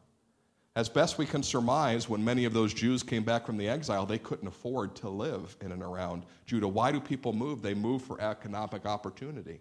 As 0.76 0.88
best 0.88 1.18
we 1.18 1.26
can 1.26 1.42
surmise, 1.42 2.08
when 2.08 2.22
many 2.22 2.44
of 2.44 2.52
those 2.52 2.74
Jews 2.74 3.02
came 3.02 3.24
back 3.24 3.46
from 3.46 3.56
the 3.56 3.68
exile, 3.68 4.04
they 4.04 4.18
couldn't 4.18 4.46
afford 4.46 4.94
to 4.96 5.08
live 5.08 5.56
in 5.62 5.72
and 5.72 5.82
around 5.82 6.24
Judah. 6.46 6.68
Why 6.68 6.92
do 6.92 7.00
people 7.00 7.32
move? 7.32 7.62
They 7.62 7.74
move 7.74 8.02
for 8.02 8.20
economic 8.20 8.86
opportunity. 8.86 9.60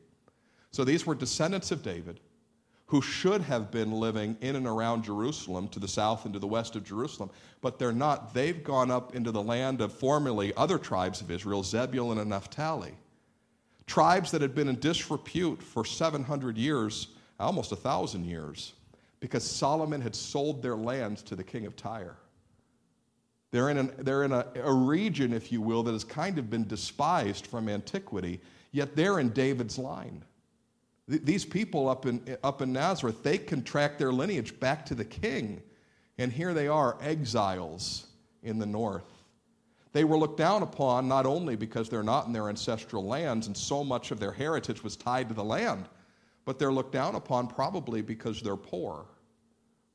So 0.71 0.83
these 0.83 1.07
were 1.07 1.15
descendants 1.15 1.71
of 1.71 1.81
David 1.81 2.19
who 2.89 3.03
should 3.03 3.41
have 3.41 3.69
been 3.69 3.91
living 3.91 4.35
in 4.41 4.55
and 4.55 4.65
around 4.65 5.03
Jerusalem 5.03 5.67
to 5.69 5.79
the 5.79 5.87
south 5.87 6.25
and 6.25 6.33
to 6.33 6.39
the 6.39 6.47
west 6.47 6.75
of 6.75 6.83
Jerusalem, 6.83 7.29
but 7.61 7.77
they're 7.77 7.91
not. 7.91 8.33
They've 8.33 8.63
gone 8.63 8.89
up 8.89 9.13
into 9.13 9.31
the 9.31 9.43
land 9.43 9.79
of 9.79 9.93
formerly 9.93 10.51
other 10.57 10.79
tribes 10.79 11.21
of 11.21 11.29
Israel, 11.29 11.61
Zebulun 11.61 12.17
and 12.17 12.31
Naphtali. 12.31 12.93
Tribes 13.85 14.31
that 14.31 14.41
had 14.41 14.55
been 14.55 14.67
in 14.67 14.79
disrepute 14.79 15.61
for 15.61 15.85
700 15.85 16.57
years, 16.57 17.09
almost 17.39 17.71
a 17.71 17.75
1,000 17.75 18.25
years, 18.25 18.73
because 19.19 19.43
Solomon 19.43 20.01
had 20.01 20.15
sold 20.15 20.63
their 20.63 20.75
lands 20.75 21.21
to 21.23 21.35
the 21.35 21.43
king 21.43 21.67
of 21.67 21.75
Tyre. 21.75 22.17
They're 23.51 23.69
in, 23.69 23.77
an, 23.77 23.91
they're 23.99 24.23
in 24.23 24.31
a, 24.31 24.47
a 24.63 24.73
region, 24.73 25.31
if 25.31 25.51
you 25.51 25.61
will, 25.61 25.83
that 25.83 25.91
has 25.91 26.03
kind 26.03 26.39
of 26.39 26.49
been 26.49 26.67
despised 26.67 27.45
from 27.45 27.69
antiquity, 27.69 28.41
yet 28.71 28.95
they're 28.95 29.19
in 29.19 29.29
David's 29.29 29.77
line. 29.77 30.23
These 31.09 31.43
people 31.43 31.89
up 31.89 32.05
in, 32.05 32.37
up 32.43 32.61
in 32.61 32.71
Nazareth, 32.71 33.23
they 33.23 33.39
can 33.39 33.63
track 33.63 33.97
their 33.97 34.13
lineage 34.13 34.59
back 34.59 34.85
to 34.85 34.95
the 34.95 35.03
king. 35.03 35.59
And 36.19 36.31
here 36.31 36.53
they 36.53 36.67
are, 36.67 36.97
exiles 37.01 38.05
in 38.43 38.59
the 38.59 38.67
north. 38.67 39.11
They 39.91 40.03
were 40.03 40.19
looked 40.19 40.37
down 40.37 40.61
upon 40.61 41.07
not 41.07 41.25
only 41.25 41.55
because 41.55 41.89
they're 41.89 42.03
not 42.03 42.27
in 42.27 42.33
their 42.33 42.47
ancestral 42.47 43.03
lands 43.05 43.47
and 43.47 43.57
so 43.57 43.83
much 43.83 44.11
of 44.11 44.19
their 44.19 44.31
heritage 44.31 44.83
was 44.83 44.95
tied 44.95 45.29
to 45.29 45.33
the 45.33 45.43
land, 45.43 45.89
but 46.45 46.59
they're 46.59 46.71
looked 46.71 46.93
down 46.93 47.15
upon 47.15 47.47
probably 47.47 48.03
because 48.03 48.41
they're 48.41 48.55
poor, 48.55 49.07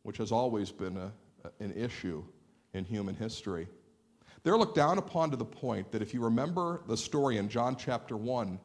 which 0.03 0.17
has 0.17 0.33
always 0.33 0.73
been 0.73 0.97
a, 0.97 1.12
an 1.61 1.73
issue 1.75 2.25
in 2.73 2.85
human 2.85 3.15
history. 3.15 3.69
They're 4.43 4.59
looked 4.59 4.75
down 4.75 4.99
upon 4.99 5.31
to 5.31 5.37
the 5.37 5.45
point 5.45 5.93
that 5.93 6.03
if 6.03 6.12
you 6.12 6.21
remember 6.21 6.83
the 6.89 6.97
story 6.97 7.37
in 7.37 7.49
John 7.49 7.77
chapter 7.77 8.17
1, 8.17 8.59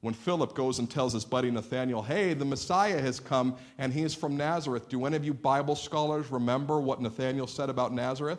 when 0.00 0.14
Philip 0.14 0.54
goes 0.54 0.78
and 0.78 0.88
tells 0.88 1.12
his 1.12 1.24
buddy 1.24 1.50
Nathanael, 1.50 2.02
hey, 2.02 2.32
the 2.32 2.44
Messiah 2.44 3.00
has 3.00 3.18
come 3.18 3.56
and 3.78 3.92
he 3.92 4.02
is 4.02 4.14
from 4.14 4.36
Nazareth. 4.36 4.88
Do 4.88 5.04
any 5.04 5.16
of 5.16 5.24
you 5.24 5.34
Bible 5.34 5.74
scholars 5.74 6.30
remember 6.30 6.80
what 6.80 7.00
Nathanael 7.00 7.48
said 7.48 7.68
about 7.68 7.92
Nazareth? 7.92 8.38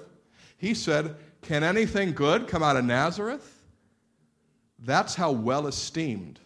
He 0.57 0.73
said, 0.73 1.15
Can 1.41 1.63
anything 1.63 2.13
good 2.13 2.47
come 2.47 2.63
out 2.63 2.77
of 2.77 2.85
Nazareth? 2.85 3.61
That's 4.79 5.15
how 5.15 5.31
well 5.31 5.67
esteemed 5.67 6.39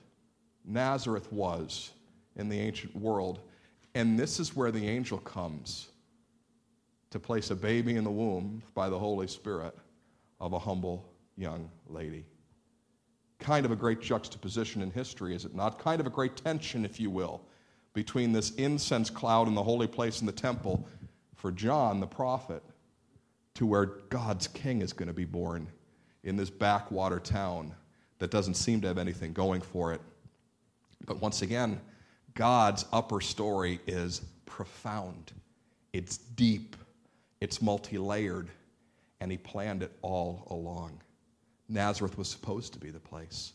Nazareth 0.66 1.32
was 1.32 1.92
in 2.36 2.50
the 2.50 2.60
ancient 2.60 2.96
world. 2.96 3.40
And 3.94 4.18
this 4.18 4.40
is 4.40 4.56
where 4.56 4.72
the 4.72 4.88
angel 4.88 5.20
comes 5.20 5.90
to 7.12 7.20
place 7.20 7.52
a 7.52 7.56
baby 7.56 7.96
in 7.96 8.04
the 8.04 8.10
womb 8.10 8.64
by 8.74 8.90
the 8.90 8.98
Holy 8.98 9.28
Spirit 9.28 9.78
of 10.40 10.54
a 10.54 10.60
humble 10.60 11.06
young 11.38 11.70
lady 11.88 12.26
kind 13.44 13.66
of 13.66 13.72
a 13.72 13.76
great 13.76 14.02
juxtaposition 14.02 14.82
in 14.82 14.90
history, 14.90 15.36
is 15.36 15.46
it 15.46 15.54
not? 15.54 15.78
Kind 15.78 16.00
of 16.00 16.08
a 16.08 16.10
great 16.10 16.38
tension, 16.38 16.86
if 16.86 17.00
you 17.00 17.10
will, 17.10 17.42
between 17.94 18.32
this 18.32 18.52
incense 18.56 19.10
cloud 19.10 19.48
in 19.48 19.54
the 19.54 19.64
holy 19.64 19.88
place 19.88 20.22
in 20.22 20.26
the 20.26 20.32
temple 20.32 20.88
for 21.36 21.52
John 21.52 22.00
the 22.00 22.08
prophet 22.08 22.64
to 23.56 23.66
where 23.66 23.86
God's 23.86 24.48
king 24.48 24.82
is 24.82 24.94
going 24.94 25.08
to 25.08 25.14
be 25.14 25.26
born 25.26 25.68
in 26.24 26.38
this 26.38 26.50
backwater 26.50 27.20
town 27.20 27.76
that 28.20 28.32
doesn't 28.32 28.56
seem 28.56 28.82
to 28.82 28.88
have 28.88 28.98
anything 28.98 29.34
going 29.34 29.62
for 29.62 29.94
it. 29.94 30.02
But 31.06 31.22
once 31.22 31.42
again, 31.42 31.82
God's 32.34 32.86
upper 32.92 33.22
story 33.22 33.80
is 33.86 34.22
profound, 34.46 35.34
it's 35.92 36.18
deep, 36.18 36.76
it's 37.42 37.62
multi 37.62 37.98
layered, 37.98 38.50
and 39.20 39.30
He 39.30 39.38
planned 39.38 39.84
it 39.84 39.92
all 40.02 40.48
along. 40.50 41.02
Nazareth 41.74 42.18
was 42.18 42.30
supposed 42.30 42.74
to 42.74 42.80
be 42.80 42.92
the 42.92 43.00
place, 43.00 43.54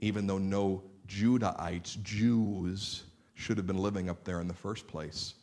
even 0.00 0.26
though 0.26 0.38
no 0.38 0.82
Judahites, 1.08 2.02
Jews, 2.02 3.04
should 3.34 3.56
have 3.56 3.66
been 3.66 3.78
living 3.78 4.08
up 4.08 4.24
there 4.24 4.40
in 4.40 4.48
the 4.48 4.54
first 4.54 4.86
place. 4.86 5.34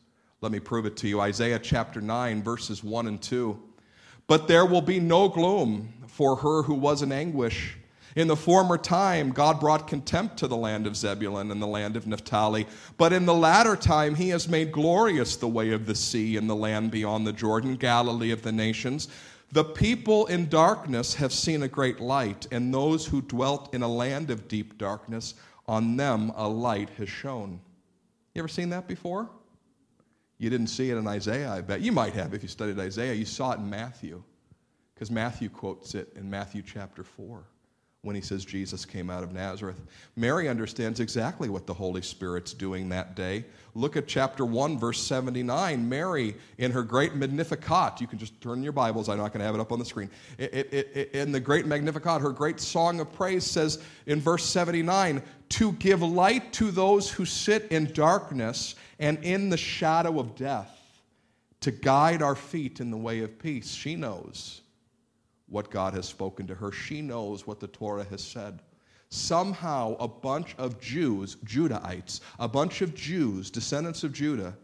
Let 0.42 0.52
me 0.52 0.60
prove 0.60 0.86
it 0.86 0.98
to 0.98 1.08
you. 1.08 1.22
Isaiah 1.22 1.60
chapter 1.60 2.02
9, 2.02 2.44
verses 2.44 2.84
1 2.84 3.08
and 3.08 3.22
2. 3.22 3.60
But 4.28 4.48
there 4.48 4.66
will 4.66 4.82
be 4.82 5.00
no 5.00 5.30
gloom 5.30 5.94
for 6.08 6.36
her 6.38 6.64
who 6.64 6.76
was 6.76 7.02
in 7.02 7.12
anguish. 7.12 7.78
In 8.16 8.28
the 8.28 8.36
former 8.36 8.78
time, 8.78 9.32
God 9.32 9.60
brought 9.60 9.88
contempt 9.88 10.38
to 10.38 10.48
the 10.48 10.56
land 10.56 10.86
of 10.86 10.96
Zebulun 10.96 11.50
and 11.50 11.62
the 11.62 11.68
land 11.68 11.96
of 11.96 12.06
Naphtali. 12.06 12.68
But 12.98 13.12
in 13.12 13.26
the 13.26 13.34
latter 13.34 13.76
time, 13.76 14.16
he 14.16 14.30
has 14.30 14.48
made 14.48 14.72
glorious 14.72 15.36
the 15.36 15.48
way 15.48 15.72
of 15.72 15.88
the 15.88 15.96
sea 15.96 16.38
and 16.38 16.48
the 16.50 16.56
land 16.56 16.92
beyond 16.92 17.26
the 17.26 17.34
Jordan, 17.34 17.76
Galilee 17.76 18.32
of 18.32 18.44
the 18.44 18.52
nations. 18.52 19.08
The 19.54 19.64
people 19.64 20.26
in 20.26 20.50
darkness 20.50 21.14
have 21.14 21.32
seen 21.32 21.62
a 21.62 21.68
great 21.68 22.00
light, 22.00 22.48
and 22.52 22.74
those 22.74 23.06
who 23.06 23.22
dwelt 23.22 23.72
in 23.76 23.84
a 23.84 23.88
land 23.88 24.32
of 24.32 24.48
deep 24.48 24.80
darkness, 24.80 25.36
on 25.68 25.96
them 25.96 26.32
a 26.36 26.50
light 26.50 26.90
has 26.98 27.08
shone. 27.08 27.62
You 28.34 28.40
ever 28.40 28.48
seen 28.48 28.70
that 28.70 28.88
before? 28.88 29.30
You 30.40 30.50
didn't 30.50 30.68
see 30.68 30.90
it 30.90 30.98
in 30.98 31.06
Isaiah, 31.06 31.52
I 31.52 31.62
bet. 31.62 31.82
You 31.82 31.92
might 31.92 32.14
have 32.14 32.34
if 32.34 32.42
you 32.42 32.50
studied 32.50 32.80
Isaiah. 32.80 33.14
You 33.14 33.26
saw 33.26 33.52
it 33.52 33.60
in 33.60 33.70
Matthew, 33.70 34.24
because 34.96 35.12
Matthew 35.12 35.50
quotes 35.50 35.94
it 35.94 36.12
in 36.16 36.28
Matthew 36.28 36.64
chapter 36.66 37.04
4 37.04 37.44
when 38.04 38.18
he 38.18 38.22
says 38.22 38.44
Jesus 38.44 38.84
came 38.84 39.10
out 39.10 39.24
of 39.24 39.32
Nazareth. 39.32 39.80
Mary 40.18 40.50
understands 40.50 41.00
exactly 41.00 41.48
what 41.48 41.66
the 41.66 41.74
Holy 41.74 42.02
Spirit's 42.02 42.54
doing 42.54 42.90
that 42.90 43.16
day. 43.16 43.46
Look 43.76 43.96
at 43.96 44.08
chapter 44.08 44.46
1, 44.46 44.78
verse 44.78 45.02
79. 45.02 45.88
Mary, 45.88 46.36
in 46.58 46.72
her 46.72 46.84
great 46.84 47.16
Magnificat, 47.16 48.02
you 48.02 48.08
can 48.08 48.20
just 48.20 48.40
turn 48.42 48.62
your 48.62 48.74
Bibles, 48.74 49.08
I'm 49.08 49.20
not 49.20 49.32
going 49.32 49.40
to 49.40 49.46
have 49.46 49.56
it 49.56 49.62
up 49.62 49.72
on 49.72 49.80
the 49.80 49.86
screen. 49.86 50.10
It, 50.38 50.54
it, 50.54 50.92
it, 50.94 51.12
in 51.14 51.32
the 51.32 51.40
great 51.40 51.66
Magnificat, 51.66 52.22
her 52.22 52.32
great 52.32 52.60
song 52.60 53.00
of 53.00 53.12
praise 53.14 53.46
says 53.46 53.82
in 54.06 54.20
verse 54.20 54.44
79 54.44 55.24
to 55.50 55.72
give 55.74 56.02
light 56.02 56.52
to 56.54 56.72
those 56.72 57.10
who 57.10 57.24
sit 57.24 57.72
in 57.72 57.94
darkness 57.94 58.76
and 59.00 59.18
in 59.24 59.50
the 59.50 59.58
shadow 59.58 60.20
of 60.20 60.36
death, 60.36 60.78
to 61.62 61.72
guide 61.72 62.22
our 62.22 62.36
feet 62.36 62.82
in 62.82 62.92
the 62.92 62.98
way 62.98 63.22
of 63.22 63.40
peace. 63.40 63.72
She 63.72 63.96
knows 63.96 64.63
what 65.54 65.70
God 65.70 65.94
has 65.94 66.08
spoken 66.08 66.48
to 66.48 66.56
her. 66.56 66.72
She 66.72 67.00
knows 67.02 67.46
what 67.46 67.60
the 67.60 67.68
Torah 67.68 68.06
has 68.06 68.24
said. 68.24 68.64
Somehow, 69.10 69.96
a 70.00 70.08
bunch 70.08 70.56
of 70.58 70.82
Jews, 70.82 71.36
Judahites, 71.46 72.22
a 72.40 72.48
bunch 72.48 72.82
of 72.82 72.96
Jews, 72.96 73.52
descendants 73.52 74.04
of 74.04 74.12
Judah, 74.14 74.58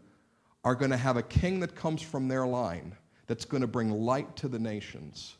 are 0.64 0.74
going 0.74 0.90
to 0.90 0.96
have 0.96 1.16
a 1.16 1.22
king 1.22 1.60
that 1.60 1.76
comes 1.76 2.02
from 2.02 2.26
their 2.26 2.44
line 2.44 2.96
that's 3.28 3.44
going 3.44 3.60
to 3.60 3.68
bring 3.68 3.90
light 3.90 4.34
to 4.34 4.48
the 4.48 4.58
nations 4.58 5.36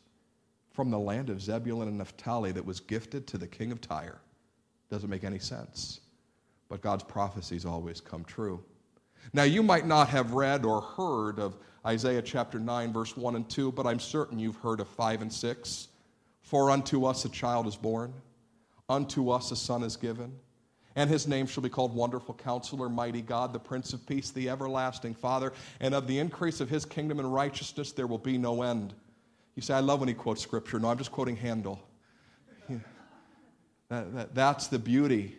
from 0.71 0.89
the 0.89 0.97
land 0.97 1.29
of 1.29 1.41
Zebulun 1.41 1.89
and 1.89 1.97
Naphtali 1.97 2.53
that 2.53 2.65
was 2.65 2.79
gifted 2.79 3.27
to 3.27 3.37
the 3.37 3.45
king 3.45 3.73
of 3.73 3.81
Tyre. 3.81 4.21
Doesn't 4.89 5.09
make 5.09 5.25
any 5.25 5.39
sense. 5.39 5.99
But 6.69 6.81
God's 6.81 7.03
prophecies 7.03 7.65
always 7.65 7.99
come 7.99 8.23
true. 8.23 8.63
Now, 9.33 9.43
you 9.43 9.63
might 9.63 9.85
not 9.85 10.09
have 10.09 10.33
read 10.33 10.65
or 10.65 10.81
heard 10.81 11.39
of 11.39 11.57
Isaiah 11.85 12.21
chapter 12.21 12.59
9, 12.59 12.93
verse 12.93 13.15
1 13.15 13.35
and 13.35 13.49
2, 13.49 13.71
but 13.71 13.87
I'm 13.87 13.99
certain 13.99 14.37
you've 14.37 14.57
heard 14.57 14.79
of 14.79 14.87
5 14.89 15.21
and 15.21 15.33
6. 15.33 15.87
For 16.41 16.69
unto 16.69 17.05
us 17.05 17.25
a 17.25 17.29
child 17.29 17.65
is 17.65 17.75
born, 17.75 18.13
unto 18.89 19.29
us 19.29 19.51
a 19.51 19.55
son 19.55 19.83
is 19.83 19.95
given, 19.95 20.37
and 20.95 21.09
his 21.09 21.27
name 21.27 21.47
shall 21.47 21.63
be 21.63 21.69
called 21.69 21.95
Wonderful 21.95 22.35
Counselor, 22.35 22.89
Mighty 22.89 23.21
God, 23.21 23.53
the 23.53 23.59
Prince 23.59 23.93
of 23.93 24.05
Peace, 24.05 24.31
the 24.31 24.49
Everlasting 24.49 25.13
Father, 25.13 25.53
and 25.79 25.95
of 25.95 26.07
the 26.07 26.19
increase 26.19 26.59
of 26.59 26.69
his 26.69 26.83
kingdom 26.83 27.19
and 27.19 27.33
righteousness 27.33 27.93
there 27.93 28.07
will 28.07 28.17
be 28.17 28.37
no 28.37 28.63
end. 28.63 28.93
You 29.55 29.61
say, 29.61 29.73
I 29.73 29.79
love 29.79 30.01
when 30.01 30.09
he 30.09 30.15
quotes 30.15 30.41
scripture. 30.41 30.79
No, 30.79 30.89
I'm 30.89 30.97
just 30.97 31.11
quoting 31.11 31.35
Handel. 31.35 31.81
that, 32.69 34.13
that, 34.13 34.35
that's 34.35 34.67
the 34.67 34.79
beauty 34.79 35.37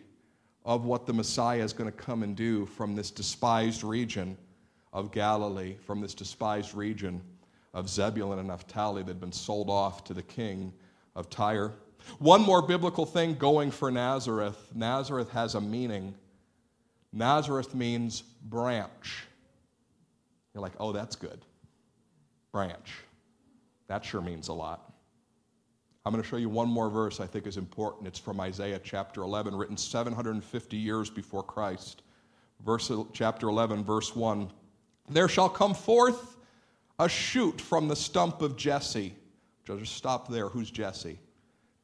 of 0.65 0.85
what 0.85 1.05
the 1.05 1.13
Messiah 1.13 1.63
is 1.63 1.73
going 1.73 1.91
to 1.91 1.97
come 1.97 2.23
and 2.23 2.35
do 2.35 2.65
from 2.65 2.95
this 2.95 3.11
despised 3.11 3.83
region 3.83 4.37
of 4.93 5.11
Galilee, 5.11 5.75
from 5.85 6.01
this 6.01 6.13
despised 6.13 6.73
region 6.73 7.21
of 7.73 7.89
Zebulun 7.89 8.39
and 8.39 8.47
Naphtali 8.47 9.01
that 9.03 9.09
had 9.09 9.19
been 9.19 9.31
sold 9.31 9.69
off 9.69 10.03
to 10.05 10.13
the 10.13 10.21
king 10.21 10.71
of 11.15 11.29
Tyre. 11.29 11.73
One 12.19 12.41
more 12.41 12.61
biblical 12.61 13.05
thing 13.05 13.35
going 13.35 13.71
for 13.71 13.89
Nazareth 13.89 14.71
Nazareth 14.75 15.29
has 15.31 15.55
a 15.55 15.61
meaning. 15.61 16.13
Nazareth 17.11 17.73
means 17.73 18.21
branch. 18.21 19.25
You're 20.53 20.61
like, 20.61 20.73
oh, 20.79 20.91
that's 20.91 21.15
good. 21.15 21.39
Branch. 22.51 22.93
That 23.87 24.05
sure 24.05 24.21
means 24.21 24.47
a 24.47 24.53
lot. 24.53 24.92
I'm 26.05 26.11
going 26.11 26.21
to 26.21 26.27
show 26.27 26.37
you 26.37 26.49
one 26.49 26.67
more 26.67 26.89
verse 26.89 27.19
I 27.19 27.27
think 27.27 27.47
is 27.47 27.57
important. 27.57 28.07
It's 28.07 28.19
from 28.19 28.39
Isaiah 28.39 28.79
chapter 28.83 29.21
11, 29.21 29.55
written 29.55 29.77
750 29.77 30.77
years 30.77 31.09
before 31.09 31.43
Christ. 31.43 32.03
Verse, 32.65 32.91
chapter 33.13 33.47
11, 33.47 33.83
verse 33.83 34.15
1. 34.15 34.49
There 35.09 35.29
shall 35.29 35.49
come 35.49 35.73
forth 35.73 36.37
a 36.99 37.07
shoot 37.07 37.59
from 37.59 37.87
the 37.87 37.95
stump 37.95 38.41
of 38.41 38.57
Jesse. 38.57 39.15
Just 39.65 39.95
stop 39.95 40.27
there. 40.27 40.49
Who's 40.49 40.69
Jesse? 40.69 41.19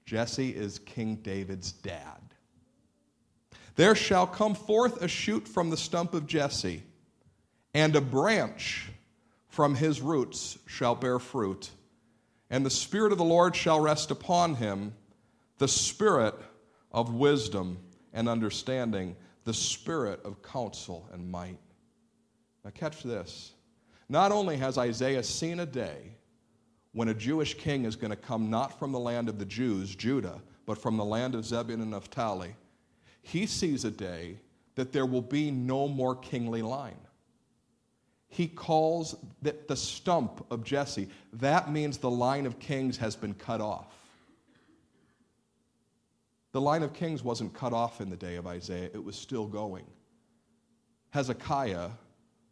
Jesse 0.06 0.50
is 0.50 0.80
King 0.80 1.16
David's 1.18 1.72
dad. 1.72 2.20
There 3.76 3.96
shall 3.96 4.28
come 4.28 4.56
forth 4.56 5.02
a 5.02 5.08
shoot 5.08 5.48
from 5.48 5.70
the 5.70 5.78
stump 5.78 6.14
of 6.14 6.28
Jesse, 6.28 6.84
and 7.74 7.96
a 7.96 8.02
branch 8.02 8.90
from 9.48 9.76
his 9.76 10.02
roots 10.02 10.58
shall 10.66 10.96
bear 10.96 11.20
fruit, 11.20 11.72
and 12.50 12.66
the 12.66 12.70
Spirit 12.70 13.12
of 13.12 13.18
the 13.18 13.24
Lord 13.24 13.56
shall 13.56 13.80
rest 13.80 14.12
upon 14.12 14.56
him 14.56 14.94
the 15.58 15.68
Spirit 15.68 16.36
of 16.92 17.14
wisdom 17.14 17.78
and 18.14 18.28
understanding, 18.28 19.16
the 19.44 19.54
Spirit 19.54 20.20
of 20.26 20.42
counsel 20.42 21.08
and 21.14 21.30
might. 21.30 21.60
Now, 22.64 22.72
catch 22.72 23.04
this. 23.04 23.52
Not 24.08 24.32
only 24.32 24.58
has 24.58 24.78
Isaiah 24.78 25.24
seen 25.24 25.60
a 25.60 25.66
day 25.66 26.14
when 26.94 27.10
a 27.10 27.14
Jewish 27.14 27.54
king 27.54 27.86
is 27.86 27.96
going 27.96 28.10
to 28.10 28.18
come 28.18 28.50
not 28.50 28.80
from 28.80 28.92
the 28.92 29.00
land 29.00 29.30
of 29.30 29.38
the 29.38 29.46
Jews, 29.46 29.96
Judah, 29.96 30.42
but 30.66 30.78
from 30.78 30.98
the 30.98 31.06
land 31.06 31.36
of 31.36 31.46
Zebulun 31.46 31.82
and 31.82 31.92
Naphtali, 31.92 32.56
he 33.22 33.46
sees 33.46 33.86
a 33.86 33.92
day 33.92 34.38
that 34.76 34.92
there 34.92 35.06
will 35.06 35.22
be 35.22 35.52
no 35.52 35.88
more 35.88 36.16
kingly 36.16 36.62
line. 36.62 36.98
He 38.30 38.48
calls 38.48 39.16
that 39.42 39.68
the 39.68 39.76
stump 39.76 40.46
of 40.52 40.64
Jesse. 40.64 41.10
That 41.34 41.72
means 41.72 41.98
the 41.98 42.12
line 42.12 42.46
of 42.46 42.60
kings 42.60 42.96
has 42.98 43.16
been 43.16 43.34
cut 43.34 43.60
off. 43.60 43.94
The 46.52 46.62
line 46.62 46.84
of 46.84 46.94
kings 46.94 47.24
wasn't 47.24 47.54
cut 47.54 47.74
off 47.74 48.02
in 48.02 48.10
the 48.10 48.16
day 48.16 48.36
of 48.36 48.48
Isaiah, 48.48 48.90
it 48.94 49.04
was 49.04 49.16
still 49.16 49.46
going. 49.46 49.86
Hezekiah 51.12 51.90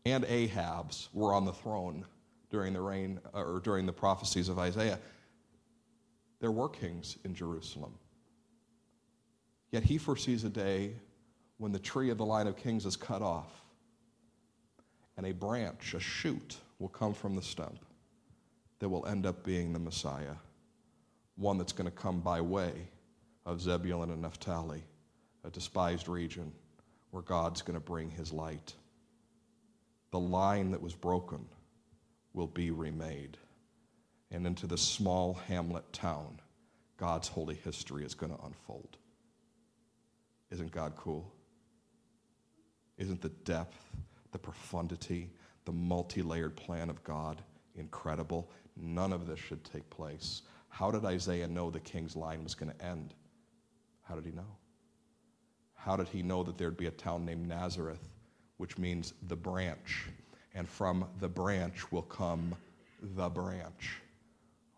and 0.06 0.24
Ahaz 0.24 1.10
were 1.14 1.34
on 1.34 1.46
the 1.46 1.54
throne 1.54 2.06
during 2.50 2.74
the 2.74 2.82
reign 2.82 3.20
uh, 3.34 3.44
or 3.44 3.60
during 3.60 3.86
the 3.86 3.94
prophecies 3.94 4.50
of 4.50 4.58
Isaiah. 4.58 5.00
There 6.40 6.52
were 6.52 6.70
kings 6.70 7.18
in 7.24 7.36
Jerusalem. 7.36 7.94
Yet 9.72 9.84
he 9.84 9.98
foresees 9.98 10.44
a 10.44 10.50
day 10.50 10.94
when 11.58 11.72
the 11.72 11.80
tree 11.80 12.10
of 12.10 12.18
the 12.18 12.26
line 12.26 12.48
of 12.48 12.56
kings 12.56 12.86
is 12.86 12.96
cut 12.96 13.22
off, 13.22 13.52
and 15.18 15.26
a 15.26 15.34
branch, 15.34 15.94
a 15.94 16.00
shoot, 16.00 16.58
will 16.80 16.88
come 16.88 17.14
from 17.14 17.36
the 17.36 17.42
stump 17.42 17.84
that 18.80 18.88
will 18.88 19.06
end 19.08 19.26
up 19.26 19.44
being 19.44 19.74
the 19.74 19.80
Messiah, 19.80 20.36
one 21.36 21.58
that's 21.58 21.74
going 21.74 21.90
to 21.90 21.96
come 21.96 22.20
by 22.22 22.40
way 22.40 22.72
of 23.46 23.62
Zebulun 23.62 24.12
and 24.12 24.22
Naphtali, 24.22 24.84
a 25.44 25.50
despised 25.50 26.08
region 26.08 26.52
where 27.12 27.24
God's 27.24 27.62
going 27.62 27.80
to 27.80 27.84
bring 27.84 28.10
his 28.12 28.32
light. 28.32 28.74
The 30.12 30.20
line 30.20 30.72
that 30.72 30.82
was 30.82 30.94
broken 30.94 31.46
will 32.34 32.48
be 32.48 32.70
remade. 32.72 33.38
And 34.30 34.46
into 34.46 34.68
this 34.68 34.82
small 34.82 35.34
hamlet 35.34 35.92
town, 35.94 36.40
God's 36.98 37.28
holy 37.28 37.56
history 37.56 38.04
is 38.04 38.14
going 38.14 38.36
to 38.36 38.44
unfold. 38.44 38.98
Isn't 40.52 40.72
God 40.72 40.94
cool? 40.96 41.34
Isn't 42.98 43.22
the 43.22 43.30
depth, 43.30 43.78
the 44.32 44.40
profundity, 44.40 45.30
the 45.66 45.72
multi 45.72 46.22
layered 46.22 46.56
plan 46.56 46.90
of 46.90 47.04
God 47.04 47.42
incredible? 47.76 48.50
None 48.76 49.14
of 49.14 49.28
this 49.28 49.40
should 49.40 49.64
take 49.64 49.90
place. 49.90 50.44
How 50.70 50.92
did 50.92 51.06
Isaiah 51.06 51.48
know 51.48 51.72
the 51.72 51.80
king's 51.80 52.16
line 52.16 52.44
was 52.44 52.56
going 52.56 52.72
to 52.72 52.86
end? 52.86 53.14
How 54.04 54.16
did 54.16 54.26
he 54.26 54.32
know? 54.32 54.58
How 55.74 55.96
did 55.96 56.08
he 56.08 56.22
know 56.22 56.44
that 56.44 56.58
there'd 56.58 56.78
be 56.78 56.88
a 56.88 56.92
town 56.92 57.26
named 57.26 57.48
Nazareth, 57.48 58.10
which 58.58 58.78
means 58.78 59.14
the 59.28 59.36
branch? 59.36 60.06
And 60.54 60.68
from 60.68 61.06
the 61.20 61.30
branch 61.30 61.92
will 61.92 62.02
come 62.02 62.56
the 63.16 63.30
branch 63.30 64.02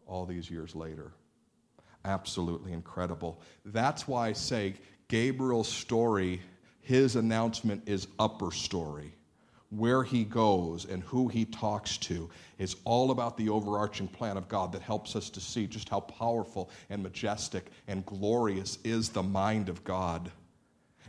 all 0.06 0.26
these 0.26 0.50
years 0.50 0.76
later. 0.76 1.14
Absolutely 2.06 2.74
incredible. 2.74 3.42
That's 3.66 4.08
why 4.08 4.30
I 4.30 4.34
say 4.34 4.76
Gabriel's 5.08 5.68
story, 5.68 6.42
his 6.82 7.16
announcement 7.16 7.84
is 7.88 8.08
upper 8.20 8.52
story. 8.52 9.14
Where 9.72 10.02
he 10.02 10.24
goes 10.24 10.86
and 10.86 11.04
who 11.04 11.28
he 11.28 11.46
talks 11.46 11.98
to 11.98 12.30
is 12.58 12.76
all 12.86 13.12
about 13.12 13.38
the 13.38 13.50
overarching 13.50 14.08
plan 14.08 14.36
of 14.36 14.48
God 14.48 14.72
that 14.72 14.82
helps 14.82 15.16
us 15.16 15.30
to 15.30 15.40
see 15.40 15.68
just 15.68 15.90
how 15.90 16.00
powerful 16.00 16.72
and 16.90 17.04
majestic 17.04 17.68
and 17.88 18.04
glorious 18.06 18.80
is 18.84 19.10
the 19.10 19.22
mind 19.22 19.70
of 19.70 19.84
God. 19.84 20.32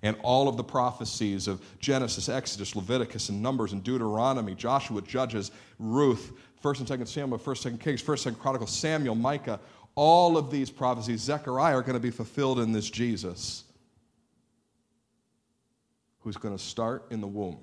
And 0.02 0.16
all 0.22 0.46
of 0.46 0.58
the 0.58 0.64
prophecies 0.64 1.48
of 1.48 1.62
Genesis, 1.78 2.28
Exodus, 2.28 2.76
Leviticus, 2.76 3.30
and 3.30 3.42
Numbers, 3.42 3.72
and 3.72 3.82
Deuteronomy, 3.82 4.54
Joshua, 4.54 5.00
Judges, 5.02 5.50
Ruth, 5.78 6.32
1st 6.62 6.80
and 6.80 6.88
2nd 6.88 7.08
Samuel, 7.08 7.38
1st, 7.38 7.72
2nd 7.72 7.80
Kings, 7.80 8.02
1st, 8.02 8.32
2nd 8.32 8.38
Chronicles, 8.38 8.70
Samuel, 8.70 9.14
Micah, 9.14 9.61
all 9.94 10.36
of 10.36 10.50
these 10.50 10.70
prophecies, 10.70 11.20
Zechariah, 11.20 11.76
are 11.76 11.82
going 11.82 11.94
to 11.94 12.00
be 12.00 12.11
fulfilled 12.11 12.61
in 12.61 12.72
this 12.72 12.88
Jesus 12.88 13.64
who's 16.20 16.36
going 16.36 16.56
to 16.56 16.62
start 16.62 17.06
in 17.11 17.20
the 17.20 17.26
womb 17.26 17.58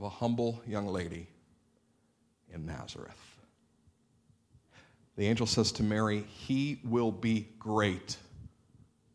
of 0.00 0.06
a 0.06 0.08
humble 0.08 0.62
young 0.66 0.86
lady 0.86 1.28
in 2.54 2.64
Nazareth. 2.64 3.38
The 5.16 5.26
angel 5.26 5.46
says 5.46 5.72
to 5.72 5.82
Mary, 5.82 6.24
He 6.26 6.80
will 6.84 7.12
be 7.12 7.48
great. 7.58 8.16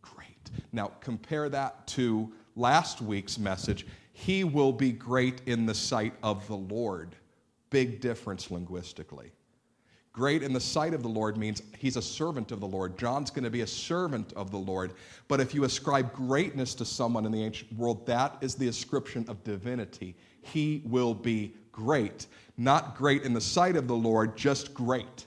Great. 0.04 0.52
Now, 0.72 0.92
compare 1.02 1.50
that 1.50 1.88
to 1.88 2.32
last 2.56 3.02
week's 3.02 3.40
message. 3.40 3.88
He 4.14 4.44
will 4.44 4.72
be 4.72 4.92
great 4.92 5.42
in 5.48 5.66
the 5.66 5.74
sight 5.74 6.14
of 6.22 6.46
the 6.46 6.56
Lord. 6.56 7.16
Big 7.72 8.00
difference 8.00 8.52
linguistically. 8.52 9.32
Great 10.14 10.44
in 10.44 10.54
the 10.54 10.62
sight 10.62 10.94
of 10.94 11.02
the 11.02 11.10
Lord 11.10 11.36
means 11.36 11.62
he's 11.78 11.98
a 11.98 12.02
servant 12.02 12.52
of 12.52 12.62
the 12.62 12.68
Lord. 12.68 12.98
John's 12.98 13.32
going 13.32 13.44
to 13.44 13.50
be 13.50 13.62
a 13.62 13.68
servant 13.68 14.32
of 14.34 14.50
the 14.50 14.58
Lord. 14.58 14.94
But 15.28 15.42
if 15.42 15.54
you 15.54 15.64
ascribe 15.64 16.14
greatness 16.14 16.74
to 16.76 16.86
someone 16.86 17.26
in 17.26 17.32
the 17.32 17.44
ancient 17.44 17.74
world, 17.74 18.06
that 18.06 18.38
is 18.40 18.56
the 18.56 18.68
ascription 18.68 19.26
of 19.28 19.44
divinity. 19.44 20.16
He 20.46 20.82
will 20.86 21.14
be 21.14 21.54
great. 21.72 22.28
Not 22.58 22.96
great 22.96 23.24
in 23.24 23.34
the 23.34 23.42
sight 23.42 23.76
of 23.76 23.88
the 23.88 23.96
Lord, 23.96 24.38
just 24.38 24.74
great. 24.74 25.26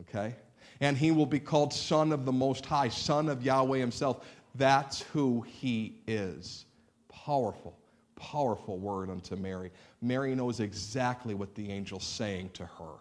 Okay? 0.00 0.34
And 0.80 0.96
he 0.96 1.10
will 1.10 1.26
be 1.26 1.38
called 1.38 1.72
Son 1.72 2.12
of 2.12 2.24
the 2.24 2.32
Most 2.32 2.66
High, 2.66 2.88
Son 2.88 3.28
of 3.28 3.42
Yahweh 3.42 3.78
himself. 3.78 4.26
That's 4.54 5.02
who 5.02 5.42
he 5.42 6.00
is. 6.06 6.64
Powerful, 7.08 7.78
powerful 8.16 8.78
word 8.78 9.10
unto 9.10 9.36
Mary. 9.36 9.70
Mary 10.00 10.34
knows 10.34 10.60
exactly 10.60 11.34
what 11.34 11.54
the 11.54 11.70
angel's 11.70 12.04
saying 12.04 12.50
to 12.54 12.64
her. 12.66 12.94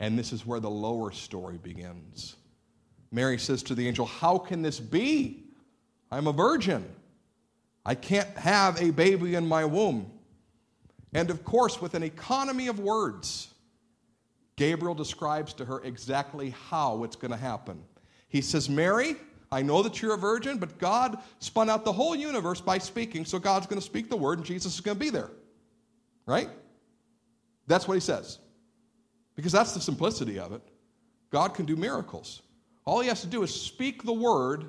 And 0.00 0.18
this 0.18 0.32
is 0.32 0.44
where 0.44 0.60
the 0.60 0.70
lower 0.70 1.12
story 1.12 1.58
begins. 1.58 2.36
Mary 3.12 3.38
says 3.38 3.62
to 3.64 3.76
the 3.76 3.86
angel, 3.86 4.06
How 4.06 4.38
can 4.38 4.62
this 4.62 4.80
be? 4.80 5.44
I'm 6.10 6.26
a 6.26 6.32
virgin. 6.32 6.84
I 7.86 7.94
can't 7.94 8.28
have 8.36 8.80
a 8.80 8.90
baby 8.90 9.34
in 9.34 9.46
my 9.46 9.64
womb. 9.64 10.10
And 11.14 11.30
of 11.30 11.44
course, 11.44 11.80
with 11.80 11.94
an 11.94 12.02
economy 12.02 12.66
of 12.66 12.80
words, 12.80 13.48
Gabriel 14.56 14.94
describes 14.94 15.52
to 15.54 15.64
her 15.64 15.80
exactly 15.82 16.50
how 16.68 17.04
it's 17.04 17.16
going 17.16 17.30
to 17.30 17.36
happen. 17.36 17.82
He 18.28 18.40
says, 18.40 18.68
Mary, 18.68 19.16
I 19.50 19.62
know 19.62 19.82
that 19.82 20.02
you're 20.02 20.14
a 20.14 20.18
virgin, 20.18 20.58
but 20.58 20.78
God 20.78 21.18
spun 21.38 21.70
out 21.70 21.84
the 21.84 21.92
whole 21.92 22.16
universe 22.16 22.60
by 22.60 22.78
speaking, 22.78 23.24
so 23.24 23.38
God's 23.38 23.66
going 23.66 23.80
to 23.80 23.86
speak 23.86 24.10
the 24.10 24.16
word 24.16 24.38
and 24.38 24.46
Jesus 24.46 24.74
is 24.74 24.80
going 24.80 24.96
to 24.96 25.00
be 25.00 25.10
there. 25.10 25.30
Right? 26.26 26.48
That's 27.68 27.86
what 27.86 27.94
he 27.94 28.00
says. 28.00 28.38
Because 29.36 29.52
that's 29.52 29.72
the 29.72 29.80
simplicity 29.80 30.38
of 30.38 30.52
it. 30.52 30.62
God 31.30 31.54
can 31.54 31.64
do 31.64 31.76
miracles. 31.76 32.42
All 32.84 33.00
he 33.00 33.08
has 33.08 33.20
to 33.22 33.26
do 33.26 33.42
is 33.42 33.54
speak 33.54 34.02
the 34.02 34.12
word, 34.12 34.66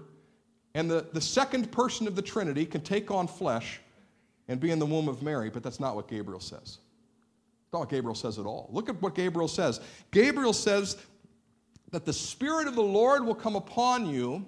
and 0.74 0.90
the, 0.90 1.08
the 1.14 1.22
second 1.22 1.72
person 1.72 2.08
of 2.08 2.16
the 2.16 2.22
Trinity 2.22 2.66
can 2.66 2.82
take 2.82 3.12
on 3.12 3.28
flesh 3.28 3.82
and 4.48 4.60
be 4.60 4.72
in 4.72 4.80
the 4.80 4.86
womb 4.86 5.08
of 5.08 5.22
Mary, 5.22 5.50
but 5.50 5.64
that's 5.64 5.80
not 5.80 5.96
what 5.96 6.08
Gabriel 6.08 6.40
says. 6.40 6.80
That's 7.64 7.74
not 7.74 7.80
what 7.80 7.90
Gabriel 7.90 8.16
says 8.16 8.40
at 8.40 8.46
all. 8.46 8.70
Look 8.72 8.90
at 8.90 9.02
what 9.02 9.16
Gabriel 9.16 9.48
says. 9.48 9.80
Gabriel 10.12 10.54
says 10.54 10.98
that 11.92 12.06
the 12.06 12.14
Spirit 12.14 12.68
of 12.68 12.76
the 12.76 12.84
Lord 12.84 13.26
will 13.26 13.36
come 13.36 13.56
upon 13.56 14.06
you, 14.06 14.46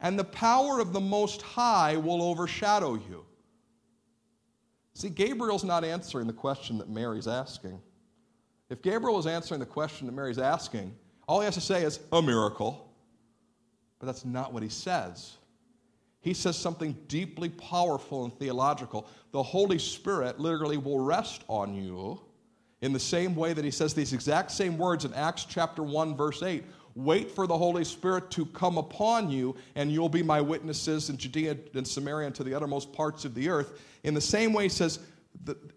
and 0.00 0.18
the 0.18 0.24
power 0.24 0.80
of 0.80 0.92
the 0.92 1.00
Most 1.00 1.42
High 1.42 1.96
will 1.96 2.22
overshadow 2.22 2.94
you. 2.94 3.24
See, 4.94 5.08
Gabriel's 5.08 5.64
not 5.64 5.84
answering 5.84 6.26
the 6.26 6.32
question 6.32 6.78
that 6.78 6.88
Mary's 6.88 7.28
asking. 7.28 7.80
If 8.68 8.82
Gabriel 8.82 9.16
was 9.16 9.26
answering 9.26 9.60
the 9.60 9.66
question 9.66 10.06
that 10.06 10.12
Mary's 10.12 10.38
asking, 10.38 10.94
all 11.26 11.40
he 11.40 11.44
has 11.44 11.54
to 11.54 11.60
say 11.60 11.84
is 11.84 12.00
a 12.12 12.20
miracle. 12.20 12.92
But 13.98 14.06
that's 14.06 14.24
not 14.24 14.52
what 14.52 14.62
he 14.62 14.68
says. 14.68 15.37
He 16.20 16.34
says 16.34 16.56
something 16.56 16.96
deeply 17.06 17.48
powerful 17.48 18.24
and 18.24 18.36
theological. 18.38 19.06
The 19.30 19.42
Holy 19.42 19.78
Spirit 19.78 20.40
literally 20.40 20.76
will 20.76 21.00
rest 21.00 21.44
on 21.48 21.74
you 21.74 22.20
in 22.80 22.92
the 22.92 23.00
same 23.00 23.34
way 23.34 23.52
that 23.52 23.64
he 23.64 23.70
says 23.70 23.94
these 23.94 24.12
exact 24.12 24.50
same 24.50 24.78
words 24.78 25.04
in 25.04 25.14
Acts 25.14 25.44
chapter 25.44 25.82
1, 25.82 26.16
verse 26.16 26.42
8. 26.42 26.64
Wait 26.94 27.30
for 27.30 27.46
the 27.46 27.56
Holy 27.56 27.84
Spirit 27.84 28.30
to 28.32 28.44
come 28.46 28.78
upon 28.78 29.30
you, 29.30 29.54
and 29.76 29.92
you'll 29.92 30.08
be 30.08 30.22
my 30.22 30.40
witnesses 30.40 31.10
in 31.10 31.16
Judea 31.16 31.56
and 31.74 31.86
Samaria 31.86 32.26
and 32.26 32.34
to 32.34 32.42
the 32.42 32.54
uttermost 32.54 32.92
parts 32.92 33.24
of 33.24 33.34
the 33.34 33.48
earth. 33.48 33.80
In 34.02 34.14
the 34.14 34.20
same 34.20 34.52
way, 34.52 34.64
he 34.64 34.68
says, 34.68 34.98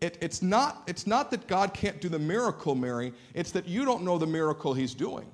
it, 0.02 0.18
it's, 0.22 0.42
not, 0.42 0.84
it's 0.88 1.06
not 1.06 1.30
that 1.32 1.48
God 1.48 1.74
can't 1.74 2.02
do 2.02 2.10
the 2.10 2.20
miracle, 2.20 2.74
Mary, 2.74 3.14
it's 3.36 3.52
that 3.52 3.68
you 3.68 3.86
don't 3.86 4.04
know 4.04 4.18
the 4.18 4.26
miracle 4.26 4.74
he's 4.74 4.96
doing. 4.96 5.32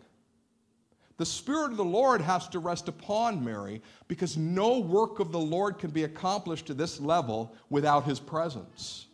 The 1.18 1.26
Spirit 1.26 1.72
of 1.72 1.78
the 1.78 1.84
Lord 1.84 2.22
has 2.22 2.47
to 2.49 2.59
rest 2.59 2.88
upon 2.88 3.43
Mary 3.43 3.82
because 4.07 4.38
no 4.38 4.80
work 4.80 5.20
of 5.20 5.32
the 5.32 5.39
Lord 5.39 5.80
can 5.80 5.89
be 5.89 6.03
accomplished 6.03 6.68
to 6.68 6.76
this 6.76 6.99
level 6.99 7.55
without 7.70 8.05
his 8.05 8.20
presence. 8.20 9.07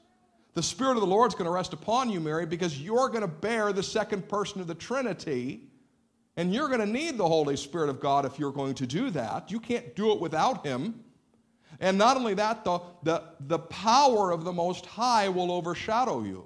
The 0.54 0.64
Spirit 0.64 0.95
of 0.95 1.01
the 1.01 1.08
Lord 1.08 1.32
is 1.32 1.36
going 1.36 1.45
to 1.45 1.51
rest 1.51 1.74
upon 1.74 2.10
you, 2.10 2.20
Mary, 2.20 2.45
because 2.45 2.80
you're 2.80 3.08
going 3.08 3.22
to 3.22 3.28
bear 3.28 3.72
the 3.74 3.82
second 3.82 4.28
person 4.28 4.60
of 4.62 4.68
the 4.68 4.76
Trinity. 4.76 5.62
And 6.36 6.54
you're 6.54 6.68
going 6.68 6.80
to 6.80 6.86
need 6.86 7.18
the 7.18 7.28
Holy 7.28 7.56
Spirit 7.56 7.89
of 7.89 7.99
God 7.99 8.26
if 8.26 8.38
you're 8.38 8.51
going 8.51 8.74
to 8.76 8.88
do 8.88 9.10
that. 9.12 9.49
You 9.49 9.60
can't 9.60 9.95
do 9.95 10.12
it 10.12 10.20
without 10.20 10.66
Him. 10.66 11.04
And 11.80 11.97
not 11.97 12.18
only 12.18 12.34
that, 12.36 12.64
the, 12.64 12.80
the, 13.04 13.24
the 13.39 13.60
power 13.60 14.32
of 14.32 14.43
the 14.43 14.51
Most 14.51 14.86
High 14.86 15.30
will 15.30 15.51
overshadow 15.51 16.24
you. 16.24 16.45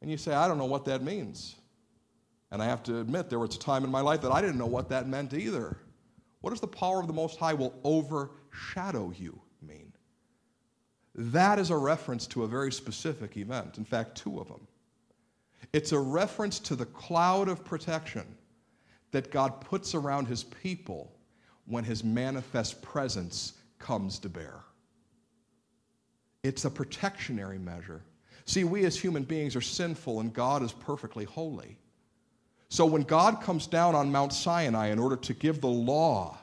And 0.00 0.10
you 0.10 0.16
say, 0.16 0.32
I 0.32 0.46
don't 0.48 0.58
know 0.58 0.64
what 0.64 0.84
that 0.84 1.02
means. 1.02 1.56
And 2.50 2.62
I 2.62 2.66
have 2.66 2.82
to 2.84 3.00
admit, 3.00 3.28
there 3.28 3.38
was 3.38 3.56
a 3.56 3.58
time 3.58 3.84
in 3.84 3.90
my 3.90 4.00
life 4.00 4.22
that 4.22 4.32
I 4.32 4.40
didn't 4.40 4.58
know 4.58 4.66
what 4.66 4.88
that 4.88 5.06
meant 5.06 5.34
either. 5.34 5.76
What 6.40 6.50
does 6.50 6.60
the 6.60 6.66
power 6.66 7.00
of 7.00 7.06
the 7.06 7.12
Most 7.12 7.38
High 7.38 7.54
will 7.54 7.74
overshadow 7.84 9.12
you 9.16 9.40
mean? 9.60 9.92
That 11.14 11.58
is 11.58 11.70
a 11.70 11.76
reference 11.76 12.26
to 12.28 12.44
a 12.44 12.48
very 12.48 12.72
specific 12.72 13.36
event. 13.36 13.76
In 13.76 13.84
fact, 13.84 14.16
two 14.16 14.38
of 14.38 14.48
them. 14.48 14.66
It's 15.72 15.92
a 15.92 15.98
reference 15.98 16.58
to 16.60 16.76
the 16.76 16.86
cloud 16.86 17.48
of 17.48 17.64
protection 17.64 18.24
that 19.10 19.30
God 19.30 19.60
puts 19.60 19.94
around 19.94 20.26
his 20.26 20.44
people 20.44 21.12
when 21.66 21.84
his 21.84 22.04
manifest 22.04 22.80
presence 22.80 23.54
comes 23.78 24.18
to 24.20 24.28
bear. 24.28 24.60
It's 26.42 26.64
a 26.64 26.70
protectionary 26.70 27.58
measure. 27.58 28.02
See, 28.44 28.64
we 28.64 28.84
as 28.86 28.98
human 28.98 29.24
beings 29.24 29.54
are 29.56 29.60
sinful 29.60 30.20
and 30.20 30.32
God 30.32 30.62
is 30.62 30.72
perfectly 30.72 31.24
holy. 31.24 31.76
So 32.68 32.84
when 32.84 33.02
God 33.02 33.40
comes 33.40 33.66
down 33.66 33.94
on 33.94 34.12
Mount 34.12 34.32
Sinai 34.32 34.88
in 34.88 34.98
order 34.98 35.16
to 35.16 35.34
give 35.34 35.60
the 35.60 35.68
law 35.68 36.38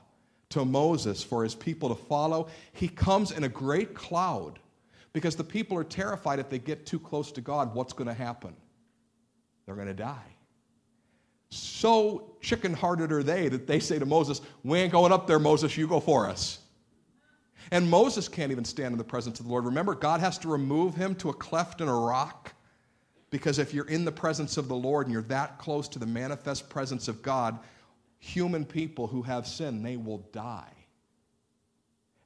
to 0.49 0.65
Moses 0.65 1.23
for 1.23 1.43
his 1.43 1.53
people 1.53 1.89
to 1.89 1.95
follow, 1.95 2.47
he 2.73 2.87
comes 2.87 3.31
in 3.31 3.43
a 3.43 3.49
great 3.49 3.93
cloud 3.93 4.59
because 5.13 5.35
the 5.35 5.43
people 5.43 5.77
are 5.77 5.83
terrified 5.83 6.39
if 6.39 6.49
they 6.49 6.59
get 6.59 6.85
too 6.85 6.99
close 6.99 7.31
to 7.33 7.41
God, 7.41 7.73
what's 7.73 7.93
going 7.93 8.07
to 8.07 8.13
happen? 8.13 8.55
They're 9.65 9.75
going 9.75 9.87
to 9.87 9.93
die. 9.93 10.35
So 11.49 12.35
chicken 12.41 12.73
hearted 12.73 13.11
are 13.11 13.23
they 13.23 13.47
that 13.47 13.67
they 13.67 13.79
say 13.79 13.99
to 13.99 14.05
Moses, 14.05 14.41
We 14.63 14.79
ain't 14.79 14.91
going 14.91 15.11
up 15.11 15.27
there, 15.27 15.39
Moses, 15.39 15.77
you 15.77 15.87
go 15.87 15.99
for 15.99 16.27
us. 16.27 16.59
And 17.71 17.89
Moses 17.89 18.27
can't 18.27 18.51
even 18.51 18.65
stand 18.65 18.91
in 18.91 18.97
the 18.97 19.03
presence 19.03 19.39
of 19.39 19.45
the 19.45 19.51
Lord. 19.51 19.65
Remember, 19.65 19.95
God 19.95 20.19
has 20.19 20.37
to 20.39 20.47
remove 20.47 20.95
him 20.95 21.15
to 21.15 21.29
a 21.29 21.33
cleft 21.33 21.81
in 21.81 21.87
a 21.87 21.97
rock 21.97 22.54
because 23.35 23.59
if 23.59 23.73
you're 23.73 23.89
in 23.89 24.05
the 24.05 24.13
presence 24.13 24.55
of 24.55 24.69
the 24.69 24.75
Lord 24.77 25.07
and 25.07 25.13
you're 25.13 25.21
that 25.23 25.57
close 25.57 25.89
to 25.89 25.99
the 25.99 26.05
manifest 26.05 26.69
presence 26.69 27.09
of 27.09 27.21
God, 27.21 27.59
human 28.17 28.63
people 28.63 29.07
who 29.07 29.21
have 29.23 29.45
sin, 29.45 29.83
they 29.83 29.97
will 29.97 30.19
die. 30.31 30.71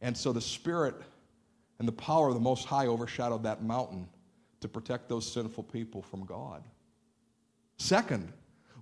And 0.02 0.16
so 0.16 0.32
the 0.32 0.40
Spirit 0.40 0.94
and 1.80 1.88
the 1.88 1.94
power 1.94 2.28
of 2.28 2.36
the 2.36 2.40
Most 2.40 2.66
High 2.66 2.86
overshadowed 2.86 3.42
that 3.42 3.64
mountain 3.64 4.08
to 4.62 4.68
protect 4.68 5.10
those 5.10 5.28
sinful 5.34 5.64
people 5.64 6.04
from 6.04 6.26
God. 6.26 6.64
Second, 7.78 8.32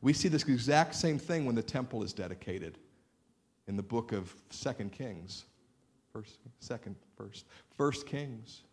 we 0.02 0.12
see 0.12 0.28
this 0.28 0.44
exact 0.44 0.96
same 0.96 1.18
thing 1.18 1.46
when 1.46 1.56
the 1.56 1.64
temple 1.64 2.04
is 2.04 2.12
dedicated 2.12 2.78
in 3.70 3.78
the 3.78 3.84
book 3.84 4.12
of 4.12 4.36
Second 4.50 4.92
Kings. 4.92 5.46
First, 6.12 6.40
second, 6.60 6.98
first. 7.16 7.46
First 7.78 8.06
Kings. 8.06 8.64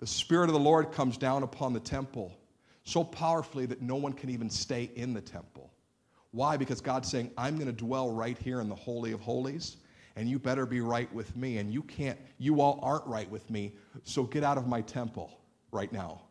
The 0.00 0.06
Spirit 0.06 0.48
of 0.48 0.54
the 0.54 0.60
Lord 0.60 0.92
comes 0.92 1.16
down 1.18 1.42
upon 1.42 1.74
the 1.74 1.80
temple 1.80 2.32
so 2.84 3.04
powerfully 3.04 3.66
that 3.66 3.82
no 3.82 3.96
one 3.96 4.14
can 4.14 4.30
even 4.30 4.48
stay 4.48 4.90
in 4.94 5.12
the 5.12 5.20
temple. 5.20 5.70
Why? 6.32 6.56
Because 6.56 6.80
God's 6.80 7.10
saying, 7.10 7.30
I'm 7.36 7.56
going 7.56 7.66
to 7.66 7.72
dwell 7.72 8.10
right 8.10 8.38
here 8.38 8.60
in 8.60 8.68
the 8.68 8.74
Holy 8.74 9.12
of 9.12 9.20
Holies, 9.20 9.76
and 10.16 10.28
you 10.28 10.38
better 10.38 10.64
be 10.64 10.80
right 10.80 11.12
with 11.12 11.36
me. 11.36 11.58
And 11.58 11.72
you 11.72 11.82
can't, 11.82 12.18
you 12.38 12.60
all 12.60 12.80
aren't 12.82 13.06
right 13.06 13.30
with 13.30 13.48
me, 13.50 13.74
so 14.04 14.22
get 14.22 14.42
out 14.42 14.56
of 14.56 14.66
my 14.66 14.80
temple 14.80 15.38
right 15.70 15.92
now, 15.92 16.22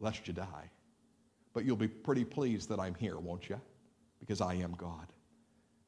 lest 0.00 0.28
you 0.28 0.34
die. 0.34 0.70
But 1.54 1.64
you'll 1.64 1.76
be 1.76 1.88
pretty 1.88 2.24
pleased 2.24 2.68
that 2.68 2.78
I'm 2.78 2.94
here, 2.94 3.18
won't 3.18 3.48
you? 3.48 3.60
Because 4.20 4.40
I 4.40 4.54
am 4.54 4.72
God. 4.72 5.12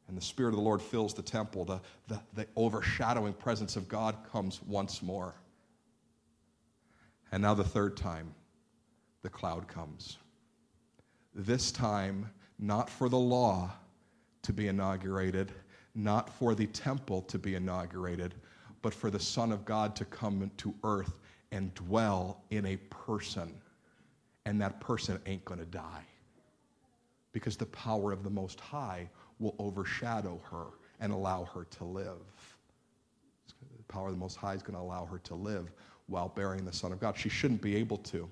And 0.08 0.16
the 0.16 0.22
Spirit 0.22 0.50
of 0.50 0.56
the 0.56 0.62
Lord 0.62 0.80
fills 0.80 1.14
the 1.14 1.22
temple. 1.22 1.64
The, 1.64 1.80
the, 2.08 2.20
the 2.34 2.46
overshadowing 2.56 3.34
presence 3.34 3.76
of 3.76 3.86
God 3.86 4.16
comes 4.32 4.60
once 4.66 5.02
more. 5.02 5.34
And 7.32 7.42
now, 7.42 7.54
the 7.54 7.64
third 7.64 7.96
time, 7.96 8.34
the 9.22 9.28
cloud 9.28 9.68
comes. 9.68 10.18
This 11.34 11.70
time, 11.70 12.30
not 12.58 12.90
for 12.90 13.08
the 13.08 13.18
law 13.18 13.70
to 14.42 14.52
be 14.52 14.68
inaugurated, 14.68 15.52
not 15.94 16.30
for 16.30 16.54
the 16.54 16.66
temple 16.66 17.22
to 17.22 17.38
be 17.38 17.54
inaugurated, 17.54 18.34
but 18.82 18.94
for 18.94 19.10
the 19.10 19.20
Son 19.20 19.52
of 19.52 19.64
God 19.64 19.94
to 19.96 20.04
come 20.04 20.50
to 20.56 20.74
earth 20.82 21.18
and 21.52 21.74
dwell 21.74 22.42
in 22.50 22.66
a 22.66 22.76
person. 22.76 23.54
And 24.46 24.60
that 24.60 24.80
person 24.80 25.20
ain't 25.26 25.44
going 25.44 25.60
to 25.60 25.66
die 25.66 26.04
because 27.32 27.56
the 27.56 27.66
power 27.66 28.12
of 28.12 28.24
the 28.24 28.30
Most 28.30 28.58
High 28.58 29.08
will 29.38 29.54
overshadow 29.58 30.40
her 30.50 30.66
and 30.98 31.12
allow 31.12 31.44
her 31.44 31.64
to 31.64 31.84
live. 31.84 32.56
The 33.76 33.92
power 33.92 34.06
of 34.06 34.14
the 34.14 34.18
Most 34.18 34.36
High 34.36 34.54
is 34.54 34.62
going 34.62 34.76
to 34.76 34.82
allow 34.82 35.04
her 35.04 35.18
to 35.18 35.34
live 35.34 35.70
while 36.10 36.28
bearing 36.28 36.64
the 36.64 36.72
Son 36.72 36.92
of 36.92 37.00
God. 37.00 37.16
She 37.16 37.28
shouldn't 37.28 37.62
be 37.62 37.76
able 37.76 37.98
to. 37.98 38.28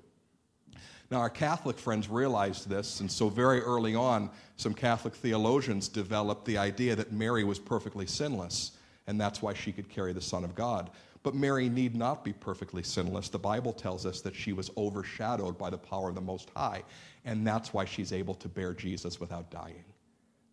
Now, 1.11 1.19
our 1.19 1.31
Catholic 1.31 1.79
friends 1.79 2.09
realized 2.09 2.69
this, 2.69 3.01
and 3.01 3.11
so 3.11 3.31
very 3.31 3.63
early 3.63 3.95
on, 3.95 4.31
some 4.57 4.75
Catholic 4.75 5.15
theologians 5.15 5.89
developed 5.89 6.45
the 6.45 6.59
idea 6.59 6.95
that 6.97 7.13
Mary 7.13 7.45
was 7.45 7.59
perfectly 7.59 8.07
sinless, 8.07 8.73
and 9.07 9.19
that's 9.19 9.41
why 9.41 9.55
she 9.55 9.73
could 9.73 9.89
carry 9.89 10.13
the 10.13 10.21
Son 10.21 10.45
of 10.45 10.55
God. 10.55 10.91
But 11.23 11.35
Mary 11.35 11.71
need 11.71 11.97
not 11.97 12.25
be 12.25 12.35
perfectly 12.35 12.83
sinless. 12.83 13.31
The 13.31 13.39
Bible 13.39 13.73
tells 13.73 14.05
us 14.05 14.21
that 14.21 14.35
she 14.35 14.53
was 14.53 14.71
overshadowed 14.77 15.57
by 15.57 15.71
the 15.71 15.79
power 15.79 16.11
of 16.11 16.15
the 16.15 16.21
Most 16.21 16.51
High, 16.55 16.83
and 17.25 17.47
that's 17.47 17.73
why 17.73 17.87
she's 17.87 18.13
able 18.13 18.35
to 18.35 18.49
bear 18.49 18.75
Jesus 18.75 19.19
without 19.19 19.51
dying. 19.51 19.85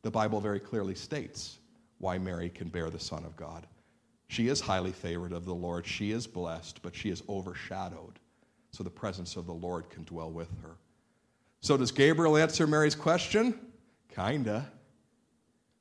The 0.04 0.12
Bible 0.12 0.40
very 0.40 0.60
clearly 0.60 0.96
states 0.96 1.60
why 1.98 2.18
Mary 2.18 2.50
can 2.50 2.70
bear 2.70 2.90
the 2.90 3.00
Son 3.00 3.26
of 3.26 3.36
God. 3.36 3.68
She 4.28 4.48
is 4.48 4.62
highly 4.62 4.92
favored 4.92 5.32
of 5.32 5.46
the 5.46 5.54
Lord. 5.54 5.86
She 5.86 6.12
is 6.12 6.28
blessed, 6.28 6.82
but 6.82 6.96
she 6.96 7.10
is 7.10 7.24
overshadowed. 7.30 8.20
So 8.72 8.84
the 8.84 8.90
presence 8.90 9.36
of 9.36 9.46
the 9.46 9.54
Lord 9.54 9.90
can 9.90 10.04
dwell 10.04 10.32
with 10.32 10.50
her. 10.62 10.78
So 11.62 11.78
does 11.78 11.92
Gabriel 11.92 12.38
answer 12.38 12.68
Mary's 12.68 12.96
question? 12.96 13.60
Kinda. 14.14 14.70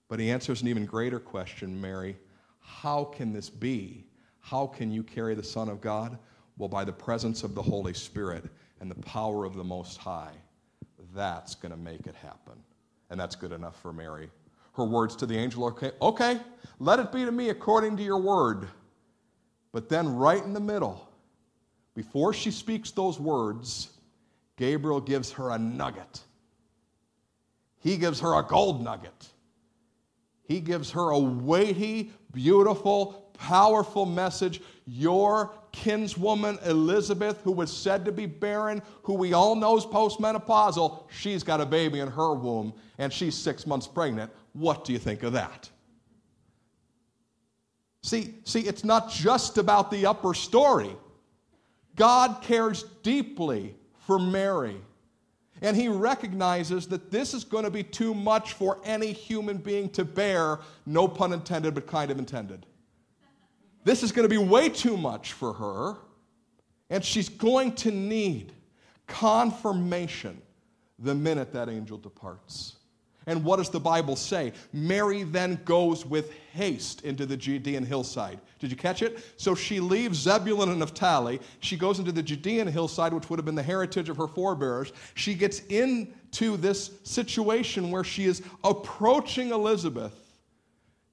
But 0.09 0.21
he 0.21 0.31
answers 0.31 0.63
an 0.63 0.69
even 0.69 0.87
greater 0.87 1.19
question, 1.19 1.81
Mary. 1.81 2.17
How 2.61 3.05
can 3.05 3.33
this 3.33 3.51
be? 3.51 4.05
How 4.41 4.67
can 4.67 4.93
you 4.93 5.03
carry 5.03 5.35
the 5.35 5.43
Son 5.43 5.69
of 5.69 5.81
God? 5.81 6.19
Well, 6.57 6.69
by 6.69 6.85
the 6.85 6.93
presence 6.93 7.43
of 7.43 7.55
the 7.55 7.63
Holy 7.63 7.95
Spirit 7.95 8.45
and 8.81 8.91
the 8.91 9.03
power 9.03 9.45
of 9.45 9.55
the 9.55 9.65
Most 9.65 9.97
High. 9.97 10.33
That's 11.15 11.55
going 11.55 11.73
to 11.73 11.79
make 11.79 12.07
it 12.07 12.15
happen. 12.15 12.55
And 13.11 13.19
that's 13.19 13.35
good 13.35 13.53
enough 13.53 13.81
for 13.81 13.93
Mary 13.93 14.31
her 14.77 14.85
words 14.85 15.17
to 15.17 15.27
the 15.27 15.37
angel, 15.37 15.65
okay, 15.67 15.93
okay, 16.01 16.41
let 16.79 16.99
it 16.99 17.13
be 17.13 17.25
to 17.25 17.33
me 17.33 17.51
according 17.51 17.97
to 17.97 18.03
your 18.03 18.19
word. 18.19 18.69
But 19.73 19.89
then, 19.89 20.15
right 20.15 20.43
in 20.43 20.53
the 20.53 20.61
middle, 20.61 21.09
before 21.95 22.33
she 22.33 22.51
speaks 22.51 22.91
those 22.91 23.19
words, 23.19 23.91
Gabriel 24.57 25.01
gives 25.01 25.33
her 25.33 25.51
a 25.51 25.59
nugget. 25.59 26.21
He 27.81 27.97
gives 27.97 28.21
her 28.21 28.39
a 28.39 28.43
gold 28.43 28.83
nugget. 28.83 29.29
He 30.45 30.61
gives 30.61 30.91
her 30.93 31.11
a 31.11 31.19
weighty, 31.19 32.13
beautiful, 32.33 33.31
powerful 33.39 34.07
message. 34.07 34.61
Your 34.87 35.53
kinswoman 35.73 36.59
Elizabeth, 36.67 37.41
who 37.43 37.53
was 37.53 37.75
said 37.75 38.05
to 38.05 38.13
be 38.13 38.27
barren, 38.27 38.83
who 39.03 39.15
we 39.15 39.33
all 39.33 39.57
know 39.57 39.77
is 39.77 39.85
postmenopausal, 39.85 41.05
she's 41.11 41.43
got 41.43 41.61
a 41.61 41.67
baby 41.67 42.01
in 42.01 42.09
her 42.09 42.35
womb 42.35 42.75
and 42.99 43.13
she's 43.13 43.35
six 43.35 43.67
months 43.67 43.87
pregnant. 43.87 44.31
What 44.55 44.85
do 44.85 44.93
you 44.93 44.99
think 44.99 45.23
of 45.23 45.35
that? 45.35 45.69
See, 48.03 48.35
see, 48.45 48.61
it's 48.61 48.85
not 48.85 49.11
just 49.11 49.59
about 49.59 49.91
the 49.91 50.07
upper 50.07 50.35
story. 50.35 50.95
God 51.97 52.43
cares 52.43 52.85
deeply 53.03 53.75
for 54.07 54.19
Mary. 54.19 54.77
And 55.63 55.77
he 55.77 55.89
recognizes 55.89 56.87
that 56.89 57.11
this 57.11 57.33
is 57.33 57.45
going 57.45 57.65
to 57.65 57.71
be 57.71 57.83
too 57.83 58.13
much 58.13 58.53
for 58.53 58.79
any 58.85 59.13
human 59.13 59.57
being 59.57 59.89
to 59.91 60.05
bear, 60.05 60.59
no 60.85 61.09
pun 61.09 61.33
intended, 61.33 61.75
but 61.75 61.87
kind 61.87 62.11
of 62.11 62.19
intended. 62.19 62.67
This 63.85 64.03
is 64.03 64.13
going 64.13 64.29
to 64.29 64.29
be 64.29 64.39
way 64.39 64.69
too 64.69 64.97
much 64.97 65.33
for 65.33 65.53
her. 65.53 65.97
And 66.91 67.03
she's 67.03 67.29
going 67.29 67.75
to 67.77 67.91
need 67.91 68.53
confirmation 69.07 70.41
the 70.99 71.15
minute 71.15 71.53
that 71.53 71.69
angel 71.69 71.99
departs. 71.99 72.77
And 73.27 73.43
what 73.43 73.57
does 73.57 73.71
the 73.71 73.81
Bible 73.81 74.17
say? 74.17 74.53
Mary 74.73 75.23
then 75.23 75.59
goes 75.65 76.05
with 76.05 76.33
haste 76.53 77.03
into 77.03 77.27
the 77.27 77.37
Judean 77.37 77.85
hillside. 77.85 78.39
Did 78.59 78.71
you 78.71 78.77
catch 78.77 79.03
it? 79.03 79.25
So 79.37 79.55
she 79.55 79.81
leaves 79.81 80.19
Zebulun 80.19 80.69
and 80.69 80.79
Naphtali. 80.79 81.41
She 81.61 81.77
goes 81.77 81.99
into 81.99 82.13
the 82.13 82.23
Judean 82.23 82.69
hillside, 82.69 83.13
which 83.13 83.31
would 83.31 83.39
have 83.39 83.47
been 83.47 83.55
the 83.55 83.63
heritage 83.63 84.09
of 84.09 84.17
her 84.17 84.27
forebears. 84.27 84.93
She 85.15 85.35
gets 85.35 85.61
into 85.67 86.57
this 86.57 86.91
situation 87.03 87.91
where 87.91 88.05
she 88.05 88.25
is 88.25 88.43
approaching 88.63 89.51
Elizabeth. 89.51 90.21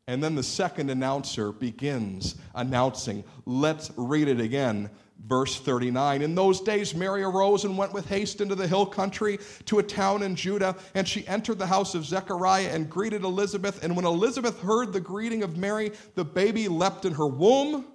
And 0.08 0.22
then 0.22 0.36
the 0.36 0.44
second 0.44 0.90
announcer 0.90 1.52
begins 1.52 2.36
announcing, 2.56 3.24
let's 3.46 3.92
read 3.96 4.28
it 4.28 4.42
again. 4.42 4.90
Verse 5.28 5.60
39 5.60 6.22
In 6.22 6.36
those 6.36 6.62
days, 6.62 6.96
Mary 6.96 7.24
arose 7.24 7.64
and 7.64 7.78
went 7.78 7.94
with 7.94 8.08
haste 8.08 8.42
into 8.42 8.56
the 8.56 8.68
hill 8.68 8.86
country 8.86 9.40
to 9.66 9.80
a 9.80 9.84
town 9.84 10.24
in 10.24 10.36
Judah, 10.36 10.76
and 10.96 11.08
she 11.08 11.28
entered 11.28 11.60
the 11.60 11.68
house 11.68 11.94
of 11.94 12.06
Zechariah 12.06 12.70
and 12.72 12.90
greeted 12.90 13.24
Elizabeth. 13.24 13.84
And 13.84 13.96
when 13.96 14.06
Elizabeth 14.06 14.60
heard 14.62 14.94
the 14.94 15.00
greeting 15.00 15.44
of 15.44 15.58
Mary, 15.58 15.92
the 16.16 16.26
baby 16.26 16.68
leapt 16.68 17.06
in 17.06 17.14
her 17.14 17.28
womb. 17.28 17.86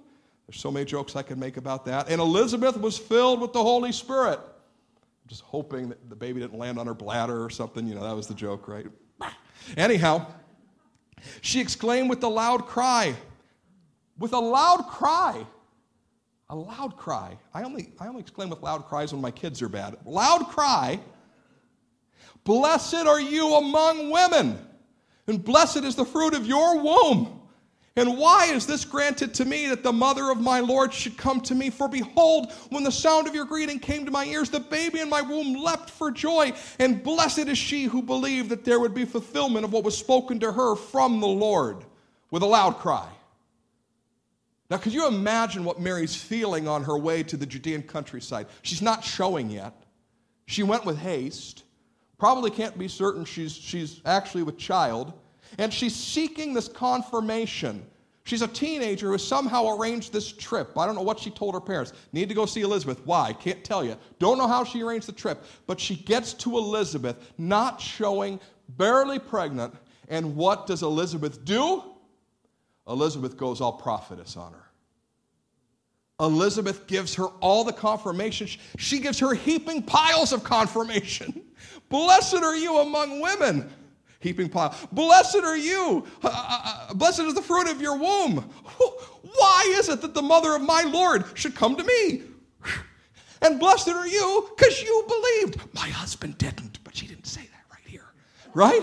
There's 0.47 0.59
so 0.59 0.71
many 0.71 0.85
jokes 0.85 1.15
I 1.15 1.23
could 1.23 1.37
make 1.37 1.57
about 1.57 1.85
that. 1.85 2.09
And 2.09 2.21
Elizabeth 2.21 2.77
was 2.77 2.97
filled 2.97 3.41
with 3.41 3.51
the 3.51 3.61
Holy 3.61 3.91
Spirit. 3.91 4.39
I'm 4.39 5.27
just 5.27 5.41
hoping 5.41 5.89
that 5.89 6.09
the 6.09 6.15
baby 6.15 6.39
didn't 6.39 6.57
land 6.57 6.79
on 6.79 6.87
her 6.87 6.93
bladder 6.93 7.43
or 7.43 7.49
something. 7.49 7.85
You 7.85 7.95
know, 7.95 8.03
that 8.03 8.15
was 8.15 8.27
the 8.27 8.33
joke, 8.33 8.69
right? 8.69 8.85
Anyhow, 9.75 10.27
she 11.41 11.59
exclaimed 11.59 12.09
with 12.09 12.23
a 12.23 12.29
loud 12.29 12.65
cry, 12.65 13.15
with 14.17 14.31
a 14.31 14.39
loud 14.39 14.87
cry. 14.87 15.45
A 16.49 16.55
loud 16.55 16.95
cry. 16.95 17.37
I 17.53 17.63
only, 17.63 17.89
I 17.99 18.07
only 18.07 18.21
exclaim 18.21 18.49
with 18.49 18.61
loud 18.61 18.85
cries 18.85 19.11
when 19.11 19.21
my 19.21 19.31
kids 19.31 19.61
are 19.61 19.69
bad. 19.69 19.97
Loud 20.05 20.47
cry. 20.47 20.99
Blessed 22.45 23.05
are 23.05 23.19
you 23.19 23.55
among 23.55 24.09
women, 24.09 24.57
and 25.27 25.43
blessed 25.43 25.83
is 25.83 25.95
the 25.95 26.05
fruit 26.05 26.33
of 26.33 26.45
your 26.45 26.81
womb. 26.81 27.41
And 27.97 28.17
why 28.17 28.45
is 28.45 28.67
this 28.67 28.85
granted 28.85 29.33
to 29.33 29.45
me 29.45 29.67
that 29.67 29.81
the 29.81 29.91
mother 29.91 30.29
of 30.29 30.39
my 30.39 30.59
Lord 30.59 30.93
should 30.93 31.17
come 31.17 31.41
to 31.41 31.55
me? 31.55 31.71
For 31.71 31.89
behold, 31.89 32.53
when 32.69 32.83
the 32.83 32.91
sound 32.91 33.27
of 33.27 33.33
your 33.33 33.43
greeting 33.43 33.79
came 33.79 34.05
to 34.05 34.11
my 34.11 34.23
ears, 34.25 34.51
the 34.51 34.59
baby 34.59 34.99
in 34.99 35.09
my 35.09 35.21
womb 35.21 35.55
leapt 35.55 35.89
for 35.89 36.11
joy. 36.11 36.53
And 36.77 37.03
blessed 37.03 37.39
is 37.39 37.57
she 37.57 37.85
who 37.85 38.03
believed 38.03 38.49
that 38.49 38.63
there 38.63 38.79
would 38.79 38.93
be 38.93 39.03
fulfillment 39.03 39.65
of 39.65 39.73
what 39.73 39.83
was 39.83 39.97
spoken 39.97 40.39
to 40.41 40.51
her 40.51 40.75
from 40.75 41.19
the 41.19 41.27
Lord 41.27 41.83
with 42.29 42.43
a 42.43 42.45
loud 42.45 42.77
cry. 42.77 43.09
Now, 44.69 44.77
could 44.77 44.93
you 44.93 45.07
imagine 45.07 45.63
what 45.63 45.79
Mary's 45.79 46.15
feeling 46.15 46.67
on 46.67 46.83
her 46.83 46.97
way 46.97 47.23
to 47.23 47.37
the 47.37 47.45
Judean 47.45 47.83
countryside? 47.83 48.47
She's 48.63 48.81
not 48.81 49.03
showing 49.03 49.49
yet. 49.49 49.73
She 50.45 50.63
went 50.63 50.85
with 50.85 50.97
haste. 50.97 51.63
Probably 52.17 52.51
can't 52.51 52.77
be 52.77 52.87
certain 52.87 53.23
she's, 53.23 53.53
she's 53.53 54.01
actually 54.05 54.43
with 54.43 54.57
child. 54.57 55.13
And 55.57 55.73
she's 55.73 55.95
seeking 55.95 56.53
this 56.53 56.67
confirmation. 56.67 57.85
She's 58.25 58.41
a 58.41 58.47
teenager 58.47 59.11
who 59.11 59.17
somehow 59.17 59.77
arranged 59.77 60.11
this 60.11 60.29
trip. 60.29 60.77
I 60.77 60.85
don't 60.85 60.95
know 60.95 61.01
what 61.01 61.17
she 61.17 61.29
told 61.29 61.53
her 61.53 61.61
parents. 61.61 61.93
Need 62.11 62.27
to 62.27 62.35
go 62.35 62.45
see 62.45 62.59
Elizabeth. 62.59 62.99
Why? 63.05 63.31
Can't 63.31 63.63
tell 63.63 63.85
you. 63.85 63.95
Don't 64.19 64.37
know 64.37 64.49
how 64.49 64.65
she 64.65 64.83
arranged 64.83 65.07
the 65.07 65.13
trip. 65.13 65.45
But 65.65 65.79
she 65.79 65.95
gets 65.95 66.33
to 66.33 66.57
Elizabeth, 66.57 67.31
not 67.37 67.79
showing, 67.79 68.41
barely 68.67 69.17
pregnant. 69.17 69.73
And 70.09 70.35
what 70.35 70.67
does 70.67 70.83
Elizabeth 70.83 71.45
do? 71.45 71.83
Elizabeth 72.87 73.37
goes 73.37 73.61
all 73.61 73.73
prophetess 73.73 74.37
on 74.37 74.53
her. 74.53 74.63
Elizabeth 76.19 76.87
gives 76.87 77.13
her 77.15 77.27
all 77.41 77.63
the 77.63 77.73
confirmation. 77.73 78.47
She 78.77 78.99
gives 78.99 79.19
her 79.19 79.33
heaping 79.35 79.83
piles 79.83 80.33
of 80.33 80.43
confirmation. 80.43 81.43
Blessed 81.89 82.35
are 82.35 82.55
you 82.55 82.79
among 82.79 83.21
women 83.21 83.69
heaping 84.19 84.49
pile. 84.49 84.75
Blessed 84.91 85.37
are 85.37 85.57
you. 85.57 86.05
Uh, 86.23 86.27
uh, 86.27 86.61
uh, 86.89 86.93
blessed 86.93 87.21
is 87.21 87.33
the 87.33 87.41
fruit 87.41 87.69
of 87.69 87.81
your 87.81 87.97
womb. 87.97 88.37
Why 89.35 89.75
is 89.77 89.89
it 89.89 90.01
that 90.01 90.13
the 90.13 90.21
mother 90.21 90.55
of 90.55 90.61
my 90.61 90.83
Lord 90.83 91.25
should 91.33 91.55
come 91.55 91.75
to 91.75 91.83
me? 91.83 92.23
And 93.39 93.59
blessed 93.59 93.89
are 93.89 94.07
you 94.07 94.49
because 94.57 94.81
you 94.81 95.05
believed. 95.07 95.61
My 95.75 95.87
husband 95.89 96.39
didn't, 96.39 96.83
but 96.83 96.97
she 96.97 97.05
didn't 97.05 97.27
say 97.27 97.41
that 97.41 97.65
right 97.71 97.85
here. 97.85 98.11
Right? 98.55 98.81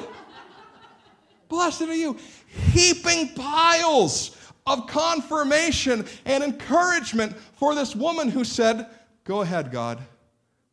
blessed 1.49 1.83
are 1.83 1.95
you. 1.95 2.17
Heaping 2.73 3.35
piles 3.35 4.37
of 4.67 4.87
confirmation 4.87 6.07
and 6.25 6.43
encouragement 6.43 7.37
for 7.57 7.75
this 7.75 7.95
woman 7.95 8.29
who 8.29 8.45
said, 8.45 8.87
Go 9.25 9.41
ahead, 9.41 9.71
God, 9.71 10.01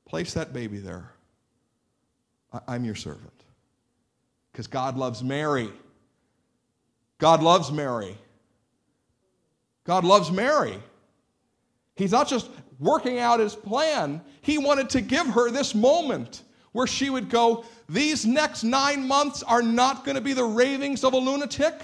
place 0.06 0.34
that 0.34 0.54
baby 0.54 0.80
there. 0.80 1.12
I- 2.54 2.62
I'm 2.68 2.86
your 2.86 2.96
servant 2.96 3.46
because 4.52 4.68
God 4.68 4.98
loves 4.98 5.24
Mary. 5.24 5.72
God 7.18 7.42
loves 7.42 7.72
Mary. 7.72 8.18
God 9.84 10.04
loves 10.04 10.32
Mary. 10.32 10.82
He's 11.96 12.12
not 12.12 12.28
just 12.28 12.50
working 12.80 13.20
out 13.20 13.40
his 13.40 13.56
plan, 13.56 14.22
he 14.42 14.58
wanted 14.58 14.90
to 14.90 15.02
give 15.02 15.28
her 15.28 15.52
this 15.52 15.76
moment 15.76 16.42
where 16.72 16.88
she 16.88 17.10
would 17.10 17.30
go, 17.30 17.66
These 17.90 18.26
next 18.26 18.64
nine 18.64 19.08
months 19.08 19.44
are 19.44 19.62
not 19.62 20.06
going 20.06 20.16
to 20.16 20.22
be 20.22 20.34
the 20.34 20.44
ravings 20.44 21.04
of 21.04 21.14
a 21.14 21.18
lunatic. 21.18 21.76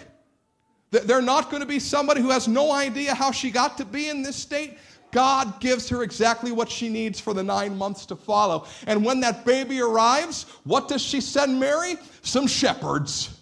They're 0.91 1.21
not 1.21 1.49
going 1.49 1.61
to 1.61 1.67
be 1.67 1.79
somebody 1.79 2.21
who 2.21 2.29
has 2.29 2.47
no 2.47 2.71
idea 2.71 3.13
how 3.13 3.31
she 3.31 3.51
got 3.51 3.77
to 3.77 3.85
be 3.85 4.09
in 4.09 4.21
this 4.21 4.37
state. 4.37 4.77
God 5.11 5.59
gives 5.59 5.89
her 5.89 6.03
exactly 6.03 6.51
what 6.51 6.69
she 6.69 6.89
needs 6.89 7.19
for 7.19 7.33
the 7.33 7.43
nine 7.43 7.77
months 7.77 8.05
to 8.07 8.15
follow. 8.15 8.65
And 8.85 9.03
when 9.03 9.19
that 9.21 9.45
baby 9.45 9.81
arrives, 9.81 10.45
what 10.63 10.87
does 10.87 11.01
she 11.01 11.21
send 11.21 11.59
Mary? 11.59 11.95
Some 12.21 12.47
shepherds 12.47 13.37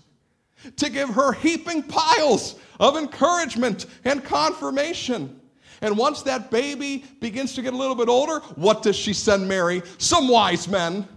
to 0.78 0.90
give 0.90 1.10
her 1.10 1.34
heaping 1.34 1.84
piles 1.84 2.56
of 2.80 2.98
encouragement 2.98 3.86
and 4.04 4.24
confirmation. 4.24 5.40
And 5.82 5.98
once 5.98 6.22
that 6.24 6.50
baby 6.50 7.06
begins 7.20 7.54
to 7.56 7.62
get 7.62 7.74
a 7.74 7.78
little 7.78 7.96
bit 7.96 8.10
older, 8.10 8.40
what 8.56 8.82
does 8.82 8.96
she 8.96 9.14
send 9.14 9.48
Mary? 9.48 9.84
Some 9.98 10.28
wise 10.28 10.68
men 10.68 11.08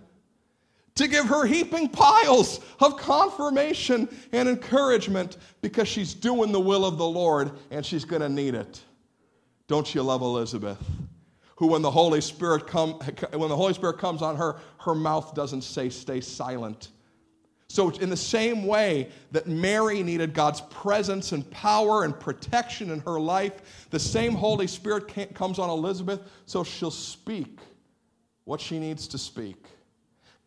to 0.99 1.07
give 1.07 1.27
her 1.27 1.47
heaping 1.47 1.89
piles 1.89 2.61
of 2.81 2.97
confirmation 2.97 4.09
and 4.33 4.49
encouragement 4.49 5.37
because 5.61 5.87
she's 5.87 6.13
doing 6.13 6.51
the 6.51 6.61
will 6.61 6.85
of 6.85 6.99
the 6.99 7.07
Lord 7.07 7.53
and 7.71 7.87
she's 7.87 8.05
going 8.05 8.23
to 8.23 8.29
need 8.29 8.55
it. 8.55 8.81
Don't 9.69 9.95
you 9.95 10.03
love 10.03 10.23
Elizabeth? 10.23 10.79
Who, 11.57 11.69
when 11.69 11.83
the 11.83 11.91
Holy 11.91 12.21
Spirit 12.21 12.67
come, 12.67 12.95
when 13.33 13.49
the 13.49 13.57
Holy 13.57 13.75
Spirit 13.75 13.99
comes 13.99 14.23
on 14.23 14.37
her, 14.37 14.57
her 14.81 14.95
mouth 14.95 15.35
doesn't 15.35 15.63
say, 15.63 15.89
"Stay 15.89 16.21
silent." 16.21 16.89
So, 17.69 17.91
in 17.91 18.11
the 18.11 18.17
same 18.17 18.67
way 18.67 19.11
that 19.33 19.47
Mary 19.47 20.03
needed 20.03 20.35
God's 20.35 20.63
presence 20.63 21.33
and 21.33 21.49
power 21.51 22.05
and 22.05 22.19
protection 22.19 22.91
in 22.91 23.01
her 23.01 23.21
life, 23.21 23.87
the 23.91 23.99
same 23.99 24.33
Holy 24.33 24.67
Spirit 24.67 25.35
comes 25.35 25.59
on 25.59 25.69
Elizabeth, 25.69 26.21
so 26.47 26.65
she'll 26.65 26.91
speak 26.91 27.61
what 28.45 28.61
she 28.61 28.79
needs 28.79 29.07
to 29.09 29.19
speak. 29.19 29.67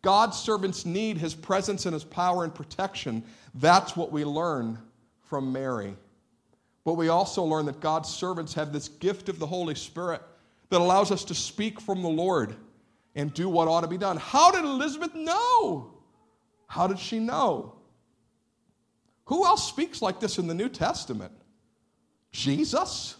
God's 0.02 0.36
servants 0.36 0.84
need 0.84 1.16
his 1.16 1.34
presence 1.34 1.86
and 1.86 1.94
his 1.94 2.04
power 2.04 2.42
and 2.44 2.54
protection. 2.54 3.22
That's 3.54 3.96
what 3.96 4.10
we 4.10 4.24
learn 4.24 4.78
from 5.22 5.52
Mary. 5.52 5.96
But 6.84 6.94
we 6.94 7.08
also 7.08 7.44
learn 7.44 7.66
that 7.66 7.80
God's 7.80 8.08
servants 8.08 8.54
have 8.54 8.72
this 8.72 8.88
gift 8.88 9.28
of 9.28 9.38
the 9.38 9.46
Holy 9.46 9.76
Spirit 9.76 10.20
that 10.70 10.80
allows 10.80 11.12
us 11.12 11.24
to 11.24 11.34
speak 11.34 11.80
from 11.80 12.02
the 12.02 12.08
Lord 12.08 12.56
and 13.14 13.32
do 13.32 13.48
what 13.48 13.68
ought 13.68 13.82
to 13.82 13.88
be 13.88 13.98
done. 13.98 14.16
How 14.16 14.50
did 14.50 14.64
Elizabeth 14.64 15.14
know? 15.14 15.94
How 16.66 16.86
did 16.86 16.98
she 16.98 17.18
know? 17.18 17.76
Who 19.26 19.44
else 19.44 19.68
speaks 19.68 20.02
like 20.02 20.18
this 20.18 20.38
in 20.38 20.48
the 20.48 20.54
New 20.54 20.68
Testament? 20.68 21.32
Jesus? 22.32 23.16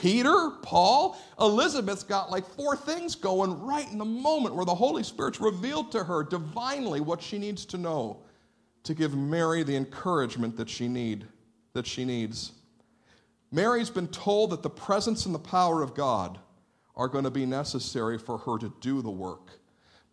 Peter, 0.00 0.52
Paul, 0.62 1.18
Elizabeth's 1.38 2.04
got 2.04 2.30
like 2.30 2.46
four 2.46 2.74
things 2.74 3.14
going 3.14 3.60
right 3.60 3.86
in 3.92 3.98
the 3.98 4.04
moment 4.04 4.54
where 4.54 4.64
the 4.64 4.74
Holy 4.74 5.02
Spirit's 5.02 5.40
revealed 5.40 5.92
to 5.92 6.02
her 6.02 6.24
divinely 6.24 7.02
what 7.02 7.20
she 7.20 7.38
needs 7.38 7.66
to 7.66 7.76
know 7.76 8.16
to 8.84 8.94
give 8.94 9.14
Mary 9.14 9.62
the 9.62 9.76
encouragement 9.76 10.56
that 10.56 10.70
she 10.70 10.88
need 10.88 11.26
that 11.74 11.86
she 11.86 12.06
needs. 12.06 12.52
Mary's 13.52 13.90
been 13.90 14.08
told 14.08 14.50
that 14.50 14.62
the 14.62 14.70
presence 14.70 15.26
and 15.26 15.34
the 15.34 15.38
power 15.38 15.82
of 15.82 15.94
God 15.94 16.38
are 16.96 17.06
going 17.08 17.24
to 17.24 17.30
be 17.30 17.44
necessary 17.44 18.16
for 18.16 18.38
her 18.38 18.56
to 18.56 18.72
do 18.80 19.02
the 19.02 19.10
work. 19.10 19.50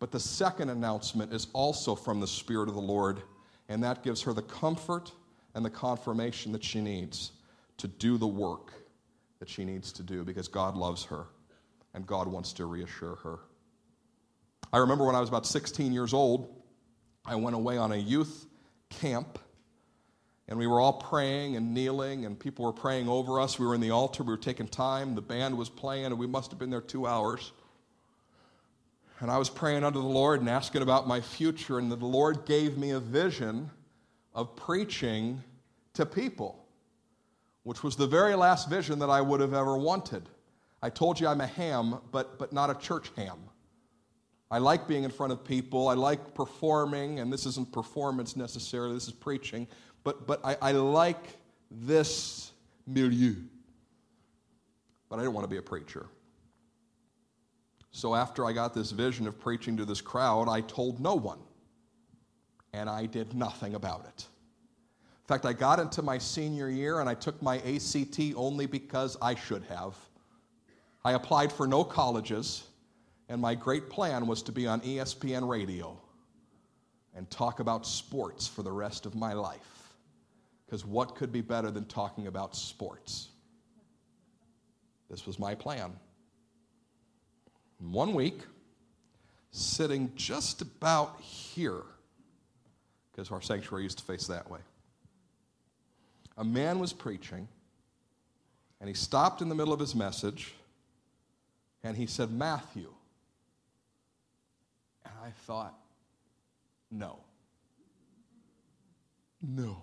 But 0.00 0.10
the 0.10 0.20
second 0.20 0.68
announcement 0.68 1.32
is 1.32 1.46
also 1.54 1.94
from 1.94 2.20
the 2.20 2.26
Spirit 2.26 2.68
of 2.68 2.74
the 2.74 2.80
Lord, 2.80 3.22
and 3.70 3.82
that 3.82 4.02
gives 4.04 4.20
her 4.22 4.34
the 4.34 4.42
comfort 4.42 5.12
and 5.54 5.64
the 5.64 5.70
confirmation 5.70 6.52
that 6.52 6.62
she 6.62 6.82
needs 6.82 7.32
to 7.78 7.88
do 7.88 8.18
the 8.18 8.26
work 8.26 8.77
that 9.40 9.48
she 9.48 9.64
needs 9.64 9.92
to 9.92 10.02
do 10.02 10.24
because 10.24 10.48
God 10.48 10.76
loves 10.76 11.04
her 11.04 11.26
and 11.94 12.06
God 12.06 12.28
wants 12.28 12.52
to 12.54 12.66
reassure 12.66 13.16
her. 13.16 13.38
I 14.72 14.78
remember 14.78 15.06
when 15.06 15.14
I 15.14 15.20
was 15.20 15.28
about 15.28 15.46
16 15.46 15.92
years 15.92 16.12
old, 16.12 16.54
I 17.24 17.36
went 17.36 17.56
away 17.56 17.78
on 17.78 17.92
a 17.92 17.96
youth 17.96 18.46
camp 18.90 19.38
and 20.48 20.58
we 20.58 20.66
were 20.66 20.80
all 20.80 20.94
praying 20.94 21.56
and 21.56 21.74
kneeling, 21.74 22.24
and 22.24 22.38
people 22.38 22.64
were 22.64 22.72
praying 22.72 23.06
over 23.06 23.38
us. 23.38 23.58
We 23.58 23.66
were 23.66 23.74
in 23.74 23.82
the 23.82 23.90
altar, 23.90 24.22
we 24.22 24.30
were 24.30 24.38
taking 24.38 24.66
time, 24.66 25.14
the 25.14 25.20
band 25.20 25.56
was 25.58 25.68
playing, 25.68 26.06
and 26.06 26.18
we 26.18 26.26
must 26.26 26.50
have 26.50 26.58
been 26.58 26.70
there 26.70 26.80
two 26.80 27.06
hours. 27.06 27.52
And 29.20 29.30
I 29.30 29.36
was 29.36 29.50
praying 29.50 29.84
unto 29.84 30.00
the 30.00 30.06
Lord 30.06 30.40
and 30.40 30.48
asking 30.48 30.80
about 30.80 31.06
my 31.06 31.20
future, 31.20 31.78
and 31.78 31.92
the 31.92 31.96
Lord 31.96 32.46
gave 32.46 32.78
me 32.78 32.92
a 32.92 33.00
vision 33.00 33.70
of 34.34 34.56
preaching 34.56 35.42
to 35.94 36.06
people, 36.06 36.64
which 37.62 37.82
was 37.82 37.96
the 37.96 38.06
very 38.06 38.34
last 38.34 38.70
vision 38.70 38.98
that 39.00 39.10
I 39.10 39.20
would 39.20 39.40
have 39.40 39.54
ever 39.54 39.76
wanted. 39.76 40.28
I 40.82 40.90
told 40.90 41.20
you 41.20 41.26
I'm 41.26 41.40
a 41.40 41.46
ham, 41.46 41.98
but, 42.12 42.38
but 42.38 42.52
not 42.52 42.70
a 42.70 42.74
church 42.74 43.10
ham. 43.16 43.38
I 44.50 44.58
like 44.58 44.88
being 44.88 45.04
in 45.04 45.10
front 45.10 45.32
of 45.32 45.44
people. 45.44 45.88
I 45.88 45.94
like 45.94 46.34
performing, 46.34 47.20
and 47.20 47.30
this 47.32 47.44
isn't 47.44 47.70
performance 47.72 48.36
necessarily, 48.36 48.94
this 48.94 49.06
is 49.06 49.12
preaching 49.12 49.68
but, 50.08 50.26
but 50.26 50.40
I, 50.44 50.56
I 50.62 50.72
like 50.72 51.36
this 51.70 52.52
milieu. 52.86 53.34
But 55.10 55.16
I 55.16 55.18
didn't 55.20 55.34
want 55.34 55.44
to 55.44 55.50
be 55.50 55.58
a 55.58 55.62
preacher. 55.62 56.06
So 57.90 58.14
after 58.14 58.44
I 58.44 58.52
got 58.52 58.72
this 58.72 58.90
vision 58.90 59.26
of 59.26 59.38
preaching 59.38 59.76
to 59.76 59.84
this 59.84 60.00
crowd, 60.00 60.48
I 60.48 60.60
told 60.62 60.98
no 60.98 61.14
one. 61.14 61.40
And 62.72 62.88
I 62.88 63.06
did 63.06 63.34
nothing 63.34 63.74
about 63.74 64.06
it. 64.06 64.26
In 65.28 65.34
fact, 65.34 65.44
I 65.44 65.52
got 65.52 65.78
into 65.78 66.00
my 66.00 66.16
senior 66.16 66.70
year 66.70 67.00
and 67.00 67.08
I 67.08 67.12
took 67.12 67.42
my 67.42 67.58
ACT 67.58 68.18
only 68.34 68.64
because 68.64 69.14
I 69.20 69.34
should 69.34 69.62
have. 69.64 69.94
I 71.04 71.12
applied 71.12 71.52
for 71.52 71.66
no 71.66 71.84
colleges, 71.84 72.64
and 73.28 73.38
my 73.38 73.54
great 73.54 73.90
plan 73.90 74.26
was 74.26 74.42
to 74.44 74.52
be 74.52 74.66
on 74.66 74.80
ESPN 74.80 75.46
radio 75.46 76.00
and 77.14 77.28
talk 77.30 77.60
about 77.60 77.86
sports 77.86 78.48
for 78.48 78.62
the 78.62 78.72
rest 78.72 79.04
of 79.04 79.14
my 79.14 79.34
life. 79.34 79.92
Because 80.64 80.86
what 80.86 81.14
could 81.14 81.30
be 81.30 81.42
better 81.42 81.70
than 81.70 81.84
talking 81.84 82.26
about 82.26 82.56
sports? 82.56 83.28
This 85.10 85.26
was 85.26 85.38
my 85.38 85.54
plan. 85.54 85.92
One 87.80 88.14
week, 88.14 88.40
sitting 89.50 90.10
just 90.14 90.62
about 90.62 91.20
here, 91.20 91.82
because 93.12 93.30
our 93.30 93.42
sanctuary 93.42 93.82
used 93.82 93.98
to 93.98 94.04
face 94.04 94.26
that 94.26 94.50
way, 94.50 94.60
a 96.38 96.44
man 96.44 96.78
was 96.78 96.92
preaching, 96.92 97.48
and 98.80 98.88
he 98.88 98.94
stopped 98.94 99.42
in 99.42 99.48
the 99.48 99.54
middle 99.54 99.74
of 99.74 99.80
his 99.80 99.94
message, 99.94 100.54
and 101.82 101.96
he 101.96 102.06
said, 102.06 102.30
Matthew. 102.30 102.90
And 105.04 105.14
I 105.22 105.30
thought, 105.46 105.74
no. 106.90 107.18
No. 109.42 109.82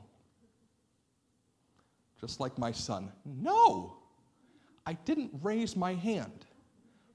Just 2.21 2.39
like 2.39 2.57
my 2.57 2.71
son, 2.71 3.11
no. 3.25 3.97
I 4.85 4.93
didn't 4.93 5.31
raise 5.41 5.75
my 5.75 5.93
hand. 5.93 6.45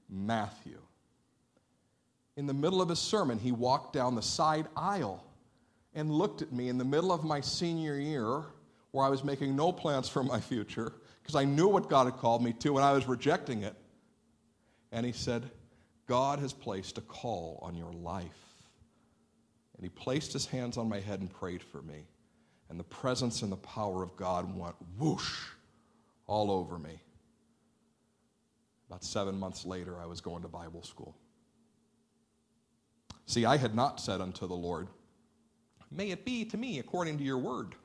Matthew. 0.07 0.77
In 2.37 2.45
the 2.45 2.53
middle 2.53 2.81
of 2.81 2.89
his 2.89 2.99
sermon, 2.99 3.39
he 3.39 3.51
walked 3.51 3.93
down 3.93 4.13
the 4.13 4.21
side 4.21 4.67
aisle 4.75 5.23
and 5.95 6.11
looked 6.11 6.41
at 6.41 6.51
me 6.51 6.69
in 6.69 6.77
the 6.77 6.85
middle 6.85 7.11
of 7.11 7.23
my 7.23 7.41
senior 7.41 7.97
year, 7.97 8.43
where 8.91 9.05
I 9.05 9.09
was 9.09 9.23
making 9.23 9.55
no 9.55 9.71
plans 9.71 10.09
for 10.09 10.23
my 10.23 10.39
future 10.39 10.93
because 11.21 11.35
I 11.35 11.45
knew 11.45 11.67
what 11.67 11.89
God 11.89 12.05
had 12.05 12.17
called 12.17 12.43
me 12.43 12.53
to 12.53 12.77
and 12.77 12.85
I 12.85 12.93
was 12.93 13.07
rejecting 13.07 13.63
it. 13.63 13.75
And 14.91 15.05
he 15.05 15.11
said, 15.11 15.49
God 16.07 16.39
has 16.39 16.51
placed 16.51 16.97
a 16.97 17.01
call 17.01 17.59
on 17.61 17.75
your 17.75 17.93
life. 17.93 18.25
And 19.75 19.83
he 19.83 19.89
placed 19.89 20.33
his 20.33 20.45
hands 20.45 20.77
on 20.77 20.89
my 20.89 20.99
head 20.99 21.21
and 21.21 21.31
prayed 21.31 21.63
for 21.63 21.81
me. 21.81 22.05
And 22.69 22.79
the 22.79 22.83
presence 22.83 23.41
and 23.41 23.51
the 23.51 23.57
power 23.57 24.03
of 24.03 24.15
God 24.15 24.55
went 24.57 24.75
whoosh 24.97 25.47
all 26.27 26.51
over 26.51 26.77
me. 26.77 27.01
About 28.89 29.03
seven 29.03 29.39
months 29.39 29.65
later, 29.65 29.99
I 29.99 30.05
was 30.05 30.19
going 30.19 30.41
to 30.41 30.49
Bible 30.49 30.83
school. 30.83 31.15
See, 33.25 33.45
I 33.45 33.55
had 33.55 33.73
not 33.73 34.01
said 34.01 34.19
unto 34.19 34.47
the 34.47 34.53
Lord, 34.53 34.89
May 35.89 36.11
it 36.11 36.25
be 36.25 36.45
to 36.45 36.57
me 36.57 36.79
according 36.79 37.17
to 37.17 37.23
your 37.23 37.37
word. 37.37 37.75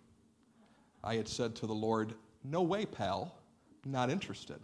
I 1.06 1.14
had 1.14 1.28
said 1.28 1.54
to 1.56 1.68
the 1.68 1.74
Lord, 1.74 2.14
No 2.42 2.62
way, 2.62 2.84
pal, 2.84 3.32
not 3.84 4.10
interested. 4.10 4.58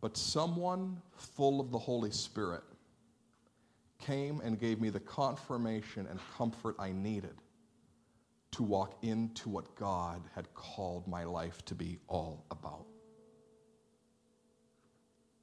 But 0.00 0.16
someone 0.16 1.02
full 1.14 1.60
of 1.60 1.70
the 1.70 1.78
Holy 1.78 2.10
Spirit 2.10 2.62
came 3.98 4.40
and 4.40 4.58
gave 4.58 4.80
me 4.80 4.88
the 4.88 5.00
confirmation 5.00 6.06
and 6.08 6.18
comfort 6.38 6.76
I 6.78 6.92
needed 6.92 7.34
to 8.52 8.62
walk 8.62 8.96
into 9.02 9.50
what 9.50 9.74
God 9.74 10.22
had 10.34 10.52
called 10.54 11.06
my 11.06 11.24
life 11.24 11.62
to 11.66 11.74
be 11.74 11.98
all 12.08 12.46
about. 12.50 12.86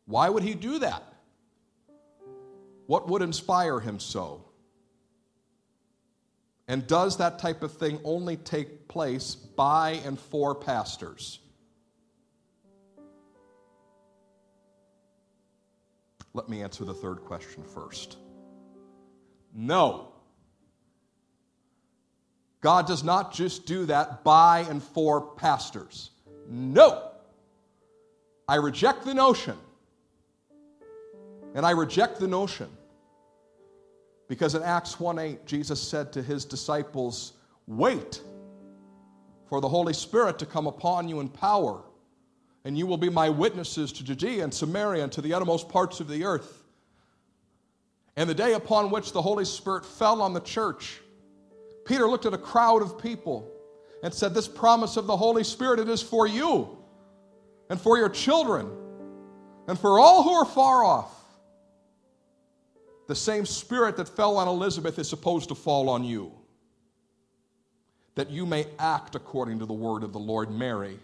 Why 0.08 0.30
would 0.30 0.42
he 0.42 0.56
do 0.56 0.80
that? 0.80 1.04
What 2.88 3.08
would 3.08 3.22
inspire 3.22 3.80
him 3.80 4.00
so? 4.00 4.46
And 6.68 6.88
does 6.88 7.18
that 7.18 7.40
type 7.40 7.62
of 7.62 7.74
thing 7.74 8.00
only 8.04 8.38
take 8.38 8.88
place 8.88 9.36
by 9.36 10.02
and 10.06 10.20
for 10.20 10.56
pastors? 10.56 11.40
Let 16.34 16.50
me 16.50 16.64
answer 16.64 16.84
the 16.84 16.94
third 16.94 17.22
question 17.22 17.64
first. 17.64 18.18
No. 19.54 20.12
God 22.62 22.88
does 22.88 23.04
not 23.04 23.32
just 23.32 23.68
do 23.68 23.86
that 23.86 24.24
by 24.24 24.66
and 24.70 24.84
for 24.84 25.22
pastors. 25.36 26.10
No. 26.50 27.12
I 28.48 28.56
reject 28.56 29.06
the 29.06 29.14
notion. 29.14 29.56
And 31.54 31.66
I 31.66 31.72
reject 31.72 32.20
the 32.20 32.28
notion 32.28 32.70
because 34.28 34.56
in 34.56 34.64
Acts 34.64 35.00
1 35.00 35.20
8, 35.20 35.46
Jesus 35.46 35.82
said 35.82 36.12
to 36.14 36.24
his 36.24 36.46
disciples, 36.46 37.34
Wait 37.68 38.22
for 39.48 39.62
the 39.62 39.70
Holy 39.70 39.94
Spirit 39.94 40.40
to 40.40 40.46
come 40.46 40.68
upon 40.68 41.08
you 41.08 41.20
in 41.20 41.30
power, 41.30 41.84
and 42.64 42.78
you 42.78 42.88
will 42.88 42.98
be 42.98 43.10
my 43.10 43.30
witnesses 43.30 43.92
to 43.94 44.04
Judea 44.04 44.44
and 44.44 44.54
Samaria 44.54 45.04
and 45.04 45.12
to 45.12 45.22
the 45.22 45.34
uttermost 45.34 45.70
parts 45.70 46.00
of 46.00 46.08
the 46.08 46.24
earth. 46.24 46.64
And 48.18 48.30
the 48.30 48.34
day 48.34 48.54
upon 48.54 48.92
which 48.92 49.12
the 49.12 49.22
Holy 49.22 49.46
Spirit 49.46 49.86
fell 49.86 50.22
on 50.22 50.34
the 50.34 50.40
church, 50.40 51.02
Peter 51.86 52.08
looked 52.08 52.26
at 52.26 52.34
a 52.34 52.38
crowd 52.38 52.82
of 52.82 52.98
people 52.98 53.52
and 54.02 54.14
said, 54.14 54.34
This 54.34 54.48
promise 54.48 54.98
of 54.98 55.06
the 55.06 55.18
Holy 55.18 55.44
Spirit, 55.44 55.80
it 55.80 55.90
is 55.90 56.02
for 56.02 56.26
you 56.26 56.78
and 57.70 57.80
for 57.80 57.98
your 57.98 58.10
children 58.10 58.70
and 59.68 59.80
for 59.80 60.00
all 60.00 60.24
who 60.24 60.32
are 60.32 60.46
far 60.46 60.84
off. 60.84 61.15
The 63.08 63.16
same 63.16 63.46
Spirit 63.46 63.98
that 63.98 64.10
fell 64.10 64.38
on 64.38 64.48
Elizabeth 64.48 64.98
is 64.98 65.08
supposed 65.08 65.50
to 65.50 65.56
fall 65.56 65.90
on 65.90 66.04
you, 66.04 66.32
that 68.16 68.30
you 68.30 68.46
may 68.46 68.66
act 68.80 69.16
according 69.16 69.60
to 69.60 69.66
the 69.66 69.74
word 69.74 70.04
of 70.04 70.12
the 70.12 70.20
Lord, 70.20 70.50
Mary, 70.50 71.00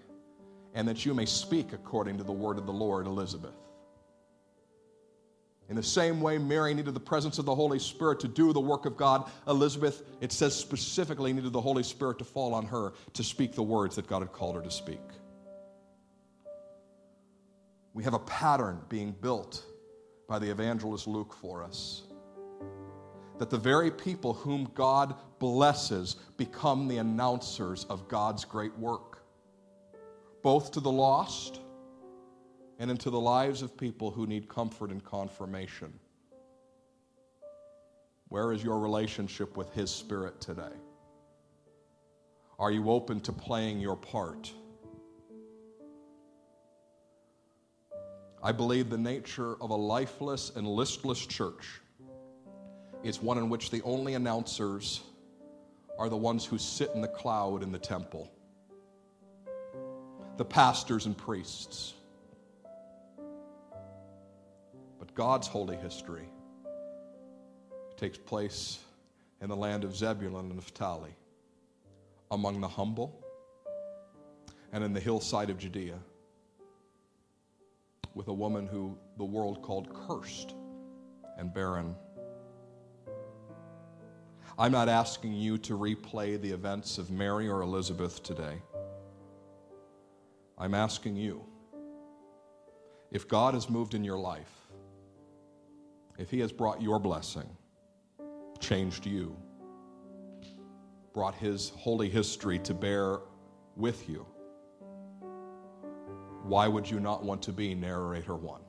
and 0.73 0.87
that 0.87 1.05
you 1.05 1.13
may 1.13 1.25
speak 1.25 1.73
according 1.73 2.17
to 2.17 2.23
the 2.23 2.31
word 2.31 2.57
of 2.57 2.65
the 2.65 2.73
Lord, 2.73 3.05
Elizabeth. 3.05 3.53
In 5.69 5.75
the 5.75 5.83
same 5.83 6.19
way, 6.19 6.37
Mary 6.37 6.73
needed 6.73 6.93
the 6.93 6.99
presence 6.99 7.37
of 7.37 7.45
the 7.45 7.55
Holy 7.55 7.79
Spirit 7.79 8.19
to 8.21 8.27
do 8.27 8.51
the 8.51 8.59
work 8.59 8.85
of 8.85 8.97
God. 8.97 9.31
Elizabeth, 9.47 10.03
it 10.19 10.33
says 10.33 10.53
specifically, 10.53 11.31
needed 11.31 11.53
the 11.53 11.61
Holy 11.61 11.83
Spirit 11.83 12.17
to 12.17 12.25
fall 12.25 12.53
on 12.53 12.65
her 12.65 12.91
to 13.13 13.23
speak 13.23 13.53
the 13.53 13.63
words 13.63 13.95
that 13.95 14.05
God 14.05 14.21
had 14.21 14.33
called 14.33 14.55
her 14.55 14.61
to 14.61 14.71
speak. 14.71 14.99
We 17.93 18.03
have 18.03 18.13
a 18.13 18.19
pattern 18.19 18.81
being 18.89 19.15
built 19.21 19.63
by 20.31 20.39
the 20.39 20.49
evangelist 20.49 21.07
Luke 21.07 21.33
for 21.33 21.61
us. 21.61 22.03
That 23.37 23.49
the 23.49 23.57
very 23.57 23.91
people 23.91 24.31
whom 24.31 24.71
God 24.73 25.13
blesses 25.39 26.15
become 26.37 26.87
the 26.87 26.99
announcers 26.99 27.83
of 27.89 28.07
God's 28.07 28.45
great 28.45 28.73
work, 28.79 29.25
both 30.41 30.71
to 30.71 30.79
the 30.79 30.89
lost 30.89 31.59
and 32.79 32.89
into 32.89 33.09
the 33.09 33.19
lives 33.19 33.61
of 33.61 33.75
people 33.75 34.09
who 34.09 34.25
need 34.25 34.47
comfort 34.47 34.89
and 34.89 35.03
confirmation. 35.03 35.91
Where 38.29 38.53
is 38.53 38.63
your 38.63 38.79
relationship 38.79 39.57
with 39.57 39.73
His 39.73 39.91
Spirit 39.91 40.39
today? 40.39 40.77
Are 42.57 42.71
you 42.71 42.89
open 42.89 43.19
to 43.19 43.33
playing 43.33 43.81
your 43.81 43.97
part? 43.97 44.49
I 48.43 48.51
believe 48.51 48.89
the 48.89 48.97
nature 48.97 49.55
of 49.61 49.69
a 49.69 49.75
lifeless 49.75 50.51
and 50.55 50.67
listless 50.67 51.25
church. 51.25 51.81
Is 53.03 53.21
one 53.21 53.39
in 53.39 53.49
which 53.49 53.71
the 53.71 53.81
only 53.81 54.13
announcers 54.13 55.01
are 55.97 56.07
the 56.07 56.17
ones 56.17 56.45
who 56.45 56.57
sit 56.57 56.91
in 56.93 57.01
the 57.01 57.07
cloud 57.07 57.63
in 57.63 57.71
the 57.71 57.79
temple. 57.79 58.31
The 60.37 60.45
pastors 60.45 61.07
and 61.07 61.17
priests. 61.17 61.93
But 64.99 65.13
God's 65.15 65.47
holy 65.47 65.77
history 65.77 66.29
takes 67.97 68.17
place 68.17 68.79
in 69.41 69.49
the 69.49 69.55
land 69.55 69.83
of 69.83 69.95
Zebulun 69.95 70.45
and 70.45 70.55
Naphtali, 70.55 71.15
among 72.29 72.61
the 72.61 72.67
humble 72.67 73.19
and 74.71 74.83
in 74.83 74.93
the 74.93 74.99
hillside 74.99 75.49
of 75.49 75.57
Judea, 75.57 75.97
with 78.13 78.27
a 78.27 78.33
woman 78.33 78.67
who 78.67 78.97
the 79.17 79.25
world 79.25 79.61
called 79.61 79.93
cursed 79.93 80.55
and 81.37 81.53
barren. 81.53 81.95
I'm 84.57 84.71
not 84.71 84.89
asking 84.89 85.33
you 85.33 85.57
to 85.59 85.77
replay 85.77 86.39
the 86.39 86.51
events 86.51 86.97
of 86.97 87.09
Mary 87.09 87.47
or 87.47 87.61
Elizabeth 87.61 88.21
today. 88.21 88.61
I'm 90.57 90.75
asking 90.75 91.15
you 91.15 91.43
if 93.11 93.27
God 93.27 93.53
has 93.53 93.69
moved 93.69 93.93
in 93.93 94.03
your 94.03 94.19
life, 94.19 94.51
if 96.17 96.29
He 96.29 96.39
has 96.39 96.51
brought 96.51 96.81
your 96.81 96.99
blessing, 96.99 97.49
changed 98.59 99.05
you, 99.05 99.35
brought 101.13 101.35
His 101.35 101.69
holy 101.75 102.09
history 102.09 102.59
to 102.59 102.73
bear 102.73 103.19
with 103.75 104.07
you, 104.07 104.25
why 106.43 106.67
would 106.67 106.89
you 106.89 106.99
not 106.99 107.23
want 107.23 107.41
to 107.43 107.51
be 107.51 107.75
narrator 107.75 108.35
one? 108.35 108.61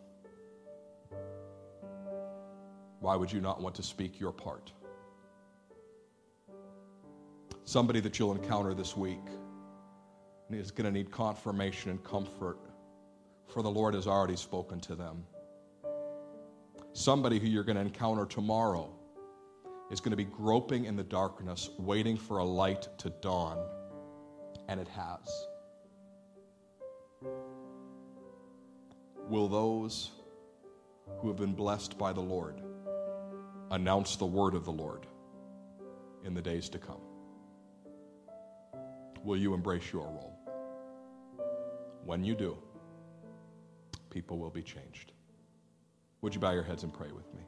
Why 3.01 3.17
would 3.17 3.33
you 3.33 3.41
not 3.41 3.61
want 3.61 3.75
to 3.77 3.83
speak 3.83 4.21
your 4.21 4.33
part? 4.33 4.73
Somebody 7.65 8.01
that 8.01 8.19
you'll 8.19 8.33
encounter 8.33 8.75
this 8.75 8.97
week 8.97 9.21
is 10.51 10.71
going 10.71 10.85
to 10.85 10.91
need 10.91 11.11
confirmation 11.11 11.91
and 11.91 12.05
comfort, 12.05 12.59
for 13.49 13.63
the 13.63 13.71
Lord 13.71 13.95
has 13.95 14.07
already 14.07 14.37
spoken 14.37 14.79
to 14.81 14.95
them. 14.95 15.25
Somebody 16.93 17.39
who 17.39 17.47
you're 17.47 17.65
going 17.65 17.77
to 17.77 17.83
encounter 17.83 18.27
tomorrow 18.27 18.93
is 19.91 20.01
going 20.01 20.11
to 20.11 20.17
be 20.17 20.25
groping 20.25 20.85
in 20.85 20.95
the 20.95 21.03
darkness, 21.03 21.71
waiting 21.79 22.17
for 22.17 22.39
a 22.39 22.45
light 22.45 22.89
to 22.99 23.11
dawn, 23.23 23.59
and 24.69 24.79
it 24.79 24.89
has. 24.89 25.47
Will 29.29 29.49
those 29.49 30.11
who 31.19 31.29
have 31.29 31.37
been 31.37 31.55
blessed 31.55 31.97
by 31.99 32.13
the 32.13 32.21
Lord 32.21 32.61
announce 33.71 34.17
the 34.17 34.27
word 34.27 34.55
of 34.55 34.65
the 34.65 34.73
Lord 34.73 35.07
in 36.25 36.35
the 36.35 36.43
days 36.43 36.69
to 36.71 36.79
come? 36.79 37.01
Will 39.25 39.37
you 39.37 39.55
embrace 39.55 39.93
your 39.93 40.03
role? 40.03 40.37
When 42.05 42.25
you 42.25 42.35
do, 42.35 42.59
people 44.11 44.39
will 44.39 44.51
be 44.51 44.63
changed. 44.63 45.13
Would 46.21 46.35
you 46.35 46.41
bow 46.41 46.51
your 46.53 46.65
heads 46.65 46.83
and 46.83 46.93
pray 46.93 47.11
with 47.13 47.33
me? 47.35 47.43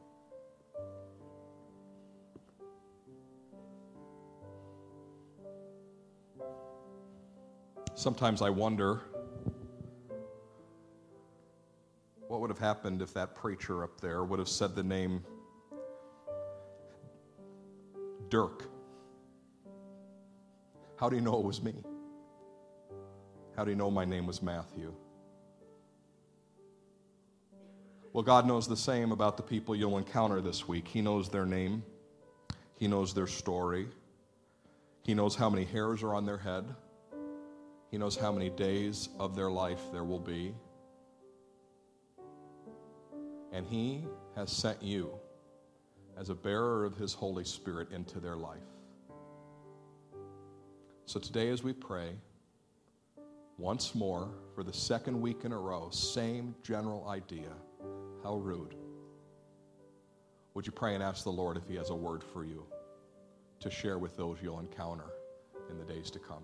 Sometimes 7.95 8.43
I 8.43 8.51
wonder 8.51 9.03
what 12.35 12.41
would 12.41 12.51
have 12.51 12.59
happened 12.59 13.01
if 13.01 13.14
that 13.14 13.37
preacher 13.37 13.85
up 13.85 14.01
there 14.01 14.24
would 14.24 14.41
have 14.41 14.49
said 14.49 14.74
the 14.74 14.82
name 14.82 15.22
Dirk. 18.28 18.64
How 20.97 21.09
do 21.09 21.14
you 21.14 21.22
know 21.22 21.39
it 21.39 21.45
was 21.45 21.62
me? 21.62 21.74
How 23.55 23.64
do 23.64 23.70
you 23.70 23.76
know 23.76 23.89
my 23.89 24.05
name 24.05 24.26
was 24.26 24.43
Matthew? 24.43 24.93
Well, 28.12 28.24
God 28.24 28.49
knows 28.49 28.66
the 28.66 28.76
same 28.76 29.12
about 29.12 29.37
the 29.37 29.45
people 29.45 29.76
you'll 29.76 29.97
encounter 29.97 30.41
this 30.41 30.66
week. 30.66 30.89
He 30.89 31.03
knows 31.03 31.28
their 31.28 31.47
name, 31.47 31.85
He 32.80 32.89
knows 32.89 33.14
their 33.14 33.28
story, 33.28 33.87
He 35.05 35.14
knows 35.14 35.37
how 35.37 35.49
many 35.49 35.66
hairs 35.66 36.03
are 36.03 36.14
on 36.14 36.26
their 36.26 36.39
head, 36.39 36.64
He 37.93 37.97
knows 37.97 38.16
how 38.16 38.32
many 38.32 38.51
days 38.51 39.09
of 39.20 39.37
their 39.37 39.53
life 39.53 39.82
there 39.93 40.03
will 40.03 40.18
be. 40.18 40.53
And 43.55 43.64
He 43.64 44.05
has 44.34 44.50
sent 44.50 44.82
you 44.82 45.12
as 46.18 46.28
a 46.28 46.34
bearer 46.34 46.84
of 46.84 46.96
His 46.96 47.14
Holy 47.14 47.45
Spirit 47.45 47.92
into 47.92 48.18
their 48.18 48.37
life. 48.37 48.58
So 51.07 51.20
today, 51.20 51.50
as 51.50 51.62
we 51.62 51.72
pray, 51.72 52.11
once 53.57 53.95
more, 53.95 54.30
for 54.57 54.64
the 54.64 54.72
second 54.72 55.20
week 55.20 55.45
in 55.45 55.53
a 55.53 55.58
row, 55.58 55.88
same 55.91 56.57
general 56.64 57.08
idea. 57.08 57.53
How 58.24 58.37
rude. 58.37 58.74
Would 60.54 60.66
you 60.66 60.72
pray 60.72 60.95
and 60.95 61.03
ask 61.03 61.22
the 61.22 61.30
Lord 61.30 61.57
if 61.57 61.68
He 61.68 61.76
has 61.76 61.91
a 61.91 61.95
word 61.95 62.24
for 62.24 62.45
you 62.45 62.64
to 63.61 63.70
share 63.70 63.99
with 63.99 64.16
those 64.16 64.38
you'll 64.42 64.58
encounter 64.58 65.12
in 65.70 65.79
the 65.79 65.84
days 65.84 66.11
to 66.11 66.18
come? 66.18 66.42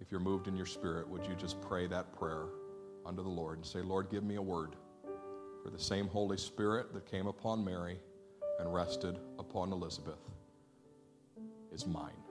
If 0.00 0.10
you're 0.10 0.20
moved 0.20 0.48
in 0.48 0.56
your 0.56 0.66
spirit, 0.66 1.06
would 1.08 1.26
you 1.26 1.34
just 1.34 1.60
pray 1.60 1.86
that 1.88 2.16
prayer 2.18 2.44
unto 3.04 3.22
the 3.22 3.28
Lord 3.28 3.58
and 3.58 3.66
say, 3.66 3.80
Lord, 3.80 4.10
give 4.10 4.24
me 4.24 4.36
a 4.36 4.42
word 4.42 4.76
for 5.66 5.72
the 5.72 5.82
same 5.82 6.06
Holy 6.06 6.36
Spirit 6.36 6.94
that 6.94 7.10
came 7.10 7.26
upon 7.26 7.64
Mary 7.64 7.98
and 8.60 8.72
rested 8.72 9.18
upon 9.36 9.72
Elizabeth 9.72 10.20
is 11.72 11.88
mine. 11.88 12.25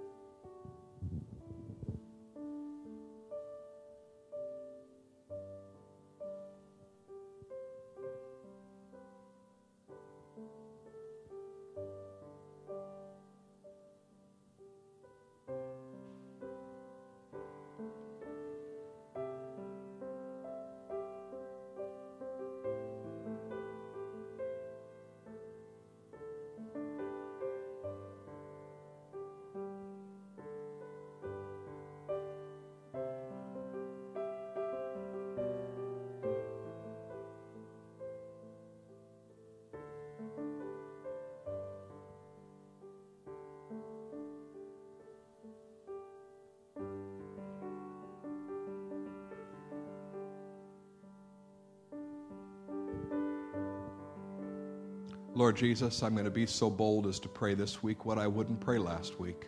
Lord 55.37 55.57
Jesus, 55.57 56.01
I'm 56.01 56.13
going 56.13 56.23
to 56.23 56.31
be 56.31 56.45
so 56.45 56.69
bold 56.69 57.05
as 57.05 57.19
to 57.19 57.27
pray 57.27 57.55
this 57.55 57.83
week 57.83 58.05
what 58.05 58.17
I 58.17 58.25
wouldn't 58.25 58.61
pray 58.61 58.77
last 58.77 59.19
week. 59.19 59.47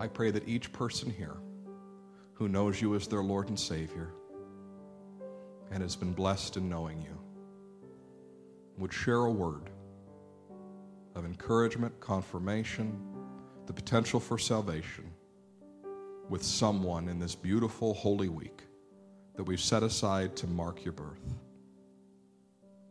I 0.00 0.06
pray 0.06 0.30
that 0.30 0.48
each 0.48 0.72
person 0.72 1.10
here 1.10 1.36
who 2.32 2.48
knows 2.48 2.80
you 2.80 2.94
as 2.94 3.06
their 3.06 3.22
Lord 3.22 3.50
and 3.50 3.60
Savior 3.60 4.14
and 5.70 5.82
has 5.82 5.94
been 5.94 6.14
blessed 6.14 6.56
in 6.56 6.70
knowing 6.70 7.02
you 7.02 7.18
would 8.78 8.94
share 8.94 9.26
a 9.26 9.30
word 9.30 9.68
of 11.14 11.26
encouragement, 11.26 12.00
confirmation, 12.00 12.98
the 13.66 13.74
potential 13.74 14.20
for 14.20 14.38
salvation 14.38 15.04
with 16.30 16.42
someone 16.42 17.10
in 17.10 17.18
this 17.18 17.34
beautiful 17.34 17.92
holy 17.92 18.30
week 18.30 18.62
that 19.34 19.44
we've 19.44 19.60
set 19.60 19.82
aside 19.82 20.34
to 20.36 20.46
mark 20.46 20.82
your 20.82 20.94
birth 20.94 21.34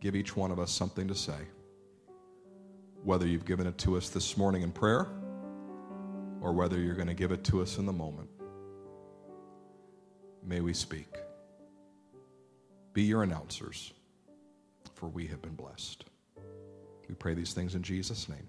give 0.05 0.15
each 0.15 0.35
one 0.35 0.51
of 0.51 0.59
us 0.59 0.71
something 0.71 1.07
to 1.07 1.15
say. 1.15 1.39
Whether 3.03 3.25
you've 3.25 3.43
given 3.43 3.65
it 3.65 3.75
to 3.79 3.97
us 3.97 4.09
this 4.09 4.37
morning 4.37 4.61
in 4.61 4.71
prayer 4.71 5.07
or 6.41 6.53
whether 6.53 6.79
you're 6.79 6.93
going 6.93 7.07
to 7.07 7.15
give 7.15 7.31
it 7.31 7.43
to 7.45 7.59
us 7.63 7.79
in 7.79 7.87
the 7.87 7.91
moment. 7.91 8.29
May 10.45 10.61
we 10.61 10.75
speak. 10.75 11.07
Be 12.93 13.01
your 13.01 13.23
announcers, 13.23 13.93
for 14.93 15.07
we 15.07 15.25
have 15.25 15.41
been 15.41 15.55
blessed. 15.55 16.05
We 17.09 17.15
pray 17.15 17.33
these 17.33 17.53
things 17.53 17.73
in 17.73 17.81
Jesus' 17.81 18.29
name. 18.29 18.47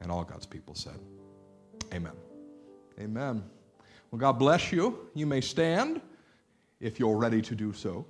And 0.00 0.12
all 0.12 0.22
God's 0.22 0.46
people 0.46 0.76
said, 0.76 1.00
Amen. 1.92 2.12
Amen. 3.00 3.42
Well, 4.12 4.20
God 4.20 4.38
bless 4.38 4.70
you. 4.70 5.08
You 5.14 5.26
may 5.26 5.40
stand 5.40 6.00
if 6.78 7.00
you're 7.00 7.16
ready 7.16 7.42
to 7.42 7.56
do 7.56 7.72
so. 7.72 8.06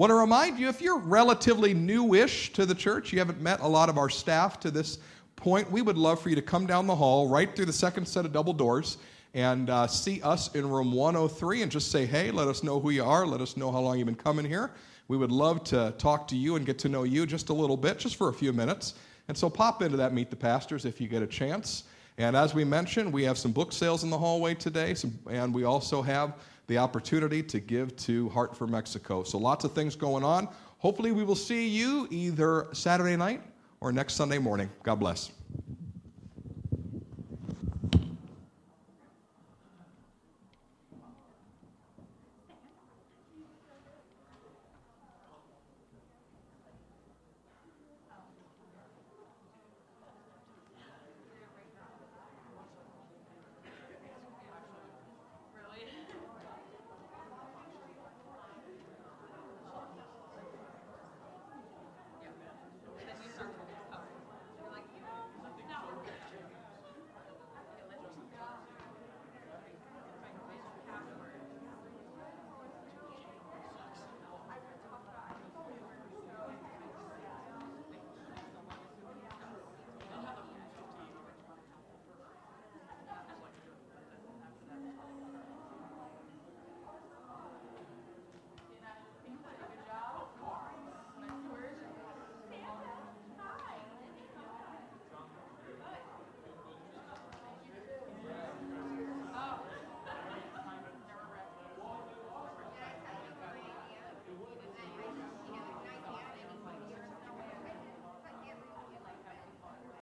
Want 0.00 0.08
to 0.08 0.14
remind 0.14 0.58
you 0.58 0.66
if 0.70 0.80
you're 0.80 0.96
relatively 0.96 1.74
newish 1.74 2.54
to 2.54 2.64
the 2.64 2.74
church, 2.74 3.12
you 3.12 3.18
haven't 3.18 3.38
met 3.42 3.60
a 3.60 3.68
lot 3.68 3.90
of 3.90 3.98
our 3.98 4.08
staff 4.08 4.58
to 4.60 4.70
this 4.70 4.96
point, 5.36 5.70
we 5.70 5.82
would 5.82 5.98
love 5.98 6.22
for 6.22 6.30
you 6.30 6.36
to 6.36 6.40
come 6.40 6.66
down 6.66 6.86
the 6.86 6.96
hall 6.96 7.28
right 7.28 7.54
through 7.54 7.66
the 7.66 7.72
second 7.74 8.08
set 8.08 8.24
of 8.24 8.32
double 8.32 8.54
doors 8.54 8.96
and 9.34 9.68
uh, 9.68 9.86
see 9.86 10.22
us 10.22 10.54
in 10.54 10.66
room 10.66 10.90
103 10.92 11.60
and 11.60 11.70
just 11.70 11.90
say, 11.90 12.06
hey, 12.06 12.30
let 12.30 12.48
us 12.48 12.62
know 12.62 12.80
who 12.80 12.88
you 12.88 13.04
are, 13.04 13.26
let 13.26 13.42
us 13.42 13.58
know 13.58 13.70
how 13.70 13.78
long 13.78 13.98
you've 13.98 14.06
been 14.06 14.14
coming 14.14 14.46
here. 14.46 14.70
We 15.08 15.18
would 15.18 15.30
love 15.30 15.64
to 15.64 15.92
talk 15.98 16.26
to 16.28 16.34
you 16.34 16.56
and 16.56 16.64
get 16.64 16.78
to 16.78 16.88
know 16.88 17.02
you 17.02 17.26
just 17.26 17.50
a 17.50 17.52
little 17.52 17.76
bit, 17.76 17.98
just 17.98 18.16
for 18.16 18.30
a 18.30 18.32
few 18.32 18.54
minutes. 18.54 18.94
And 19.28 19.36
so 19.36 19.50
pop 19.50 19.82
into 19.82 19.98
that 19.98 20.14
Meet 20.14 20.30
the 20.30 20.36
Pastors 20.36 20.86
if 20.86 20.98
you 20.98 21.08
get 21.08 21.22
a 21.22 21.26
chance. 21.26 21.84
And 22.16 22.36
as 22.36 22.54
we 22.54 22.64
mentioned, 22.64 23.12
we 23.12 23.22
have 23.24 23.36
some 23.36 23.52
book 23.52 23.70
sales 23.70 24.02
in 24.02 24.08
the 24.08 24.16
hallway 24.16 24.54
today, 24.54 24.94
some, 24.94 25.18
and 25.28 25.52
we 25.52 25.64
also 25.64 26.00
have 26.00 26.38
the 26.70 26.78
opportunity 26.78 27.42
to 27.42 27.58
give 27.58 27.96
to 27.96 28.28
Heart 28.28 28.56
for 28.56 28.68
Mexico. 28.68 29.24
So 29.24 29.38
lots 29.38 29.64
of 29.64 29.72
things 29.72 29.96
going 29.96 30.22
on. 30.22 30.48
Hopefully, 30.78 31.10
we 31.10 31.24
will 31.24 31.34
see 31.34 31.66
you 31.66 32.06
either 32.10 32.68
Saturday 32.72 33.16
night 33.16 33.42
or 33.80 33.90
next 33.90 34.14
Sunday 34.14 34.38
morning. 34.38 34.70
God 34.84 35.00
bless. 35.00 35.32